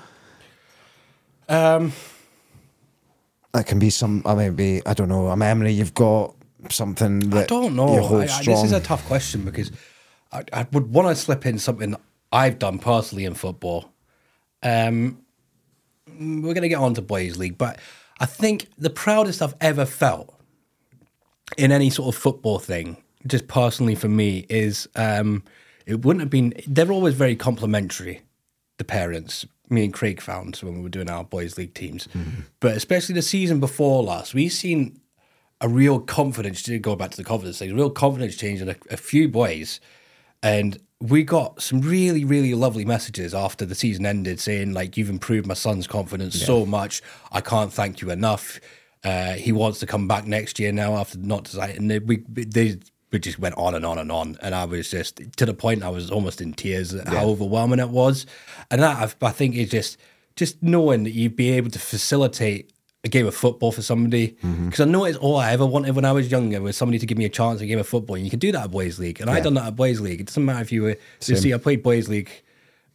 [1.53, 1.93] Um,
[3.53, 4.23] that can be some.
[4.25, 6.35] I mean, be I don't know a memory you've got,
[6.71, 7.95] something that I don't know.
[7.95, 9.71] you hold I- I- this is a tough question because
[10.33, 11.95] I, I would want to slip in something
[12.33, 13.91] I've done personally in football.
[14.63, 15.19] Um,
[16.19, 17.79] we're going to get on to Boys League, but
[18.21, 20.35] I think the proudest I've ever felt
[21.59, 22.97] in any sort of football thing,
[23.27, 25.43] just personally for me, is um,
[25.85, 26.55] it wouldn't have been.
[26.67, 28.23] They're always very complimentary.
[28.79, 32.07] The parents, me and Craig found when we were doing our boys league teams,
[32.61, 35.01] but especially the season before last, we seen
[35.61, 36.63] a real confidence.
[36.63, 39.29] To go back to the confidence thing, a real confidence change in a, a few
[39.29, 39.81] boys,
[40.43, 45.11] and we got some really, really lovely messages after the season ended, saying like, "You've
[45.11, 47.03] improved my son's confidence so much.
[47.33, 48.61] I can't thank you enough.
[49.03, 52.25] Uh, he wants to come back next year now after not deciding." And they, we,
[52.29, 52.79] they
[53.15, 55.83] it just went on and on and on, and I was just to the point
[55.83, 58.27] I was almost in tears at how overwhelming it was,
[58.71, 59.99] and that I, I think is just
[60.37, 62.73] just knowing that you'd be able to facilitate
[63.05, 64.37] a game of football for somebody
[64.67, 67.07] because I know it's all I ever wanted when I was younger was somebody to
[67.07, 68.15] give me a chance at a game of football.
[68.15, 70.21] And you can do that at Boys League, and I done that at Boys League.
[70.21, 70.97] It doesn't matter if you were.
[71.35, 72.31] You see, I played Boys League,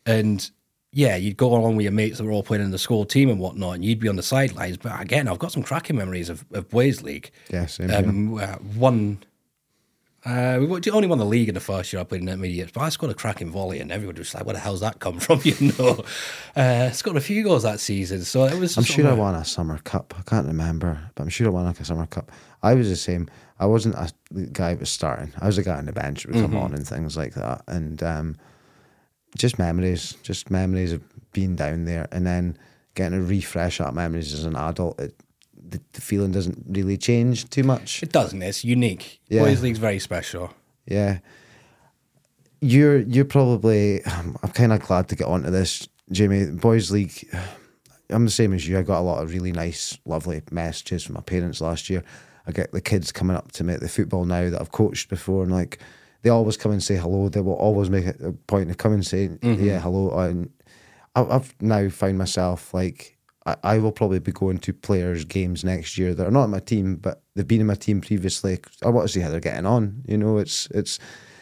[0.06, 0.50] and
[0.94, 3.30] yeah, you'd go along with your mates that were all playing in the school team
[3.30, 4.78] and whatnot, and you'd be on the sidelines.
[4.78, 7.30] But again, I've got some cracking memories of, of Boys League.
[7.52, 9.20] Yeah, same Um, uh, one,
[10.28, 12.82] uh, we only won the league in the first year I played in intermediates, but
[12.82, 15.40] I scored a cracking volley, and everybody was like, "Where the hell's that come from?"
[15.46, 16.04] You know,
[16.56, 18.78] uh, scored a few goals that season, so it was.
[18.78, 20.14] I'm sure of I won a summer cup.
[20.18, 22.32] I can't remember, but I'm sure I won like a summer cup.
[22.62, 23.30] I was the same.
[23.60, 24.12] I wasn't a
[24.52, 25.34] guy who was starting.
[25.40, 27.64] I was a guy on the bench who would come on and things like that.
[27.68, 28.38] And um,
[29.38, 31.02] just memories, just memories of
[31.32, 32.58] being down there and then
[32.96, 35.00] getting a refresh that memories as an adult.
[35.00, 35.16] It,
[35.70, 38.04] the, the feeling doesn't really change too much.
[38.04, 38.42] It doesn't.
[38.42, 39.20] It's unique.
[39.30, 39.44] Yeah.
[39.44, 40.54] Boys League's very special.
[40.86, 41.20] Yeah.
[42.62, 46.52] You're you're probably um, I'm kind of glad to get onto this, Jamie.
[46.52, 47.28] Boys League.
[48.10, 48.80] I'm the same as you.
[48.80, 52.04] I got a lot of really nice, lovely messages from my parents last year.
[52.48, 55.10] I get the kids coming up to me at the football now that I've coached
[55.10, 55.80] before, and like
[56.22, 57.30] they always come and say hello.
[57.30, 59.64] They will always make it a point to come and say, mm-hmm.
[59.64, 60.50] "Yeah, hello." And
[61.16, 63.17] I've now found myself like
[63.48, 66.52] I, I will probably be going to players' games next year that are not in
[66.52, 68.60] my team, but they've been in my team previously.
[68.84, 70.04] I want to see how they're getting on.
[70.06, 71.00] You know, it's it's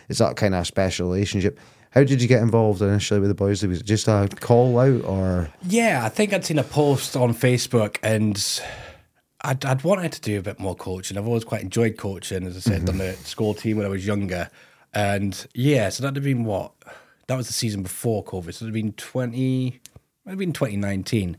[0.07, 1.59] it's that kind of special relationship.
[1.89, 3.65] How did you get involved initially with the boys?
[3.65, 7.33] Was it just a call out or Yeah, I think I'd seen a post on
[7.33, 8.37] Facebook and
[9.41, 11.17] I'd, I'd wanted to do a bit more coaching.
[11.17, 12.89] I've always quite enjoyed coaching, as I said, mm-hmm.
[12.89, 14.49] on the school team when I was younger.
[14.93, 16.73] And yeah, so that'd have been what?
[17.27, 18.53] That was the season before COVID.
[18.53, 19.79] So it'd have been 20,
[20.25, 21.37] might have been 2019.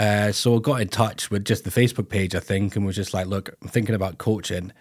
[0.00, 2.96] Uh, so I got in touch with just the Facebook page, I think, and was
[2.96, 4.72] just like, look, I'm thinking about coaching.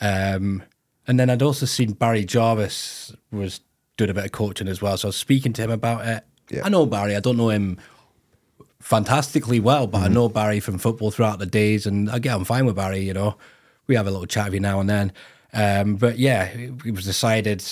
[0.00, 0.62] Um,
[1.06, 3.60] and then I'd also seen Barry Jarvis was
[3.98, 4.96] doing a bit of coaching as well.
[4.96, 6.24] So I was speaking to him about it.
[6.48, 6.64] Yeah.
[6.64, 7.14] I know Barry.
[7.14, 7.78] I don't know him
[8.80, 12.46] fantastically well, but I know Barry from football throughout the days, and I get on
[12.46, 13.00] fine with Barry.
[13.00, 13.36] You know,
[13.88, 15.12] we have a little chat every now and then.
[15.52, 17.62] Um, but yeah, it was decided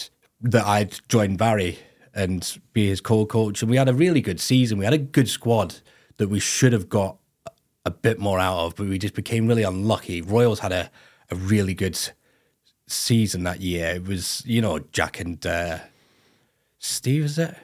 [0.43, 1.79] that I'd join Barry
[2.15, 4.77] and be his co-coach, and we had a really good season.
[4.77, 5.77] We had a good squad
[6.19, 7.17] that we should have got
[7.85, 10.23] a bit more out of, but we just became really unlucky.
[10.23, 10.91] Royals had a,
[11.31, 11.99] a really good
[12.87, 13.89] season that year.
[13.97, 15.79] It was, you know, Jack and uh,
[16.79, 17.55] Steve, is it?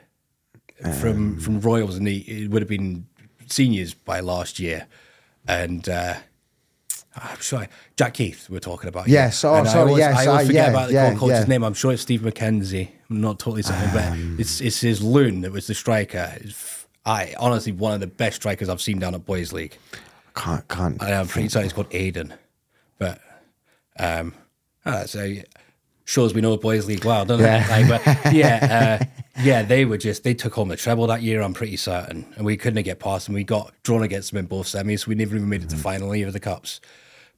[0.98, 3.06] From from Royals, and he, it would have been
[3.46, 4.86] seniors by last year.
[5.46, 6.14] And uh,
[7.14, 7.68] I'm sure
[7.98, 9.06] Jack Keith we're talking about.
[9.06, 11.12] Yes, oh, And I sorry, always, yes, I always I- forget yeah, about the yeah,
[11.12, 11.44] co-coach's yeah.
[11.44, 11.64] name.
[11.64, 12.88] I'm sure it's Steve McKenzie.
[13.10, 16.32] I'm not totally certain, but it's it's his loon that was the striker.
[16.40, 19.76] It's, I honestly one of the best strikers I've seen down at Boys League.
[20.34, 22.32] can't can't I am pretty certain it's called Aiden,
[22.98, 23.20] but
[23.98, 24.34] um,
[24.84, 25.34] uh, so
[26.04, 27.64] shows we know Boys League well, doesn't Yeah.
[27.78, 27.88] it?
[27.88, 28.98] Like, but yeah,
[29.36, 31.40] uh, yeah, they were just they took home the treble that year.
[31.42, 33.34] I'm pretty certain, and we couldn't get past them.
[33.34, 35.76] We got drawn against them in both semis, so we never even made it to
[35.76, 36.80] final either of the cups.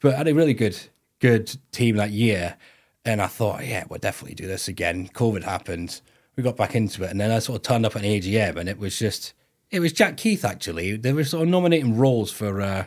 [0.00, 0.78] But had a really good
[1.20, 2.56] good team that year,
[3.04, 5.08] and I thought, yeah, we'll definitely do this again.
[5.08, 6.00] COVID happened,
[6.36, 8.56] we got back into it, and then I sort of turned up at an AGM,
[8.56, 9.34] and it was just
[9.72, 10.96] it was Jack Keith actually.
[10.96, 12.60] They were sort of nominating roles for.
[12.60, 12.84] Uh,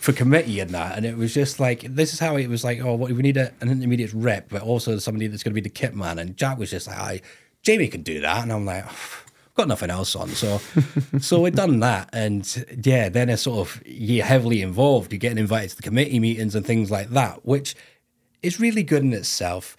[0.00, 2.78] for committee and that, and it was just like this is how it was like.
[2.84, 5.62] Oh, what we need a, an intermediate rep, but also somebody that's going to be
[5.62, 6.18] the kit man.
[6.18, 7.20] And Jack was just like, "I,
[7.62, 8.84] Jamie can do that," and I'm like,
[9.54, 10.60] "Got nothing else on." So,
[11.20, 15.10] so we done that, and yeah, then it's sort of you're heavily involved.
[15.10, 17.74] You're getting invited to the committee meetings and things like that, which
[18.42, 19.74] is really good in itself.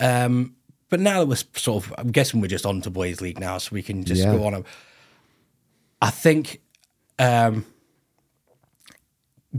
[0.00, 0.56] Um,
[0.88, 3.58] but now that we're sort of, I'm guessing we're just on to boys' league now,
[3.58, 4.34] so we can just Yeah.
[4.34, 4.64] go on.
[6.00, 6.60] I think.
[7.18, 7.66] Um,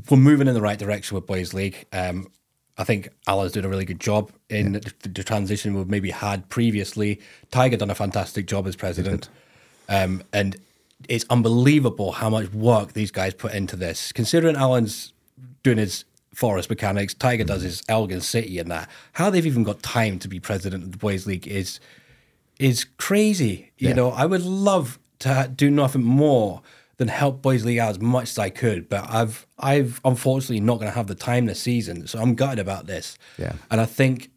[0.09, 1.85] we're moving in the right direction with boys league.
[1.91, 2.31] Um,
[2.77, 6.49] I think Alan's doing a really good job in the, the transition we've maybe had
[6.49, 7.19] previously.
[7.51, 9.29] Tiger done a fantastic job as president,
[9.89, 10.57] um, and
[11.09, 14.11] it's unbelievable how much work these guys put into this.
[14.11, 15.13] Considering Alan's
[15.63, 18.89] doing his Forres Mechanics, Tiger does his Elgin City and that.
[19.13, 21.79] How they've even got time to be president of the boys league is
[22.57, 23.71] is crazy.
[23.77, 26.61] You know, I would love to do nothing more
[26.97, 30.75] than help Boys League out as much as I could, but I've I've unfortunately not
[30.75, 33.17] going to have the time this season, so I'm gutted about this.
[33.37, 33.53] Yeah.
[33.71, 34.29] and I think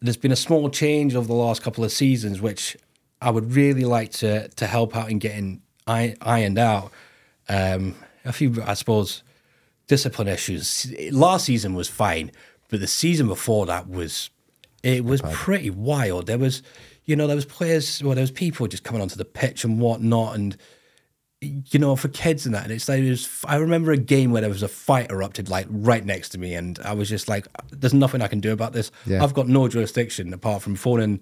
[0.00, 2.76] there's been a small change over the last couple of seasons, which
[3.20, 6.90] I would really like to to help out in getting ironed out.
[7.48, 7.94] Um,
[8.24, 9.22] a few, I suppose,
[9.86, 10.92] discipline issues.
[11.12, 12.30] Last season was fine,
[12.68, 14.30] but the season before that was
[14.82, 16.26] it was pretty wild.
[16.26, 16.62] There was,
[17.04, 19.80] you know, there was players, well, there was people just coming onto the pitch and
[19.80, 20.56] whatnot, and
[21.40, 22.64] you know, for kids and that.
[22.64, 25.48] And it's like, it was, I remember a game where there was a fight erupted
[25.48, 26.54] like right next to me.
[26.54, 28.90] And I was just like, there's nothing I can do about this.
[29.06, 29.22] Yeah.
[29.22, 31.20] I've got no jurisdiction apart from phoning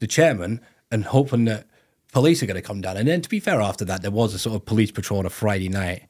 [0.00, 1.66] the chairman and hoping that
[2.12, 2.96] police are going to come down.
[2.96, 5.26] And then to be fair, after that, there was a sort of police patrol on
[5.26, 6.06] a Friday night.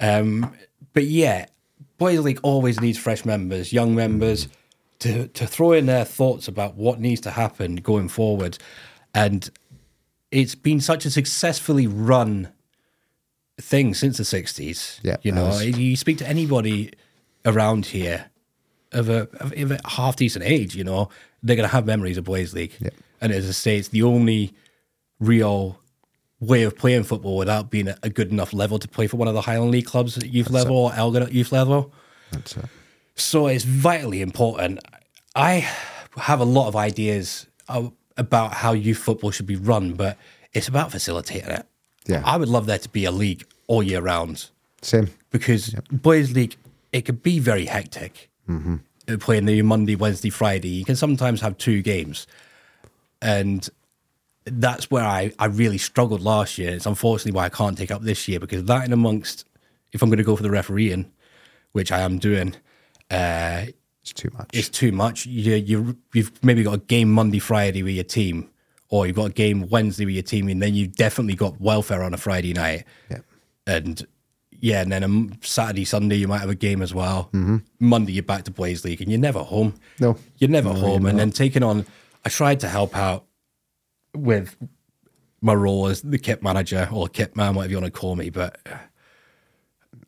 [0.00, 0.54] Um,
[0.92, 1.46] but yeah,
[1.98, 4.48] Boys League always needs fresh members, young members,
[5.02, 8.58] to to throw in their thoughts about what needs to happen going forward.
[9.14, 9.50] And
[10.30, 12.48] it's been such a successfully run
[13.60, 15.00] thing since the sixties.
[15.02, 15.78] Yeah, you know, has.
[15.78, 16.92] you speak to anybody
[17.44, 18.30] around here
[18.92, 21.08] of a of a half decent age, you know,
[21.42, 22.74] they're gonna have memories of Boys League.
[22.80, 22.90] Yeah.
[23.20, 24.54] And as I say, it's the only
[25.18, 25.78] real
[26.40, 29.28] way of playing football without being at a good enough level to play for one
[29.28, 31.92] of the Highland League clubs at youth level or Elgin at youth level.
[32.30, 32.64] That's it.
[33.14, 34.80] So it's vitally important.
[35.34, 35.68] I
[36.16, 40.16] have a lot of ideas uh, about how youth football should be run, but
[40.52, 41.66] it's about facilitating it.
[42.06, 42.22] Yeah.
[42.24, 44.50] I would love there to be a league all year round
[44.82, 45.08] Same.
[45.30, 46.56] because boys' league
[46.92, 48.28] it could be very hectic.
[48.48, 49.16] Mm-hmm.
[49.18, 52.26] Playing the Monday, Wednesday, Friday, you can sometimes have two games,
[53.20, 53.68] and
[54.44, 56.70] that's where I, I really struggled last year.
[56.70, 59.44] It's unfortunately why I can't take up this year because that in amongst,
[59.92, 61.10] if I'm going to go for the refereeing,
[61.72, 62.54] which I am doing,
[63.12, 63.66] uh,
[64.02, 64.50] It's too much.
[64.52, 65.26] it's too much.
[65.26, 68.48] You, you you've maybe got a game Monday, Friday with your team,
[68.88, 72.02] or you've got a game Wednesday with your team, and then you've definitely got welfare
[72.02, 73.18] on a Friday night yeah.
[73.66, 74.06] and
[74.64, 75.02] yeah, and then
[75.42, 77.28] a Saturday, Sunday you might have a game as well.
[77.32, 77.56] Mm-hmm.
[77.80, 79.74] Monday you're back to Blaze League, and you're never home.
[79.98, 80.16] No.
[80.38, 81.02] you're never No, home.
[81.02, 81.84] you're and then taking on,
[82.24, 83.24] I tried to help out
[84.14, 84.56] with
[85.40, 88.30] my role as the kit manager or kit man, whatever you want to call me,
[88.30, 88.58] but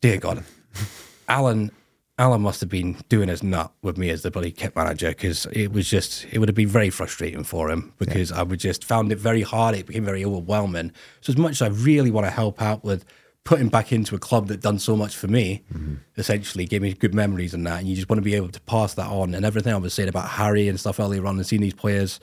[0.01, 0.43] dear God,
[1.27, 1.71] Alan.
[2.17, 5.47] Alan must have been doing his nut with me as the bloody kit manager because
[5.47, 8.85] it was just, it would have been very frustrating for him because I would just
[8.85, 9.75] found it very hard.
[9.75, 10.93] It became very overwhelming.
[11.19, 13.03] So, as much as I really want to help out with
[13.43, 15.63] putting back into a club that done so much for me,
[16.17, 18.61] essentially gave me good memories and that, and you just want to be able to
[18.61, 19.35] pass that on.
[19.35, 22.21] And everything I was saying about Harry and stuff earlier on and seeing these players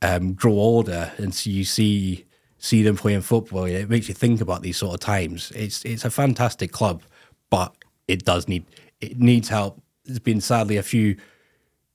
[0.00, 2.24] um, grow older and so you see
[2.58, 5.50] see them playing football, it makes you think about these sort of times.
[5.56, 7.02] It's it's a fantastic club,
[7.50, 7.74] but
[8.06, 8.64] it does need
[9.02, 9.82] it needs help.
[10.04, 11.16] There's been sadly a few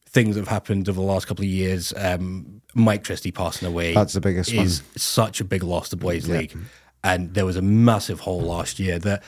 [0.08, 1.94] things that have happened over the last couple of years.
[1.96, 3.94] Um, Mike Christie passing away.
[3.94, 6.56] That's the biggest is such a big loss to Boys League,
[7.04, 9.24] and there was a massive hole last year that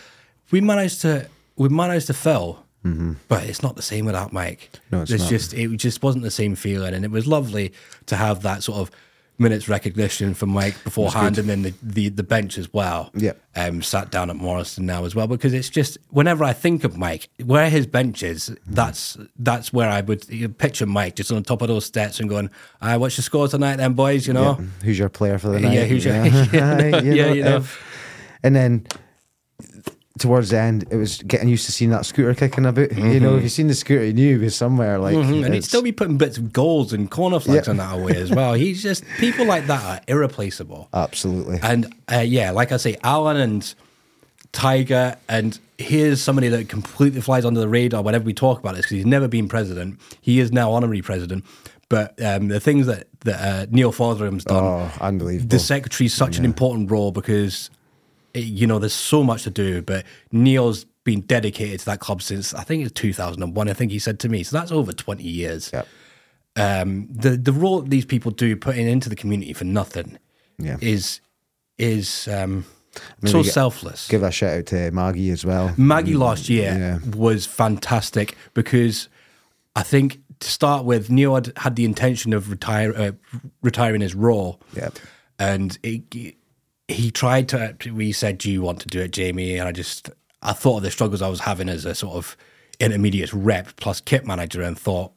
[0.52, 2.66] we managed to we managed to fill.
[3.28, 4.70] But it's not the same without Mike.
[4.74, 4.96] Mm-hmm.
[4.96, 5.30] No, it's not.
[5.30, 7.74] just it just wasn't the same feeling, and it was lovely
[8.06, 8.92] to have that sort of
[9.40, 13.10] minutes recognition from Mike beforehand, and then the, the the bench as well.
[13.16, 13.34] Yeah.
[13.56, 16.98] um, sat down at Morrison now as well because it's just whenever I think of
[16.98, 21.41] Mike, where his bench is, that's that's where I would you picture Mike just on
[21.44, 22.49] top of those steps and going,
[22.82, 24.53] "I watch the score tonight, then boys," you know.
[24.84, 25.74] Who's your player for the night?
[25.74, 27.02] Yeah, who's your- Yeah, Yeah,
[27.34, 27.57] you know.
[27.57, 27.84] if-
[28.44, 28.86] and then
[30.20, 32.91] towards the end, it was getting used to seeing that scooter kicking about.
[32.96, 35.00] You know, if you've seen the scooter, you knew he was somewhere.
[35.00, 37.72] Like, Mhm, And he'd still be putting bits of goals and corner flags Yeah.
[37.72, 38.54] on that away as well.
[38.54, 40.90] He's just people like that are irreplaceable.
[40.94, 41.60] absolutely.
[41.64, 43.74] And uh, yeah, like I say, Alan and
[44.52, 48.86] Tiger, and here's somebody that completely flies under the radar whenever we talk about this
[48.86, 50.00] because he's never been president.
[50.22, 51.46] He is now honorary president.
[51.88, 55.50] But um, the things that, that uh, Neil Fotherham's done, oh, unbelievable.
[55.50, 57.70] the secretary's such an important role because
[58.34, 59.82] it- you know there's so much to do.
[59.82, 63.70] But Neil's been dedicated to that club since I think it's 2001.
[63.70, 65.70] I think he said to me, so that's over 20 years.
[65.74, 65.88] Yep.
[66.56, 70.18] Um, the the role these people do putting into the community for nothing
[70.58, 70.78] Yeah.
[70.82, 71.22] is
[71.78, 72.66] is um,
[73.26, 74.08] so get- selfless.
[74.10, 75.74] Give a shout out to Maggie as well.
[75.78, 77.12] Maggie last year Yeah.
[77.18, 79.08] was fantastic because
[79.76, 83.12] I think to start with, Neil had, had the intention of retire uh,
[83.62, 84.60] retiring his role.
[85.38, 86.36] And it,
[86.90, 87.76] he tried to.
[87.91, 90.10] We said, "Do you want to do it, Jamie?" And I just
[90.41, 92.36] I thought of the struggles I was having as a sort of
[92.80, 95.11] intermediate rep plus kit manager, and thought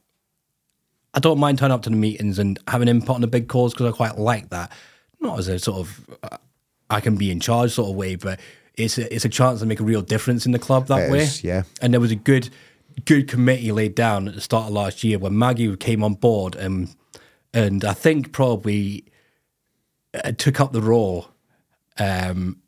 [1.13, 3.73] I don't mind turning up to the meetings and having input on the big calls
[3.73, 4.71] because I quite like that.
[5.19, 6.37] Not as a sort of uh,
[6.89, 8.39] I can be in charge sort of way, but
[8.75, 11.11] it's a, it's a chance to make a real difference in the club that It
[11.11, 11.19] way.
[11.19, 11.63] is, yeah.
[11.81, 12.49] And there was a good
[13.05, 16.55] good committee laid down at the start of last year when Maggie came on board
[16.55, 16.95] and
[17.53, 19.05] and I think probably
[20.13, 21.29] uh, took up the role
[21.99, 22.59] um,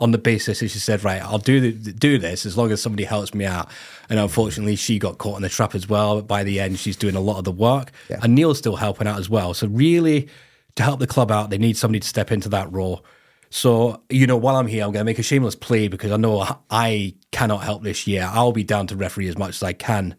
[0.00, 2.80] on the basis that she said, right, I'll do the, do this as long as
[2.80, 3.68] somebody helps me out.
[4.08, 6.16] And unfortunately, she got caught in the trap as well.
[6.16, 8.20] But by the end, she's doing a lot of the work, Yeah.
[8.22, 9.54] and Neil's still helping out as well.
[9.54, 10.28] So really,
[10.76, 13.04] to help the club out, they need somebody to step into that role.
[13.50, 16.16] So you know, while I'm here, I'm going to make a shameless plea because I
[16.16, 18.28] know I cannot help this year.
[18.30, 20.14] I'll be down to referee as much as I can.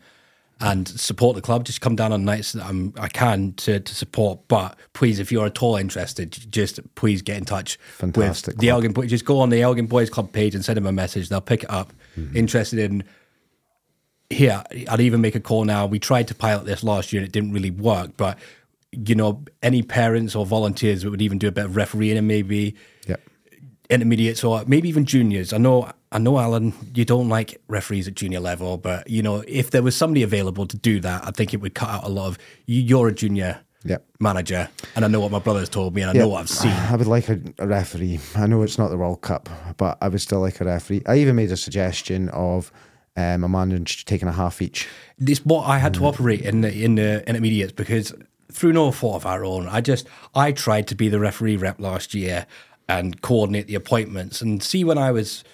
[0.61, 1.63] And support the club.
[1.63, 4.47] Just come down on nights that I'm, I can to, to support.
[4.47, 8.67] But please, if you're at all interested, just please get in touch Fantastic with the
[8.67, 8.75] club.
[8.75, 9.09] Elgin Boys.
[9.09, 11.29] Just go on the Elgin Boys Club page and send them a message.
[11.29, 11.93] They'll pick it up.
[12.17, 12.35] Mm-hmm.
[12.35, 13.03] Interested in
[14.29, 15.85] here, I'd even make a call now.
[15.85, 18.37] We tried to pilot this last year and it didn't really work, but
[18.91, 22.27] you know, any parents or volunteers that would even do a bit of refereeing and
[22.27, 22.75] maybe
[23.07, 23.21] Yep.
[23.89, 25.53] intermediates or maybe even juniors.
[25.53, 29.43] I know, I know, Alan, you don't like referees at junior level, but you know,
[29.47, 32.09] if there was somebody available to do that, I think it would cut out a
[32.09, 32.37] lot of.
[32.65, 34.05] You, you're a junior Yep.
[34.19, 34.67] manager,
[34.97, 36.73] and I know what my brother's told me, and I Yeah, know what I've seen.
[36.73, 38.19] I would like a, a referee.
[38.35, 41.01] I know it's not the World Cup, but I would still like a referee.
[41.05, 42.73] I even made a suggestion of
[43.15, 44.85] um, a man taking a half each.
[45.17, 48.13] It's what I had to operate in the in the intermediates because
[48.51, 51.79] through no fault of our own, I just I tried to be the referee rep
[51.79, 52.47] last year
[52.89, 55.45] and coordinate the appointments and see when I was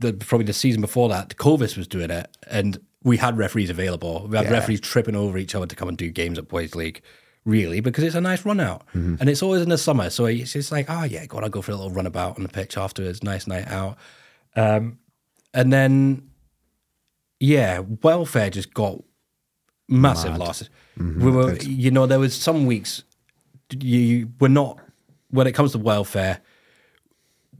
[0.00, 4.26] the probably the season before that, Covis was doing it and we had referees available.
[4.28, 4.52] We had Yeah.
[4.52, 7.00] referees tripping over each other to come and do games at Boys League.
[7.46, 10.52] Really, because it's a nice run out, and it's always in the summer, so it's
[10.52, 12.76] just like, oh yeah, go on, I'll go for a little runabout on the pitch
[12.76, 13.22] afterwards.
[13.22, 13.96] Nice night out,
[14.56, 14.98] um,
[15.54, 16.28] and then
[17.40, 19.02] yeah, welfare just got
[19.88, 20.68] massive losses.
[20.98, 23.04] we were, you know, there was some weeks
[23.80, 24.78] you were not
[25.30, 26.40] when it comes to welfare.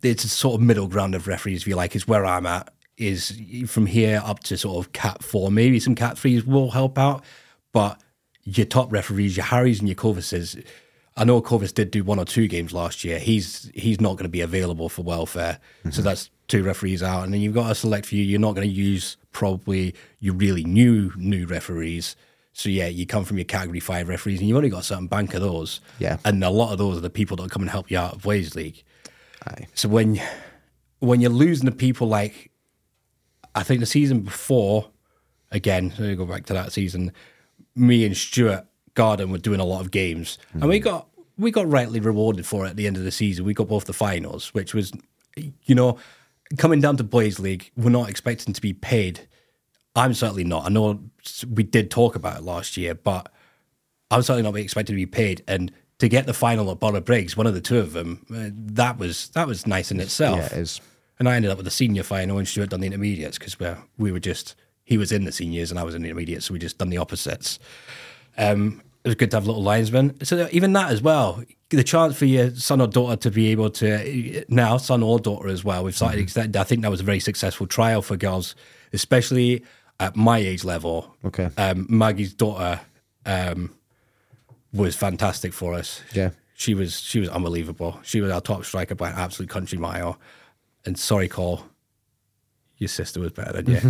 [0.03, 2.73] It's a sort of middle ground of referees, if you like, is where I'm at.
[2.97, 6.99] Is from here up to sort of cat four, maybe some cat threes will help
[6.99, 7.25] out,
[7.73, 7.99] but
[8.45, 10.63] your top referees, your Harrys and your Covises.
[11.17, 13.19] I know Covis did do one or two games last year.
[13.19, 16.03] He's he's not going to be available for welfare, so mm-hmm.
[16.03, 18.23] that's two referees out, and then you've got a select few.
[18.23, 22.17] You're not going to use probably your really new new referees.
[22.53, 25.07] So yeah, you come from your category five referees, and you've only got a certain
[25.07, 25.81] bank of those.
[25.99, 26.19] Yeah.
[26.25, 28.27] and a lot of those are the people that come and help you out of
[28.27, 28.83] Ways League.
[29.47, 29.67] Aye.
[29.75, 30.21] So when
[31.01, 32.51] when you're losing the people like
[33.55, 34.91] I think the season before,
[35.51, 37.13] again, let me go back to that season.
[37.75, 40.85] Me and Stuart Garden were doing a lot of games, and we mm.
[40.85, 41.09] got
[41.39, 43.45] we got rightly rewarded for it at the end of the season.
[43.45, 44.93] We got both the finals, which was,
[45.37, 45.99] you know,
[46.59, 49.27] coming down to boys' league, we're not expecting to be paid.
[49.97, 50.67] I'm certainly not.
[50.67, 51.01] I know
[51.49, 53.33] we did talk about it last year, but
[54.11, 55.43] I'm certainly not expected to be paid.
[55.49, 58.51] And to get the final at Borough Briggs, one of the two of them, uh,
[58.53, 60.39] that was that was nice in itself.
[60.39, 60.81] Yeah, it is.
[61.19, 63.69] And I ended up with the senior final and Stuart done the intermediates because we
[63.99, 66.53] we were just he was in the seniors and I was in the intermediates, so
[66.55, 67.59] we just done the opposites.
[68.37, 70.23] Um, it was good to have little linesmen.
[70.25, 73.71] So even that as well, the chance for your son or daughter to be able
[73.71, 75.85] to now son or daughter as well.
[75.85, 76.21] We've started.
[76.21, 78.55] extend- I think that was a very successful trial for girls,
[78.93, 79.65] especially
[80.01, 81.15] at my age level.
[81.25, 81.49] Okay.
[81.57, 82.81] Um, Maggie's daughter
[83.27, 83.71] um,
[84.73, 86.03] was fantastic for us.
[86.15, 86.31] Yeah.
[86.55, 88.01] She was she was unbelievable.
[88.03, 90.19] She was our top striker by an absolute country mile.
[90.85, 91.65] And sorry, Cole,
[92.77, 93.81] your sister was better than you.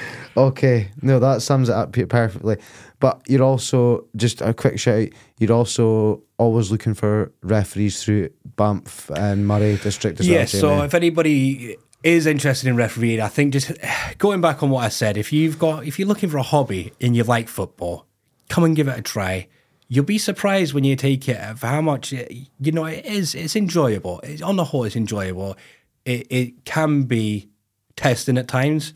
[0.36, 2.58] Okay, no, that sums it up perfectly.
[3.00, 5.04] But you're also just a quick shout.
[5.04, 5.08] out,
[5.38, 10.38] You're also always looking for referees through Banff and Moray district as well.
[10.38, 10.52] Yes.
[10.52, 11.76] so if anybody
[12.06, 13.72] is interested in refereeing, I think just
[14.18, 16.92] going back on what I said, if you've got if you're looking for a hobby
[17.00, 18.06] and you like football,
[18.48, 19.48] come and give it a try.
[19.88, 23.34] You'll be surprised when you take it for how much it, you know it is.
[23.34, 24.20] It's enjoyable.
[24.20, 25.56] It's, on the whole, it's enjoyable.
[26.04, 27.48] It it can be
[27.96, 28.94] testing at times,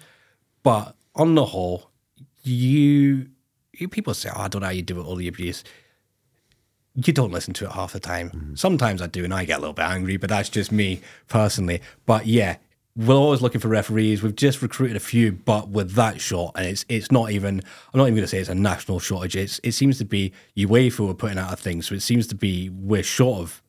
[0.63, 1.91] but on the whole,
[2.43, 3.29] you,
[3.73, 5.65] you people say, "Oh, I don't know how you do it all the abuse."
[6.97, 8.31] you don't listen to it half the time.
[8.31, 8.59] Mm.
[8.59, 11.81] Sometimes I do, and I get a little bit angry, but that's just me personally.
[12.05, 12.57] But yeah,
[13.01, 14.23] we're always looking for referees.
[14.23, 17.61] We've just recruited a few, but with that short, and it's it's not even.
[17.93, 19.37] I'm not even going to say it's a national shortage.
[19.37, 22.35] It's it seems to be UEFA are putting out a thing, so it seems to
[22.35, 23.63] be we're short of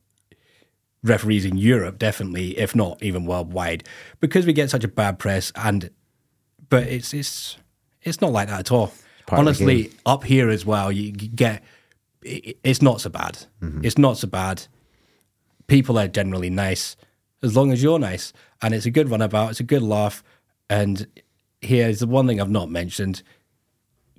[1.02, 3.84] referees in Europe, definitely, if not even worldwide,
[4.20, 5.50] because we get such a bad press.
[5.56, 5.90] And
[6.68, 7.56] but it's it's
[8.02, 8.92] it's not like that at all.
[9.30, 11.62] Honestly, up here as well, you get
[12.22, 13.38] it, it's not so bad.
[13.82, 14.66] It's not so bad.
[15.68, 16.96] People are generally nice
[17.42, 19.50] as long as you're nice, and it's a good runabout.
[19.50, 20.22] It's a good laugh.
[20.70, 21.06] And
[21.60, 23.22] here's the one thing I've not mentioned: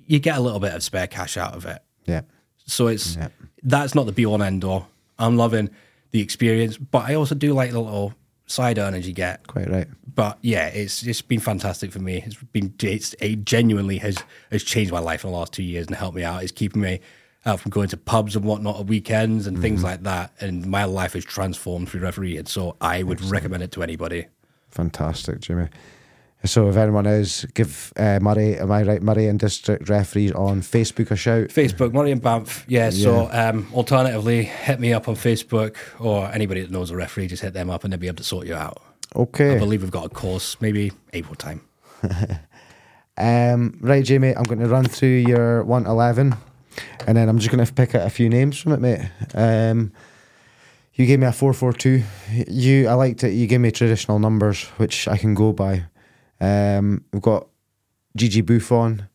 [0.06, 1.82] you get a little bit of spare cash out of it.
[2.06, 2.22] yeah,
[2.66, 3.16] So it's
[3.62, 4.88] that's not the be all and end all.
[5.18, 5.70] I'm loving
[6.10, 8.14] the experience, but I also do like the little
[8.46, 9.46] side earnings you get.
[9.46, 9.88] quite right.
[10.14, 12.22] But yeah, it's it's been fantastic for me.
[12.24, 14.18] It's been it's, it genuinely has
[14.50, 16.42] has changed my life in the last two years and helped me out.
[16.42, 17.00] It's keeping me
[17.46, 20.32] out from going to pubs and whatnot at weekends and things like that.
[20.40, 22.46] And my life has transformed through refereeing.
[22.46, 24.26] So I would recommend it to anybody.
[24.70, 25.68] Fantastic, Jimmy.
[26.44, 30.60] So if anyone is, give uh, Moray, am I right, Moray and district referees on
[30.60, 31.48] Facebook a shout.
[31.48, 32.64] Facebook, Moray and Banff.
[32.68, 32.90] Yeah.
[32.90, 37.42] So um, alternatively, hit me up on Facebook or anybody that knows a referee, just
[37.42, 38.82] hit them up and they'll be able to sort you out.
[39.16, 39.54] Okay.
[39.54, 41.62] I believe we've got a course, maybe April time.
[43.16, 46.34] Um, right, Jamie, I'm going to run through your 1 to 11
[47.06, 49.08] and then I'm just going to pick out a few names from it, mate.
[49.34, 49.92] Um,
[50.94, 52.02] you gave me a 442.
[52.52, 53.32] You, I liked it.
[53.32, 55.86] You gave me traditional numbers, which I can go by.
[56.40, 57.48] Um, we've got
[58.16, 59.08] Gigi Buffon,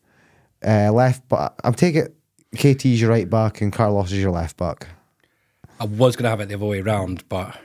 [0.66, 2.08] uh, left, but I'm taking.
[2.54, 4.88] KT's your right back and Carlos is your left back.
[5.78, 7.56] I was going to have it the other way round, but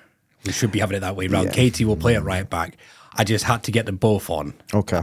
[0.46, 1.48] we should be having it that way round.
[1.48, 1.54] Yeah.
[1.54, 2.78] Katie will play it right back.
[3.16, 4.54] I just had to get them both on.
[4.74, 5.02] Okay.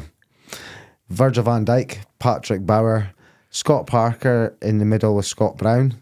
[1.09, 3.13] Virgil van Dijk, Patrick Bauer,
[3.53, 5.95] Scott Parker in the middle with Scott Brown,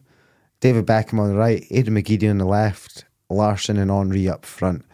[0.60, 4.84] David Beckham on the right, Aidan McGeady on the left, Larsson and Henry up front.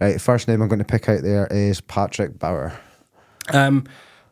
[0.00, 2.72] Right, first name I'm going to pick out there is Patrick Bauer.
[3.52, 3.84] Um,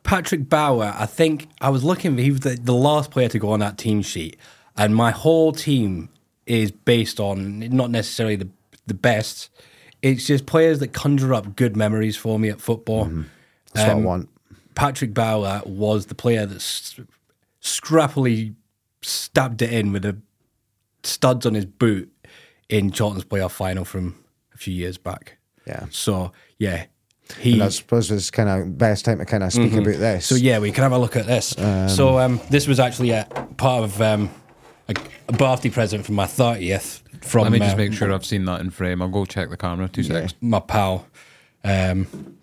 [0.03, 3.51] Patrick Bauer, I think I was looking, he was the, the last player to go
[3.53, 4.37] on that team sheet.
[4.77, 6.09] And my whole team
[6.47, 8.49] is based on not necessarily the,
[8.87, 9.51] the best,
[10.03, 13.05] it's just players that conjure up good memories for me at football.
[13.73, 14.29] That's what I Um, want.
[14.75, 16.61] Patrick Bauer was the player that
[17.65, 18.55] scrappily
[19.03, 20.17] stabbed it in with the
[21.03, 22.13] studs on his boot
[22.69, 24.15] in Charlton's playoff final from
[24.55, 25.39] a few years back.
[25.67, 25.87] Yeah.
[25.91, 26.87] So yeah,
[27.39, 27.55] he.
[27.55, 30.27] And I suppose it's kind of best time to kind of speak about this.
[30.27, 30.35] Mm-hmm.
[30.35, 31.49] So yeah, we can have a look at this.
[31.95, 33.27] so um, this was actually a
[33.57, 34.31] part of um,
[34.89, 34.95] a,
[35.29, 38.45] a birthday present for my thirtieth from Let me just uh, make sure I've seen
[38.45, 39.01] that in frame.
[39.01, 39.89] I'll go check the camera.
[39.89, 40.35] Two seconds.
[40.41, 41.07] my pal.
[41.65, 42.37] Um,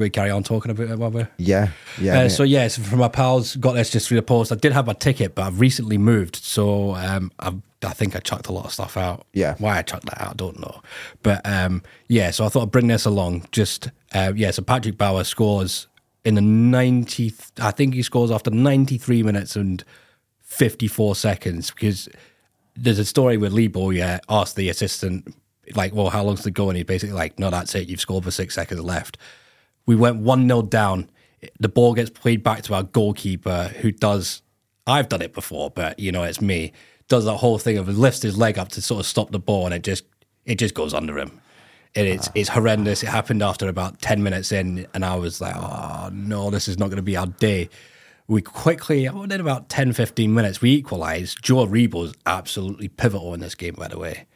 [0.00, 1.68] we carry on talking about it while we're yeah,
[2.00, 2.20] yeah.
[2.20, 4.50] Uh, so yeah, so from my pals, got this just through the post.
[4.52, 8.20] I did have my ticket, but I've recently moved, so um, I, I think I
[8.20, 9.26] chucked a lot of stuff out.
[9.32, 9.54] Yeah.
[9.58, 10.82] why I chucked that out, I don't know.
[11.22, 13.46] But um, yeah, so I thought I'd bring this along.
[13.52, 15.86] Just uh, yeah, so Patrick Bauer scores
[16.24, 17.32] in the ninety.
[17.60, 19.84] I think he scores after ninety three minutes and
[20.42, 22.08] fifty four seconds because
[22.76, 25.34] there's a story with Lee Bowyer asked the assistant,
[25.74, 26.68] like, well, how long's the go?
[26.68, 27.88] And he's basically like, no, that's it.
[27.88, 29.18] You've scored for six seconds left.
[29.86, 31.10] We went 1 0 down.
[31.58, 34.42] The ball gets played back to our goalkeeper who does,
[34.86, 36.72] I've done it before, but you know, it's me,
[37.08, 39.64] does that whole thing of lifts his leg up to sort of stop the ball
[39.64, 40.04] and it just,
[40.44, 41.40] it just goes under him.
[41.94, 42.32] And it's, ah.
[42.34, 43.02] it's horrendous.
[43.02, 46.78] It happened after about 10 minutes in, and I was like, oh no, this is
[46.78, 47.68] not going to be our day.
[48.28, 51.42] We quickly, oh, within about 10, 15 minutes, we equalised.
[51.42, 54.26] Joe Aribo's absolutely pivotal in this game, by the way.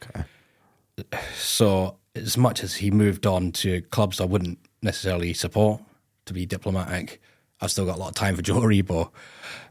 [1.37, 5.83] So, as much as he moved on to clubs I wouldn't necessarily support,
[6.27, 7.21] to be diplomatic,
[7.61, 9.11] I've still got a lot of time for Joe Aribo.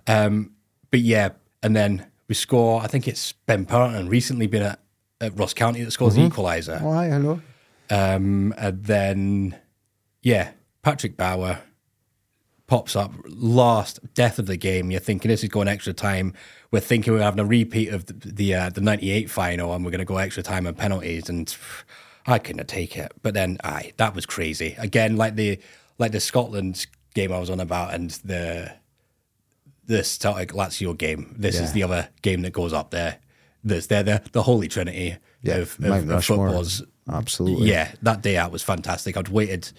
[0.07, 0.52] Um,
[0.91, 1.30] but yeah,
[1.61, 2.81] and then we score.
[2.81, 4.80] I think it's Ben Purrington recently been at,
[5.22, 6.81] at Ross County that scores the equaliser.
[6.81, 7.41] Oh, aye, I know.
[7.90, 9.60] Um, and then,
[10.22, 11.60] yeah, Patrick Bauer
[12.68, 14.90] pops up last death of the game.
[14.90, 16.34] You're thinking this is going extra time.
[16.72, 19.91] We're thinking we're having a repeat of the the, uh, the '98 final, and we're
[19.91, 21.30] going to go extra time and penalties.
[21.30, 21.56] And
[22.25, 23.11] I couldn't take it.
[23.21, 24.75] But then, aye, that was crazy.
[24.77, 25.59] Again, like the
[25.97, 28.73] like the Scotland game I was on about, and the
[29.85, 31.35] the Celtic Lazio game.
[31.37, 33.17] This is the other game that goes up there.
[33.63, 37.69] This they're the the holy trinity Yeah, of, of, of football's Absolutely.
[37.69, 39.17] yeah, that day out was fantastic.
[39.17, 39.71] I'd waited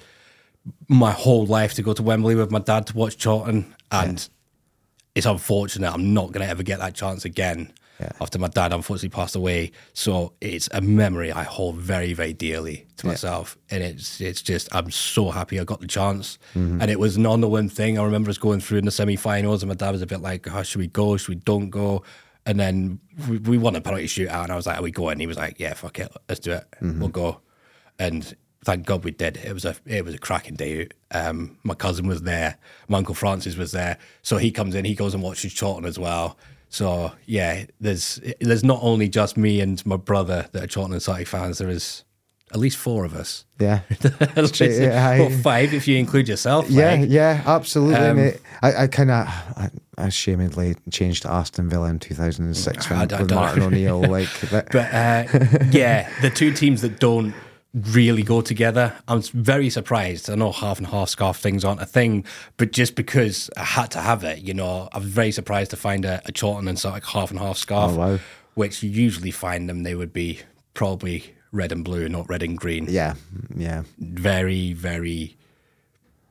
[0.89, 4.27] my whole life to go to Wembley with my dad to watch Charlton, and
[5.15, 8.11] it's unfortunate I'm not going to ever get that chance again Yeah.
[8.21, 9.71] after my dad unfortunately passed away.
[9.93, 14.75] So it's a memory I hold very, very dearly to myself, and it's it's just
[14.75, 16.81] I'm so happy I got the chance, Mm-hmm.
[16.83, 17.99] and it was an on the win thing.
[17.99, 20.53] I remember us going through in the semi-finals, and my dad was a bit like,
[20.53, 21.17] oh, "Should we go?
[21.17, 22.03] Should we don't go?"
[22.47, 22.99] And then
[23.29, 25.37] we, we won a penalty shootout, and I was like, "Are we going?" He was
[25.37, 26.65] like, "Yeah, fuck it, let's do it.
[26.83, 26.99] Mm-hmm.
[27.01, 27.41] We'll go."
[27.99, 28.35] And
[28.65, 29.37] thank God we did.
[29.37, 30.89] It was a it was a cracking day.
[31.13, 32.57] Um, my cousin was there.
[32.89, 33.99] My uncle Francis was there.
[34.23, 34.85] So he comes in.
[34.85, 36.37] He goes and watches Charlton as well.
[36.75, 41.29] So yeah, there's there's not only just me and my brother that are and Celtic
[41.29, 41.59] fans.
[41.59, 42.03] There is
[42.53, 43.45] at least four of us.
[43.61, 43.81] Yeah.
[44.81, 46.69] Yeah, I- well, five if you include yourself.
[46.69, 47.11] Yeah, like.
[47.11, 48.33] yeah, absolutely, Um.
[48.63, 53.07] I, I kind of, I, I ashamedly changed to Aston Villa in 2006 when, I
[53.07, 53.31] with.
[53.31, 54.01] Martin O'Neill.
[54.03, 55.25] Like, but, But uh,
[55.71, 57.35] yeah, the two teams that don't
[57.75, 60.31] really go together, I'm very surprised.
[60.31, 62.25] I know half and half scarf things aren't a thing,
[62.57, 65.77] but just because I had to have it, you know, I was very surprised to
[65.77, 68.19] find a, a Charlton and Celtic half and half scarf, Oh, wow.
[68.55, 70.41] which you usually find them, they would be
[70.75, 72.87] probably red and blue, not red and green.
[72.89, 73.15] yeah,
[73.57, 75.37] yeah, Very, very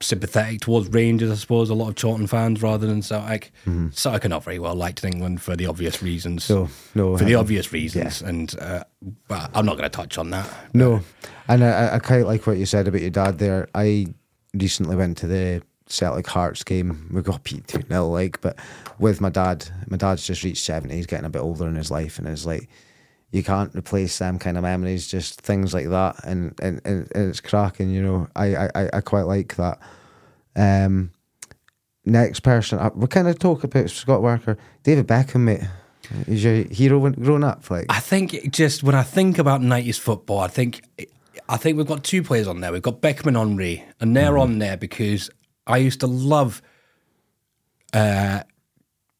[0.03, 3.51] sympathetic towards Rangers, I suppose, a lot of Charlton fans rather than Celtic.
[3.91, 6.49] Celtic are not very well liked in England for the obvious reasons.
[6.49, 8.21] No, no, For the um, obvious reasons.
[8.21, 8.83] And uh,
[9.27, 10.49] but I'm not going to touch on that.
[10.73, 11.01] no.
[11.47, 13.67] And I, I quite like what you said about your dad there.
[13.75, 14.07] I
[14.53, 17.09] recently went to the Celtic Hearts game.
[17.11, 18.57] We got beat 2 0, like, but
[18.99, 20.95] with my dad, my dad's just reached 70.
[20.95, 22.69] He's getting a bit older in his life, and it's like,
[23.33, 27.41] you can't replace them kind of memories, just things like that, and and, and, it's
[27.41, 27.89] cracking.
[27.89, 29.79] You know, I, I I- quite like that.
[30.55, 31.11] Um,
[32.05, 35.61] next person, uh, we kind of talk about Scott Walker, David Beckham, mate.
[36.27, 37.67] Is your hero when growing up?
[37.71, 40.83] Like, I think just when I think about nineties football, I think
[41.49, 42.71] I think we've got two players on there.
[42.71, 45.31] We've got Beckham and Henry, and they're on there because
[45.65, 46.61] I used to love
[47.93, 48.43] uh,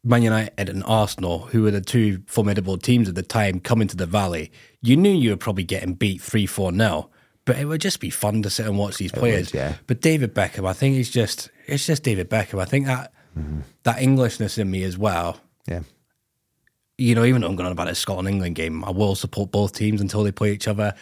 [0.04, 3.96] Man United and Arsenal, who were the two formidable teams at the time, coming to
[3.96, 4.52] the Valley.
[4.82, 7.10] You knew you were probably getting beat three, four nil,
[7.46, 9.54] but it would just be fun to sit and watch these players.
[9.54, 9.76] yeah.
[9.88, 12.60] But David Beckham, I think he's just it's just David Beckham.
[12.60, 13.62] I think that mm-hmm.
[13.84, 15.82] that Englishness in me as well yeah,
[16.98, 19.52] you know, even though I'm going on about a Scotland England game, I will support
[19.52, 20.94] both teams until they play each other.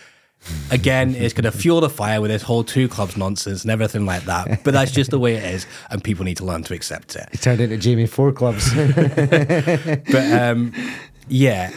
[0.72, 4.06] Again, it's going to fuel the fire with this whole two clubs nonsense and everything
[4.06, 4.64] like that.
[4.64, 7.30] But that's just the way it is, and people need to learn to accept it.
[7.32, 8.72] he turned into Jamie Four Clubs.
[8.76, 10.74] But um,
[11.28, 11.72] yeah,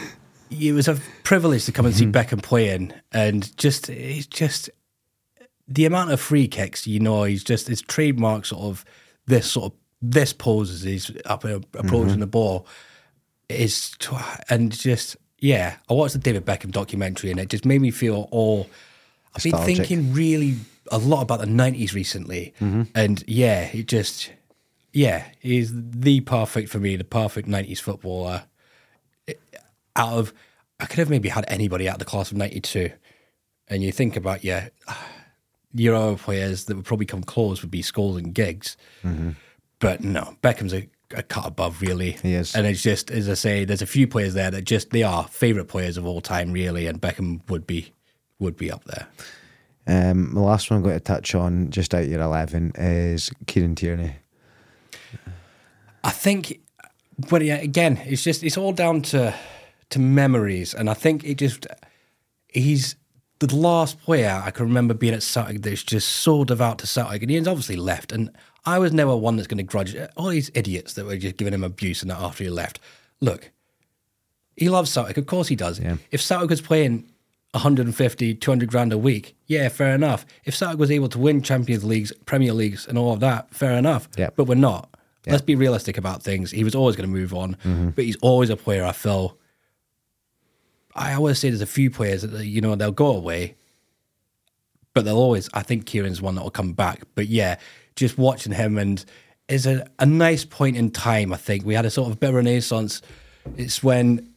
[0.49, 4.69] it was a privilege to come and see Beckham playing, and just it's just
[5.67, 6.87] the amount of free kicks.
[6.87, 8.85] You know, he's just his trademark sort of
[9.25, 12.67] this sort of this pose as he's up approaching the ball
[13.49, 13.95] is
[14.49, 15.77] and just yeah.
[15.89, 18.67] I watched the David Beckham documentary, and it just made me feel all.
[19.35, 19.87] I've been Nostalgic.
[19.87, 20.55] thinking really
[20.91, 22.83] a lot about the '90s recently, mm-hmm.
[22.95, 24.31] and yeah, it just
[24.91, 28.45] yeah, he's the perfect for me, the perfect '90s footballer
[29.95, 30.33] out of
[30.79, 32.89] I could have maybe had anybody out of the class of '92,
[33.67, 34.69] and you think about yeah,
[35.73, 39.31] your other players that would probably come close would be Scholes and Giggs, mm-hmm.
[39.79, 42.11] but no, Beckham's a, a cut above really.
[42.11, 42.55] He is.
[42.55, 45.27] and it's just as I say, there's a few players there that just they are
[45.27, 47.93] favorite players of all time really, and Beckham would be
[48.39, 49.07] would be up there.
[49.87, 53.75] um, the last one I'm going to touch on, just out your eleven, is Kieran
[53.75, 54.15] Tierney.
[56.03, 56.59] I think,
[57.29, 59.33] but yeah, again, it's just it's all down to
[59.91, 61.67] to memories, and I think it just
[62.47, 62.95] he's
[63.45, 67.21] the last player I can remember being at Celtic that's just so devout to Celtic,
[67.21, 68.29] and he's obviously left, and
[68.65, 71.53] I was never one that's going to grudge all these idiots that were just giving
[71.53, 72.79] him abuse and that after he left.
[73.21, 73.51] Look,
[74.55, 75.79] he loves Celtic, of course he does.
[75.79, 75.97] Yeah.
[76.11, 77.09] If Celtic was playing
[77.51, 80.25] 150, 200 grand a week, yeah, fair enough.
[80.43, 83.77] If Celtic was able to win Champions Leagues, Premier Leagues, and all of that, fair
[83.77, 84.09] enough.
[84.17, 84.29] Yeah.
[84.35, 84.89] But we're not.
[85.27, 86.51] Let's be realistic about things.
[86.51, 87.89] He was always going to move on, mm-hmm.
[87.89, 89.37] but he's always a player I feel.
[90.95, 93.55] I always say there's a few players that, you know, they'll go away,
[94.93, 97.03] but they'll always, I think Kieran's one that will come back.
[97.15, 97.57] But yeah,
[97.95, 99.03] just watching him and
[99.47, 101.65] is a, a nice point in time, I think.
[101.65, 103.01] We had a sort of bit of renaissance.
[103.57, 104.29] It's when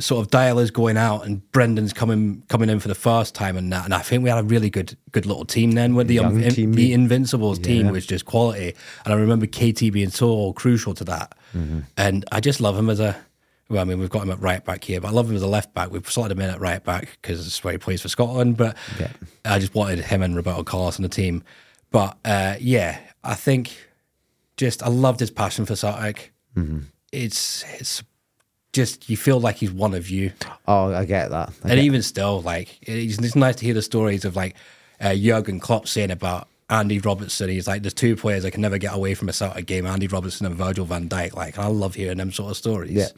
[0.00, 3.56] sort of Deila is going out and Brendan's coming coming in for the first time
[3.56, 3.84] and that.
[3.84, 6.42] And I think we had a really good good little team then with the um,
[6.42, 6.72] in- team.
[6.72, 7.92] the Invincibles team Yeah.
[7.92, 8.74] was just quality.
[9.04, 11.36] And I remember KT being so crucial to that.
[11.56, 11.80] Mm-hmm.
[11.96, 13.16] And I just love him as a
[13.68, 15.42] well, I mean, we've got him at right back here, but I love him as
[15.42, 15.90] a left back.
[15.90, 18.56] We've slotted him in at right back because it's where he plays for Scotland.
[18.56, 19.10] But Yeah.
[19.44, 21.42] I just wanted him and Roberto Carlos on the team.
[21.90, 23.76] But uh, yeah, I think
[24.56, 26.32] just I loved his passion for Celtic.
[26.56, 26.80] Mm-hmm.
[27.12, 28.02] It's it's
[28.72, 30.32] just you feel like he's one of you,
[30.66, 31.50] Oh, I get that.
[31.62, 34.56] I and get- even still, like it's, it's nice to hear the stories of like
[35.00, 37.48] uh, Jurgen Klopp saying about Andy Robertson.
[37.50, 40.08] He's like, there's two players I can never get away from a Celtic game: Andy
[40.08, 41.34] Robertson and Virgil Van Dijk.
[41.34, 42.90] Like, I love hearing them sort of stories.
[42.92, 43.08] Yeah.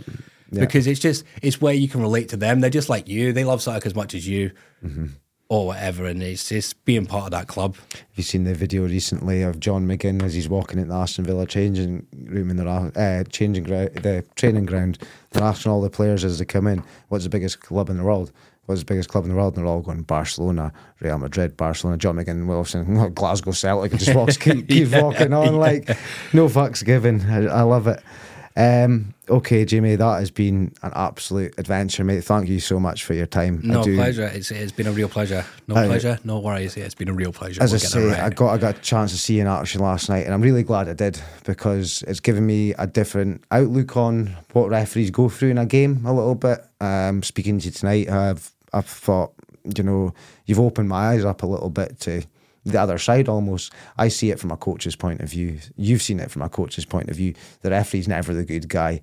[0.51, 0.61] Yeah.
[0.61, 2.61] Because it's just it's where you can relate to them.
[2.61, 3.33] They're just like you.
[3.33, 4.53] They love Celtic as much as you,
[4.85, 5.07] Mm-hmm.
[5.49, 6.07] or whatever.
[6.07, 7.77] And it's just being part of that club.
[7.93, 11.25] Have you seen the video recently of John McGinn as he's walking into the Aston
[11.25, 14.99] Villa changing room in the uh, changing ground, the training ground?
[15.33, 18.05] They're asking all the players as they come in, "What's the biggest club in the
[18.05, 18.33] world?"
[18.67, 19.57] What's the biggest club in the world?
[19.57, 21.99] And they're all going Barcelona, Real Madrid, Barcelona.
[21.99, 25.87] John McGinn, saying Glasgow Celtic, and just walks, keep, keeps walking on like
[26.33, 27.21] no fucks given.
[27.31, 28.03] I, I love it.
[28.57, 32.25] Um, okay, Jamie, that has been an absolute adventure, mate.
[32.25, 33.61] Thank you so much for your time.
[33.63, 34.25] No pleasure.
[34.33, 35.45] It's, it's been a real pleasure.
[35.69, 36.19] No I- pleasure.
[36.25, 36.75] No worries.
[36.77, 37.63] It's been a real pleasure.
[37.63, 38.21] As We'll I say, right.
[38.21, 40.41] I got I got a chance to see you in action last night, and I'm
[40.41, 45.29] really glad I did because it's given me a different outlook on what referees go
[45.29, 46.65] through in a game a little bit.
[46.81, 49.33] Um, speaking to you tonight, I've I've thought
[49.77, 50.15] you know
[50.47, 52.23] you've opened my eyes up a little bit to
[52.67, 53.73] the other side almost.
[53.97, 55.59] I see it from a coach's point of view.
[55.77, 57.35] You've seen it from a coach's point of view.
[57.63, 59.01] The referee's never the good guy.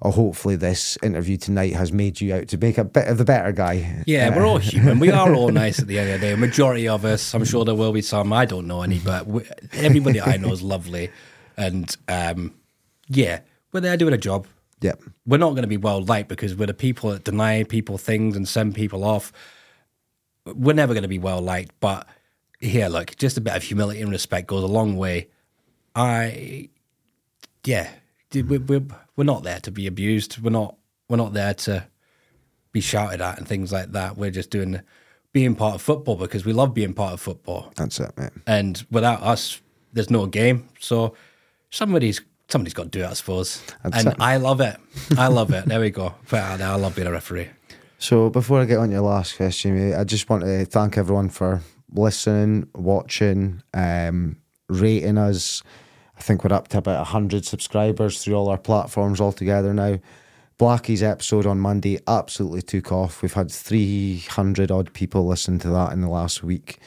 [0.00, 3.24] Or hopefully, this interview tonight has made you out to make a bit of the
[3.24, 4.02] better guy.
[4.06, 4.98] Yeah, we're all human.
[4.98, 6.32] We are all nice at the end of the day.
[6.34, 8.30] A majority of us, I'm sure there will be some.
[8.32, 11.10] I don't know any, but we, everybody I know is lovely.
[11.56, 12.54] And um,
[13.08, 13.40] yeah,
[13.72, 14.46] we're there doing a job.
[14.82, 15.02] Yep.
[15.26, 18.36] We're not going to be well liked because we're the people that deny people things
[18.36, 19.32] and send people off.
[20.44, 21.72] We're never going to be well liked.
[21.80, 22.06] But
[22.60, 25.28] here, look, just a bit of humility and respect goes a long way.
[25.94, 26.68] I,
[27.64, 27.90] yeah,
[28.34, 28.82] we're, we're,
[29.16, 30.38] we're not there to be abused.
[30.42, 30.76] We're not,
[31.08, 31.86] we're not there to
[32.72, 34.16] be shouted at and things like that.
[34.16, 34.80] We're just doing
[35.32, 37.72] being part of football because we love being part of football.
[37.76, 38.30] That's it, mate.
[38.46, 39.60] And without us,
[39.92, 40.68] there's no game.
[40.80, 41.14] So
[41.70, 43.62] somebody's somebody's got to do it, I suppose.
[43.82, 44.16] That's and it.
[44.20, 44.76] I love it.
[45.18, 45.66] I love it.
[45.66, 46.14] There we go.
[46.32, 47.48] I, I love being a referee.
[47.98, 51.28] So before I get on your last question, mate, I just want to thank everyone
[51.30, 51.62] for
[51.92, 54.36] listening, watching, um,
[54.68, 55.62] rating us.
[56.16, 59.98] I think we're up to about 100 subscribers through all our platforms altogether now.
[60.58, 63.20] Blackie's episode on Monday absolutely took off.
[63.20, 66.78] We've had 300 odd people listen to that in the last week,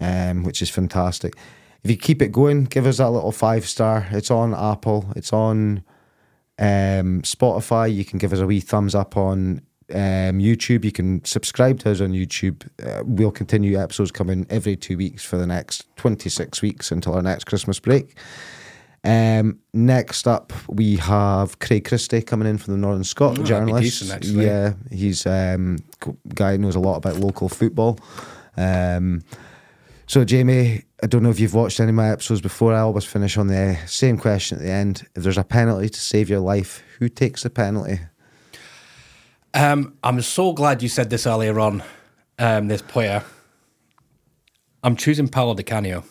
[0.00, 1.34] um, which is fantastic.
[1.82, 4.06] If you keep it going, give us that little five star.
[4.10, 5.82] It's on Apple, it's on
[6.58, 7.94] um, Spotify.
[7.94, 10.84] You can give us a wee thumbs up on um, YouTube.
[10.84, 12.66] You can subscribe to us on YouTube.
[12.84, 17.22] Uh, we'll continue episodes coming every two weeks for the next 26 weeks until our
[17.22, 18.16] next Christmas break.
[19.02, 24.00] Um, next up, we have Craig Christie coming in from the Northern Scot, Oh, journalist.
[24.00, 25.78] decent, yeah, he's um,
[26.34, 27.98] guy who knows a lot about local football.
[28.58, 29.22] Um,
[30.06, 32.74] so, Jamie, I don't know if you've watched any of my episodes before.
[32.74, 35.06] I always finish on the same question at the end.
[35.14, 38.00] If there's a penalty to save your life, who takes the penalty?
[39.54, 41.82] Um, I'm so glad you said this earlier on.
[42.38, 43.22] Um, this player.
[44.82, 46.04] I'm choosing Paolo Di Canio.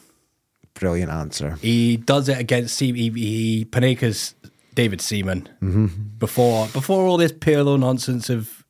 [0.76, 1.58] Brilliant answer.
[1.62, 3.10] He does it against he, he,
[4.76, 5.88] David Seaman Mm-hmm.
[6.20, 8.64] before before all this Pirlo nonsense of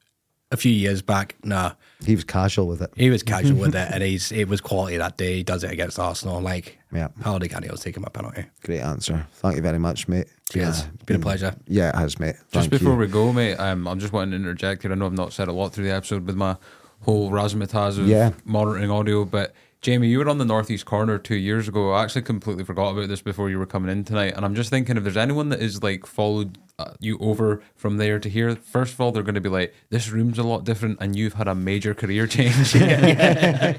[0.51, 1.35] a few years back.
[1.43, 1.73] Nah,
[2.05, 2.91] He was casual with it.
[2.95, 5.35] he was casual with it, and he's it was quality that day.
[5.37, 6.41] He does it against Arsenal.
[6.41, 7.09] Like, Yeah.
[7.21, 8.45] Paolo Di Canio's taking my penalty.
[8.63, 9.27] Great answer.
[9.33, 10.27] Thank you very much, mate.
[10.51, 10.81] Cheers.
[10.81, 10.87] Yeah.
[11.05, 11.55] Been a pleasure.
[11.67, 12.35] Yeah, it has, mate.
[12.51, 12.97] Just before you.
[12.97, 14.91] we go, mate, um, I'm just wanting to interject here.
[14.91, 16.57] I know I've not said a lot through the episode with my
[17.01, 18.31] whole razzmatazz of Yeah.
[18.43, 21.93] monitoring audio, but Jamie, you were on the northeast corner two years ago.
[21.93, 24.69] I actually completely forgot about this before you were coming in tonight, and I'm just
[24.69, 28.57] thinking if there's anyone that is like followed uh, you over from there to here,
[28.57, 31.35] first of all, they're going to be like, "This room's a lot different," and you've
[31.35, 32.73] had a major career change.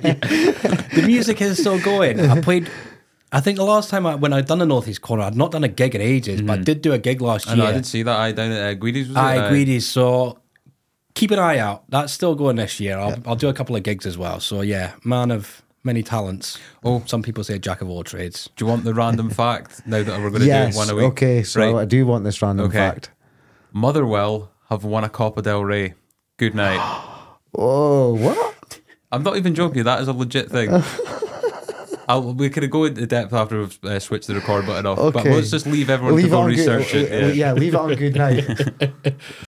[0.01, 0.07] the
[1.07, 2.19] music is still going.
[2.21, 2.71] I played.
[3.33, 5.63] I think the last time I, when I'd done the Northeast Corner, I'd not done
[5.65, 7.73] a gig in ages, but I did do a gig last I know year.
[7.73, 8.17] I did see that.
[8.19, 9.09] I down at uh, Guidi's.
[9.09, 9.21] Was it?
[9.21, 9.81] I Uh, agreed.
[9.81, 10.39] So
[11.15, 11.85] keep an eye out.
[11.91, 12.99] That's still going this year.
[12.99, 14.41] I'll, I'll do a couple of gigs as well.
[14.41, 16.59] So yeah, man of many talents.
[16.85, 17.03] Oh.
[17.07, 18.51] some people say jack of all trades.
[18.57, 20.73] Do you want the random fact now that we're going to Yes.
[20.75, 21.05] do one a week?
[21.13, 21.83] Okay, so Right.
[21.83, 22.79] I do want this random Okay.
[22.79, 23.11] fact.
[23.73, 25.95] Motherwell have won a Copa del Rey.
[26.37, 26.81] Good night.
[27.53, 28.81] Oh, what?
[29.11, 29.83] I'm not even joking.
[29.83, 30.71] That is a legit thing.
[32.11, 34.99] I'll, we could go into depth after we've uh, switched the record button off.
[34.99, 35.35] But Okay.
[35.35, 37.37] let's just leave everyone Leave to it go on research good, it.
[37.37, 37.47] Yeah.
[37.47, 39.15] yeah, leave it on good night.